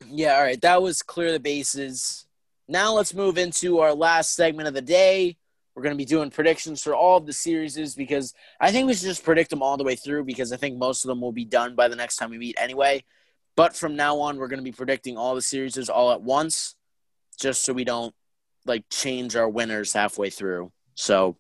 [0.08, 0.62] Yeah, all right.
[0.62, 2.26] That was clear the bases.
[2.68, 5.38] Now let's move into our last segment of the day.
[5.76, 8.94] We're going to be doing predictions for all of the series because I think we
[8.94, 11.32] should just predict them all the way through because I think most of them will
[11.32, 13.04] be done by the next time we meet anyway.
[13.56, 16.76] But from now on, we're going to be predicting all the series all at once
[17.40, 18.14] just so we don't
[18.66, 20.72] like change our winners halfway through.
[20.96, 21.38] So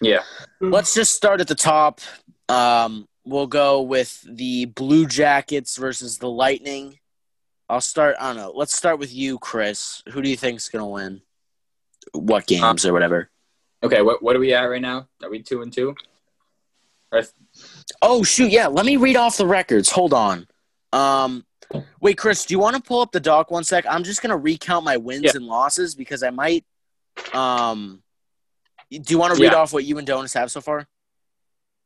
[0.00, 0.22] Yeah.
[0.60, 2.00] let's just start at the top.
[2.48, 6.98] Um, we'll go with the Blue Jackets versus the Lightning.
[7.68, 8.16] I'll start.
[8.18, 8.52] I don't know.
[8.54, 10.02] Let's start with you, Chris.
[10.10, 11.20] Who do you think's gonna win?
[12.12, 13.28] What games or whatever?
[13.82, 14.00] Okay.
[14.02, 15.08] What What are we at right now?
[15.22, 15.94] Are we two and two?
[18.02, 18.50] Oh shoot!
[18.50, 19.90] Yeah, let me read off the records.
[19.90, 20.46] Hold on.
[20.92, 21.44] Um,
[22.00, 23.84] wait, Chris, do you want to pull up the doc one sec?
[23.88, 25.32] I'm just gonna recount my wins Yeah.
[25.34, 26.64] and losses because I might.
[27.32, 28.02] Um,
[28.90, 29.58] do you want to read Yeah.
[29.58, 30.86] off what you and Donis have so far?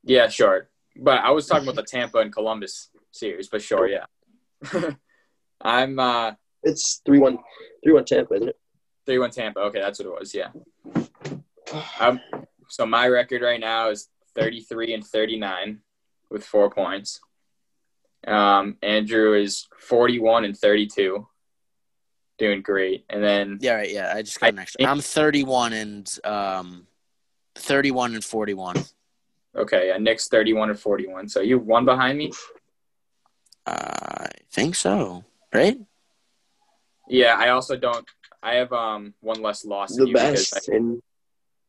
[0.05, 0.69] Yeah, sure.
[0.97, 4.07] But I was talking about the Tampa and Columbus series, but sure, yeah.
[5.61, 7.39] I'm uh It's three one,
[7.83, 8.59] three one Tampa, isn't it?
[9.07, 9.61] three one Tampa.
[9.61, 10.35] Okay, that's what it was.
[10.35, 10.51] Yeah.
[12.01, 12.21] Um,
[12.69, 15.81] so my record right now is thirty three and thirty nine
[16.31, 17.21] with four points.
[18.27, 21.27] Um, Andrew is forty one and thirty two,
[22.39, 23.05] doing great.
[23.09, 23.91] And then Yeah, right.
[23.91, 24.79] Yeah, I just got I an extra.
[24.79, 26.87] think- I'm 31 and um,
[27.55, 28.85] 31 and 41.
[29.55, 31.29] Okay, yeah, Nick's 31 and 41.
[31.29, 32.33] So you one behind me.
[33.67, 35.25] I think so.
[35.53, 35.79] Right?
[37.09, 38.07] Yeah, I also don't.
[38.43, 40.69] I have um one less loss than The you because best.
[40.73, 41.03] I, And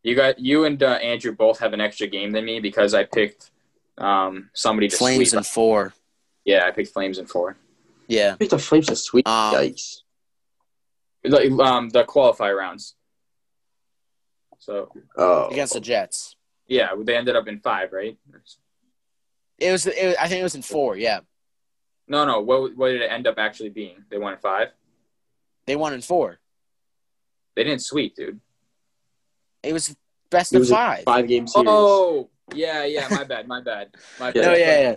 [0.01, 3.03] you got you and uh, Andrew both have an extra game than me because I
[3.03, 3.51] picked
[3.97, 5.37] um somebody to Flames sweep.
[5.37, 5.93] in four.
[6.45, 7.57] yeah, I picked Flames and four.
[8.07, 8.33] Yeah.
[8.33, 9.27] I picked the Flames to sweep.
[9.27, 9.97] Um, Yikes.
[11.25, 12.95] Like, Um, the qualifier rounds.
[14.63, 15.49] So Oh.
[15.49, 16.35] Against the Jets.
[16.67, 18.17] yeah, they ended up in five, right?
[19.59, 21.19] It was, it was I think it was in four, yeah.
[22.07, 22.39] No, no.
[22.41, 24.03] What what did it end up actually being?
[24.09, 24.69] They won in five.
[25.67, 26.39] They won in four.
[27.55, 28.39] They didn't sweep, dude.
[29.61, 29.95] It was
[30.29, 31.03] best It of was a five.
[31.03, 31.67] five game series.
[31.69, 33.07] Oh, yeah, yeah.
[33.09, 34.35] My bad, my bad, my bad.
[34.35, 34.41] Yeah.
[34.49, 34.95] No, yeah, yeah.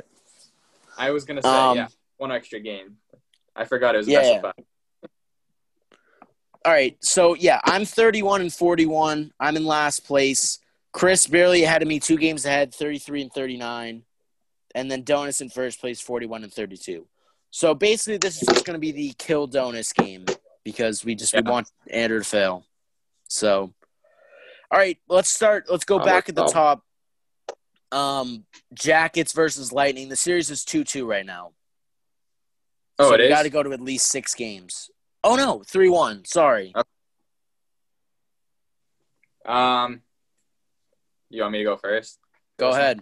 [0.99, 2.97] I was gonna say Um, yeah, one extra game.
[3.55, 4.37] I forgot it was Yeah, best yeah.
[4.37, 4.65] of five.
[6.67, 6.97] All right.
[7.01, 9.33] So yeah, I'm 31 and 41.
[9.39, 10.59] I'm in last place.
[10.93, 14.03] Chris barely ahead of me, two games ahead, 33 and 39.
[14.75, 17.07] And then Donis in first place, 41 and 32.
[17.51, 20.27] So basically, this is just going to be the kill Donis game
[20.65, 22.67] because we just we want Andrew to fail.
[23.29, 23.73] So,
[24.69, 25.67] all right, let's start.
[25.71, 26.83] Let's go back at the top.
[27.93, 28.45] Um,
[28.75, 30.09] Jackets versus Lightning.
[30.09, 31.53] The series is 2 2 right now.
[32.99, 33.31] Oh, so it we is?
[33.31, 34.91] got to go to at least six games.
[35.27, 36.25] Oh, no, 3 1.
[36.25, 36.73] Sorry.
[39.45, 40.03] Um,
[41.31, 42.21] you want me to go first?
[42.59, 43.01] Go ahead.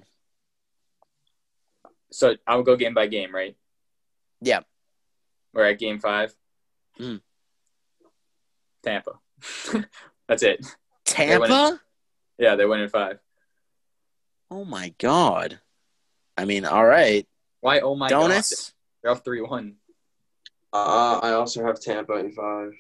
[2.11, 3.57] So I'll go game by game, right?
[4.41, 4.61] Yeah.
[5.53, 6.35] We're at game five.
[6.99, 7.21] Mm.
[8.83, 9.19] Tampa.
[10.29, 10.65] That's it.
[11.05, 11.81] Tampa?
[12.39, 13.19] Yeah, they win in five.
[14.51, 15.61] Oh my god.
[16.39, 17.27] I mean, all right.
[17.61, 17.81] Why?
[17.81, 18.73] Oh my god, Donis?
[19.03, 19.77] they're off three one.
[20.75, 22.73] Uh, I also have Tampa in five.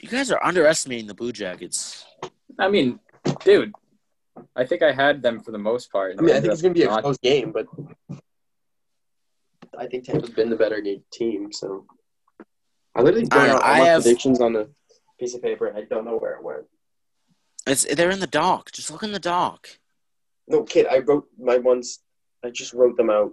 [0.00, 2.04] You guys are underestimating the Blue Jackets.
[2.58, 2.98] I mean,
[3.44, 3.72] dude,
[4.56, 6.16] I think I had them for the most part.
[6.18, 7.66] I mean, I think it's going to be a Not- close game, but
[9.78, 10.82] I think Tampa's been the better
[11.12, 11.52] team.
[11.52, 11.86] So
[12.94, 14.66] I literally wrote don't out know, all I my have- predictions on a
[15.20, 16.64] piece of paper, and I don't know where it went.
[17.66, 18.72] It's they're in the doc.
[18.72, 19.68] Just look in the doc.
[20.48, 22.00] No, kid, I wrote my ones.
[22.44, 23.32] I just wrote them out.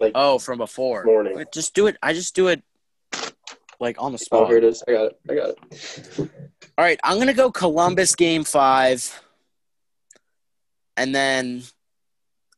[0.00, 1.04] Like, Oh, from before.
[1.04, 1.36] Morning.
[1.36, 1.96] Wait, Just do it.
[2.02, 2.62] I just do it
[3.80, 4.48] like on the oh, spot.
[4.48, 4.82] here it is.
[4.88, 5.18] I got it.
[5.30, 6.18] I got it.
[6.78, 9.22] All right, I'm gonna go Columbus game five,
[10.96, 11.62] and then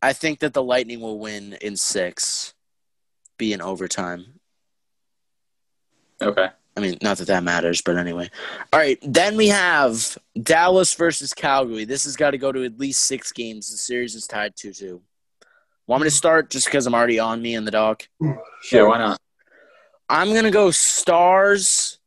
[0.03, 2.55] I think that the Lightning will win in six,
[3.37, 4.41] be in overtime.
[6.21, 6.49] Okay.
[6.77, 8.31] I mean, not that that matters, but anyway.
[8.73, 11.85] All right, then we have Dallas versus Calgary.
[11.85, 13.71] This has got to go to at least six games.
[13.71, 15.03] The series is tied 2 2.
[15.89, 18.03] Want me to start just because I'm already on me and the dog?
[18.71, 19.19] Yeah, why not?
[20.09, 21.99] I'm going to go Stars.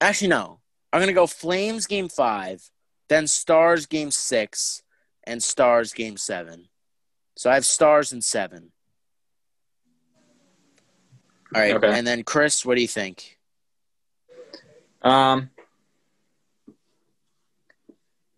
[0.00, 0.60] Actually, no.
[0.90, 2.62] I'm going to go Flames game five,
[3.10, 4.82] then Stars game six,
[5.24, 6.68] and Stars game seven.
[7.36, 8.72] So I have Stars in seven.
[11.54, 11.92] All right, Okay.
[11.98, 13.38] and then Chris, what do you think?
[15.02, 15.50] Um.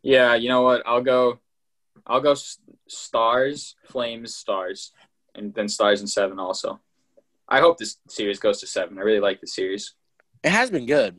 [0.03, 0.83] Yeah, you know what?
[0.85, 1.39] I'll go.
[2.07, 2.59] I'll go s-
[2.89, 4.93] stars, flames, stars,
[5.35, 6.81] and then stars and seven also.
[7.49, 8.99] I hope this series goes to seven.
[8.99, 9.95] I really like the series.
[10.43, 11.17] It has been good.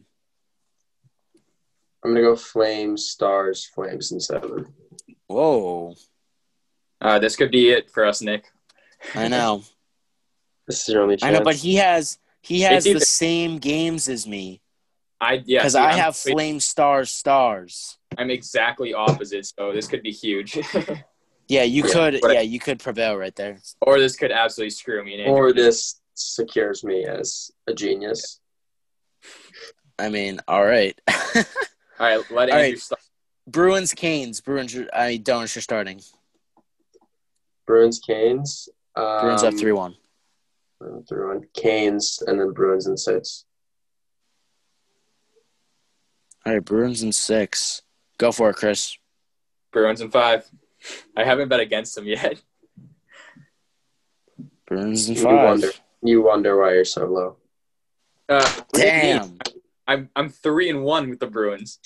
[2.03, 4.67] I'm gonna go Flames, Stars, Flames, and seven.
[5.27, 5.95] Whoa.
[7.01, 8.45] Uh, this could be it for us, Nick.
[9.15, 9.63] I know.
[10.67, 11.29] This is your only chance.
[11.29, 14.61] I know, but he has he has either- the same games as me
[15.21, 17.96] I yeah, because see, I I'm- have flame stars stars.
[18.17, 20.57] I'm exactly opposite, so this could be huge,
[21.49, 22.19] Yeah, you Yeah, could.
[22.21, 23.59] but- yeah, you could prevail right there.
[23.81, 25.21] or this could absolutely screw me.
[25.21, 28.39] And or this secures me as a genius.
[29.99, 30.99] I mean, all right.
[31.07, 31.43] all
[31.99, 32.79] right, let All Andrew right.
[32.79, 33.01] start.
[33.47, 34.75] Bruins, Canes, Bruins.
[34.93, 36.01] I mean, Donuts are starting.
[37.65, 38.67] Bruins, Canes.
[38.95, 39.95] Um, Bruins up three one.
[41.07, 41.43] Three one.
[41.55, 43.45] Canes, and then Bruins in six.
[46.45, 47.81] All right, Bruins in six.
[48.17, 48.97] Go for it, Chris.
[49.71, 50.49] Bruins in five.
[51.15, 52.41] I haven't bet against them yet.
[54.67, 55.43] Bruins in You five.
[55.45, 55.71] wonder.
[56.01, 57.37] You wonder why you're so low.
[58.29, 59.39] Uh, Damn.
[59.87, 61.79] I'm I'm three and one with the Bruins.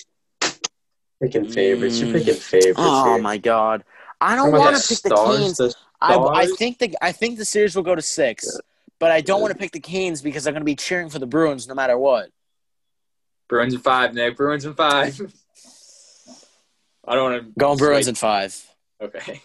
[1.22, 2.00] Picking favorites.
[2.00, 2.12] You're Mm.
[2.12, 2.78] picking favorites.
[2.78, 3.22] Oh here.
[3.22, 3.84] my god.
[4.20, 5.56] I don't want to pick the Canes.
[5.58, 8.60] the I, I think the I think the series will go to six, Yeah.
[8.98, 9.42] but I don't Yeah.
[9.42, 11.74] want to pick the Canes because I'm going to be cheering for the Bruins no
[11.74, 12.30] matter what.
[13.48, 14.36] Bruins in five, Nick.
[14.36, 15.20] Bruins in five.
[17.06, 18.60] I don't want to Going Bruins in five.
[19.00, 19.42] Okay.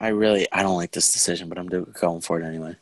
[0.00, 2.76] I really I don't like this decision, but I'm do- going for it anyway.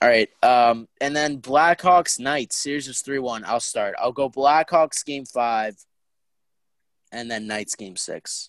[0.00, 3.44] All right, um, and then Blackhawks Knights series is three one.
[3.44, 3.94] I'll start.
[3.98, 5.76] I'll go Blackhawks game five,
[7.12, 8.48] and then Knights game six.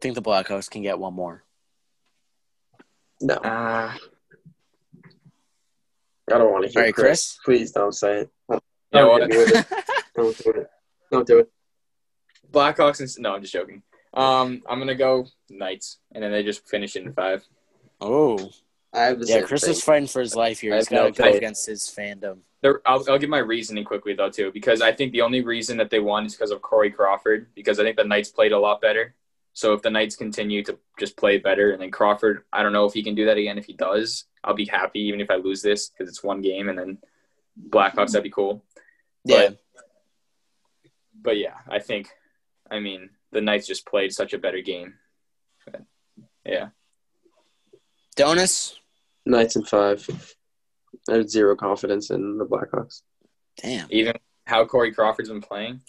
[0.00, 1.42] think the Blackhawks can get one more.
[3.20, 3.98] No, Uh, I
[6.28, 7.38] don't want to hear All right, Chris.
[7.44, 8.20] Please don't say
[8.50, 8.62] it.
[8.94, 9.20] You Don't what?
[9.22, 9.84] hit me with it.
[10.14, 10.70] Don't do it.
[11.10, 11.50] Don't do it.
[12.50, 13.82] Blackhawks and no, I'm just joking.
[14.12, 17.44] Um, I'm gonna go Knights, and then they just finish in five.
[18.00, 18.50] Oh,
[18.92, 19.42] I have yeah.
[19.42, 19.70] Chris thing.
[19.72, 20.72] is fighting for his life here.
[20.72, 21.36] I He's have no got to go faith.
[21.36, 22.38] against his fandom.
[22.60, 25.76] There, I'll, I'll give my reasoning quickly though too, because I think the only reason
[25.78, 27.48] that they won is because of Corey Crawford.
[27.54, 29.14] Because I think the Knights played a lot better.
[29.52, 32.86] So if the Knights continue to just play better, and then Crawford, I don't know
[32.86, 33.58] if he can do that again.
[33.58, 36.68] If he does, I'll be happy even if I lose this because it's one game,
[36.68, 36.98] and then
[37.68, 38.64] Blackhawks that'd be cool.
[39.24, 39.50] Yeah,
[41.22, 42.08] But yeah, I think,
[42.70, 44.94] I mean, the Knights just played such a better game.
[45.64, 45.82] But,
[46.44, 46.68] yeah,
[48.16, 48.74] Donis.
[49.26, 50.06] Knights in five.
[51.08, 53.02] I have zero confidence in the Blackhawks.
[53.62, 53.86] Damn.
[53.90, 55.80] even how Corey Crawford's been playing.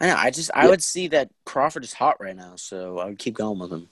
[0.00, 0.14] I know.
[0.16, 0.70] I just I Yeah.
[0.70, 3.90] would see that Crawford is hot right now, so I would keep going with him.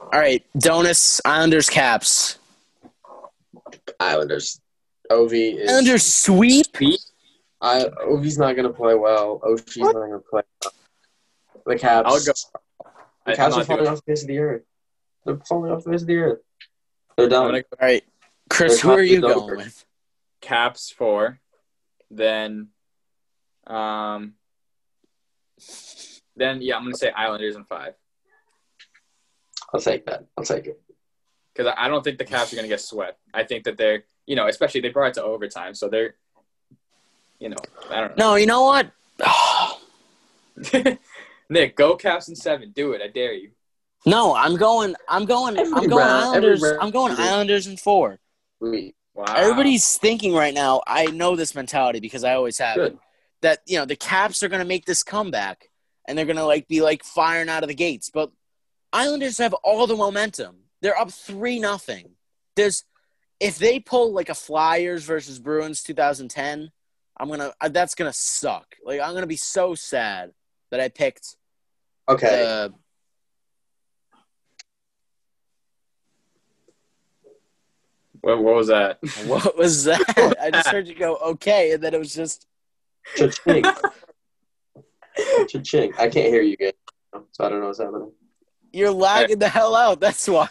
[0.00, 2.38] All right, Donis Islanders Caps.
[4.00, 4.60] Islanders.
[5.10, 5.68] Ov is.
[5.70, 6.66] Islanders sweep.
[7.62, 9.40] I, Ovi's not going to play well.
[9.44, 10.72] Oshie's not going to play well.
[11.64, 12.08] The Caps.
[12.12, 12.32] I'll go.
[13.24, 14.62] The I, Caps are falling off the face of the earth.
[15.24, 16.40] They're falling off the face of the earth.
[17.16, 17.46] They're done.
[17.46, 18.02] gonna All right,
[18.50, 18.80] Chris.
[18.80, 19.56] Who are you going over.
[19.56, 19.84] with?
[20.40, 21.38] Caps four,
[22.10, 22.68] then,
[23.68, 24.34] um,
[26.34, 27.94] then yeah, I'm gonna say Islanders in five
[29.72, 30.26] I'll take that.
[30.36, 30.80] I'll take it.
[31.54, 33.20] because I I don't think the Caps are gonna get swept.
[33.32, 36.16] I think that they're, you know, especially they brought it to overtime, so they're,
[37.42, 37.56] you know,
[37.90, 38.30] I don't know.
[38.30, 38.90] No, you know what?
[41.50, 42.72] Nick, go Caps in seven.
[42.74, 43.02] Do it.
[43.02, 43.50] I dare you.
[44.06, 44.94] no, I'm going.
[45.08, 45.58] I'm going.
[45.58, 46.64] Every I'm going round- Islanders.
[46.80, 48.20] I'm going Islanders in four.
[48.60, 49.24] We, Wow.
[49.36, 50.80] Everybody's thinking right now.
[50.86, 52.92] I know this mentality because I always have Good.
[52.92, 52.98] it.
[53.42, 55.68] That you know the Caps are going to make this comeback
[56.08, 58.08] and they're going to like be like firing out of the gates.
[58.08, 58.30] But
[58.90, 60.56] Islanders have all the momentum.
[60.80, 62.12] They're up three nothing.
[62.56, 62.84] There's
[63.38, 66.70] if they pull like a Flyers versus Bruins 2010,
[67.18, 68.66] I'm gonna uh, that's gonna suck.
[68.84, 70.32] Like I'm gonna be so sad
[70.70, 71.36] that I picked
[72.08, 72.44] okay.
[72.46, 72.68] uh,
[78.20, 78.98] What, what was that?
[79.26, 80.36] what was that?
[80.40, 82.46] I just heard you go okay, and then it was just
[83.16, 83.64] Cha-ching.
[85.48, 85.92] Cha-ching.
[85.98, 86.72] I can't hear you guys,
[87.32, 88.12] so I don't know what's happening.
[88.72, 90.00] you're lagging the hell out.
[90.00, 90.48] That's why.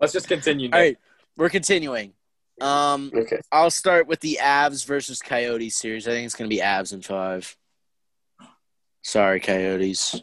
[0.00, 0.68] Let's just continue.
[0.68, 0.74] Nick.
[0.74, 0.96] All right,
[1.36, 2.14] we're continuing.
[2.60, 3.40] Um, Okay.
[3.52, 6.08] I'll start with the Avs versus Coyotes series.
[6.08, 7.56] I think it's going to be Avs in five.
[9.02, 10.14] Sorry, Coyotes.
[10.14, 10.20] All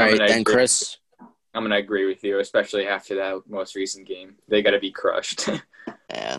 [0.00, 0.54] right, I'm right, gonna then agree.
[0.54, 0.96] Chris.
[1.52, 4.36] I'm gonna agree with you, especially after that most recent game.
[4.48, 5.48] They got to be crushed.
[6.10, 6.38] Yeah,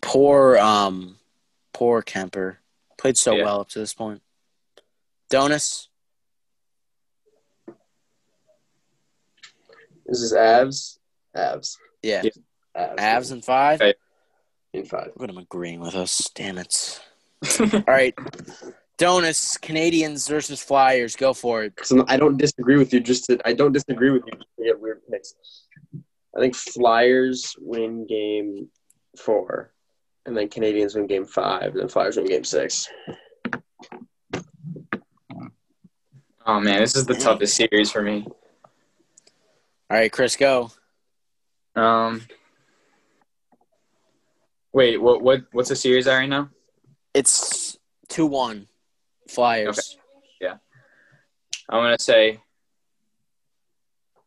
[0.00, 1.16] poor, um,
[1.74, 2.56] poor Kuemper.
[2.98, 3.44] Played so Yeah.
[3.44, 4.22] well up to this point.
[5.30, 5.88] Donis.
[10.06, 10.98] This is Avs.
[11.36, 11.76] Avs.
[12.02, 12.30] Yeah, Yeah.
[12.80, 12.96] Avs.
[12.96, 13.80] Avs in five.
[13.80, 13.94] Okay.
[14.72, 15.12] in five.
[15.16, 16.30] Look at him agreeing with us.
[16.34, 17.00] Damn it.
[17.60, 18.14] All right,
[18.98, 19.58] Donis.
[19.60, 21.16] Canadiens versus Flyers.
[21.16, 21.74] Go for it.
[21.82, 23.00] So I don't disagree with you.
[23.00, 24.32] Just to, I don't disagree with you.
[24.32, 25.34] Just to get weird picks.
[26.36, 28.68] I think Flyers win game
[29.18, 29.72] four,
[30.26, 32.88] and then Canadiens win game five, and then Flyers win game six.
[36.46, 38.26] oh man, this is the toughest series for me.
[39.90, 40.36] All right, Chris.
[40.36, 40.70] Go.
[41.74, 42.22] Um,
[44.72, 46.50] wait, what what what's the series at right now?
[47.14, 47.78] It's
[48.08, 48.68] two one.
[49.28, 49.96] Flyers.
[50.40, 50.56] Yeah.
[51.68, 52.40] I'm gonna say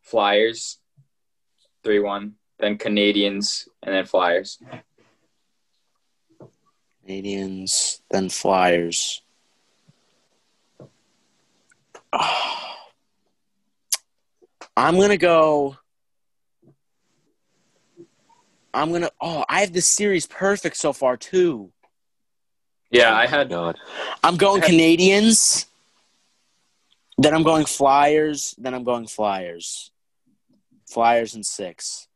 [0.01, 0.79] Flyers,
[1.83, 4.59] three one, then Canadiens, and then Flyers.
[7.05, 9.21] Canadiens, then Flyers.
[14.75, 15.77] I'm gonna go.
[18.73, 19.09] I'm gonna.
[19.21, 21.71] Oh, I have this series perfect so far too.
[22.89, 23.77] Yeah, I had God.
[24.23, 25.65] I'm going had- Canadiens.
[27.17, 28.55] Then I'm going Flyers.
[28.57, 29.91] Then I'm going Flyers.
[30.89, 32.07] Flyers and six.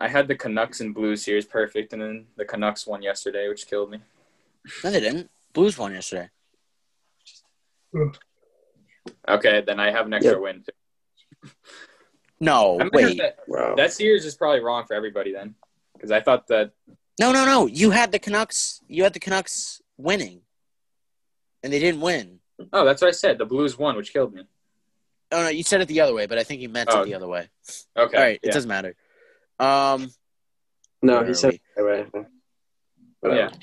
[0.00, 3.66] I had the Canucks and Blues series perfect, and then the Canucks won yesterday, which
[3.66, 4.00] killed me.
[4.84, 5.28] No, they didn't.
[5.52, 6.30] Blues won yesterday.
[9.28, 10.40] Okay, then I have an extra Yep.
[10.40, 10.64] win.
[12.40, 13.18] No, I'm gonna- wait.
[13.18, 13.74] that, Wow.
[13.74, 15.54] that series is probably wrong for everybody then,
[15.94, 16.72] because I thought that
[17.18, 17.66] No, no, no.
[17.66, 18.80] You had the Canucks.
[18.86, 20.42] You had the Canucks winning,
[21.64, 22.38] and they didn't win.
[22.72, 23.38] oh, that's what I said.
[23.38, 24.44] The Blues won, which killed me.
[25.32, 27.06] Oh no, you said it the other way, but I think you meant Oh, it
[27.06, 27.48] the other way.
[27.96, 28.50] Okay, All right, yeah.
[28.50, 28.94] it doesn't matter.
[29.58, 30.10] Um,
[31.02, 31.60] no, where he are said we?
[31.76, 32.06] that way.
[33.20, 33.40] Whatever.
[33.40, 33.46] Yeah.
[33.48, 33.56] okay,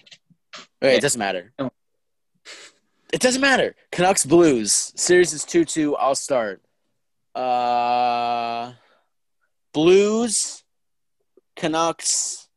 [0.81, 0.89] Yeah.
[0.89, 1.53] it doesn't matter.
[1.57, 1.72] No.
[3.14, 3.76] It doesn't matter.
[3.91, 4.91] Canucks Blues.
[4.95, 5.95] Series is 2 2.
[5.95, 6.61] I'll start.
[7.36, 8.74] Uh,
[9.74, 10.64] Blues,
[11.56, 12.48] Canucks,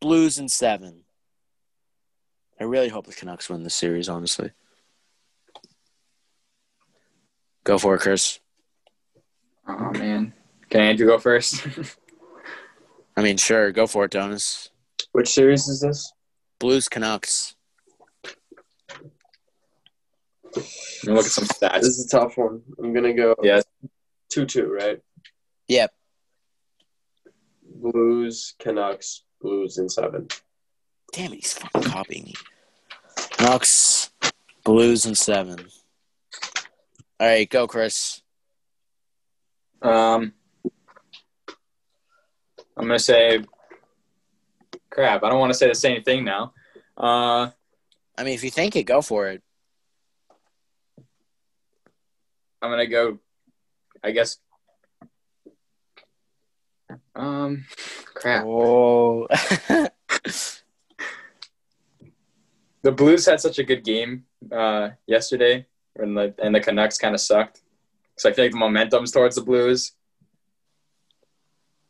[0.00, 1.04] Blues, and seven.
[2.60, 4.50] I really hope the Canucks win this series, honestly.
[7.64, 8.40] Go for it, Chris.
[9.68, 10.32] Oh man,
[10.70, 11.66] can Andrew go first?
[13.16, 13.72] I mean, sure.
[13.72, 14.70] Go for it, Donis.
[15.12, 16.12] Which series is this?
[16.58, 17.54] Blues, Canucks.
[21.04, 21.80] Look at some stats.
[21.80, 22.62] This is a tough one.
[22.78, 23.62] I'm gonna go Yeah.
[24.36, 25.00] Two two, right?
[25.68, 25.94] Yep.
[27.64, 30.28] Blues, Canucks, Blues in seven.
[31.12, 32.34] Damn it, he's fucking copying me.
[33.30, 34.10] Canucks,
[34.62, 35.58] Blues, and seven.
[37.18, 38.20] All right, go, Chris.
[39.80, 40.34] Um,
[42.76, 43.42] I'm gonna say,
[44.90, 45.24] crap.
[45.24, 46.52] I don't want to say the same thing now.
[46.94, 47.50] Uh,
[48.18, 49.42] I mean, if you think it, go for it.
[52.60, 53.18] I'm gonna go.
[54.06, 54.38] I guess.
[57.14, 57.64] Um,
[58.14, 58.44] crap.
[58.46, 59.26] Oh.
[62.82, 65.66] The Blues had such a good game uh, yesterday,
[65.96, 67.62] and the and the Canucks kind of sucked.
[68.16, 69.90] So I feel like the momentum's towards the Blues.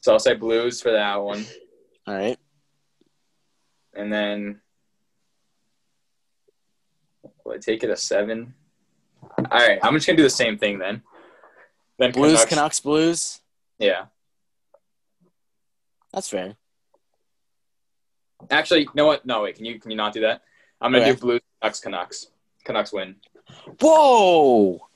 [0.00, 1.44] So I'll say Blues for that one,
[2.06, 2.38] All right.
[3.92, 4.62] and then
[7.44, 8.54] will I take it a seven?
[9.36, 11.02] All right, I'm just gonna do the same thing then.
[11.98, 13.40] Then Blues, Canucks, Canucks, Blues.
[13.78, 14.06] yeah.
[16.12, 16.56] That's fair.
[18.50, 19.24] Actually, you know what?
[19.26, 19.56] No, wait.
[19.56, 20.42] Can you can you not do that?
[20.80, 21.12] I'm gonna Okay.
[21.14, 22.26] do Blues, Canucks, Canucks.
[22.64, 23.16] Canucks win.
[23.80, 24.86] Whoa.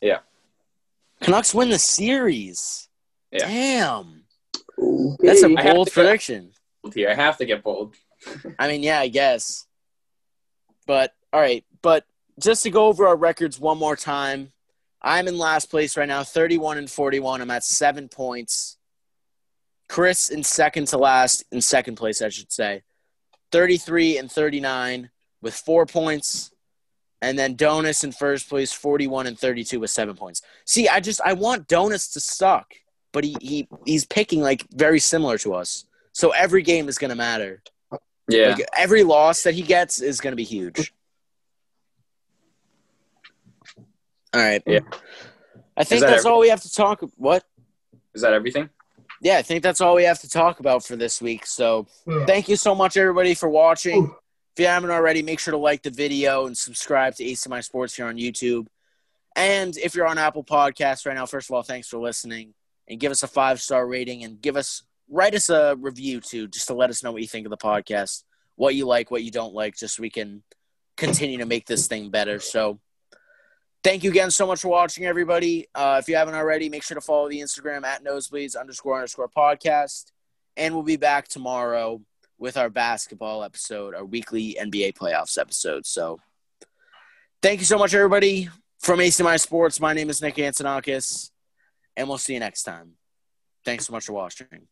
[0.00, 0.20] Yeah.
[1.20, 2.88] Canucks win the series.
[3.30, 3.46] Yeah.
[3.48, 4.24] Damn.
[5.20, 6.52] That's a bold to go- prediction.
[6.94, 7.94] Here, I have to get bold.
[8.58, 9.66] I mean, yeah, I guess.
[10.86, 12.04] But all right, but
[12.38, 14.52] just to go over our records one more time,
[15.04, 17.42] I'm in last place right now, 31 and 41.
[17.42, 18.78] I'm at seven points.
[19.88, 22.82] Chris in second to last, in second place, I should say,
[23.52, 25.10] 33 and 39
[25.42, 26.50] with four points.
[27.20, 30.40] And then Donis in first place, 41 and 32 with seven points.
[30.64, 32.72] See, I just I want Donis to suck,
[33.12, 35.84] but he, he he's picking like very similar to us.
[36.12, 37.62] So every game is gonna matter.
[38.28, 38.48] Yeah.
[38.48, 40.92] Like every loss that he gets is going to be huge.
[44.34, 44.62] All right.
[44.66, 44.80] Yeah.
[45.76, 46.32] I think that that's everything?
[46.32, 47.02] all we have to talk.
[47.02, 47.44] About what?
[48.14, 48.68] Is that everything?
[49.20, 51.46] Yeah, I think that's all we have to talk about for this week.
[51.46, 51.86] So,
[52.26, 54.14] thank you so much, everybody, for watching.
[54.52, 57.96] If you haven't already, make sure to like the video and subscribe to ACMI Sports
[57.96, 58.66] here on YouTube.
[59.34, 62.54] And if you're on Apple Podcasts right now, first of all, thanks for listening
[62.88, 66.48] and give us a five star rating and give us write us a review too,
[66.48, 68.24] just to let us know what you think of the podcast,
[68.56, 70.42] what you like, what you don't like, just so we can
[70.96, 72.38] continue to make this thing better.
[72.40, 72.78] So,
[73.84, 75.68] thank you again so much for watching, everybody.
[75.74, 79.28] Uh, if you haven't already, make sure to follow the Instagram at nosebleeds underscore underscore
[79.28, 80.10] podcast.
[80.56, 82.00] And we'll be back tomorrow
[82.38, 85.86] with our basketball episode, our weekly NBA playoffs episode.
[85.86, 86.18] So
[87.42, 88.48] thank you so much, everybody.
[88.80, 91.30] From ACMI Sports, my name is Nick Antonakis,
[91.96, 92.92] and we'll see you next time.
[93.64, 94.68] Thanks so much for watching.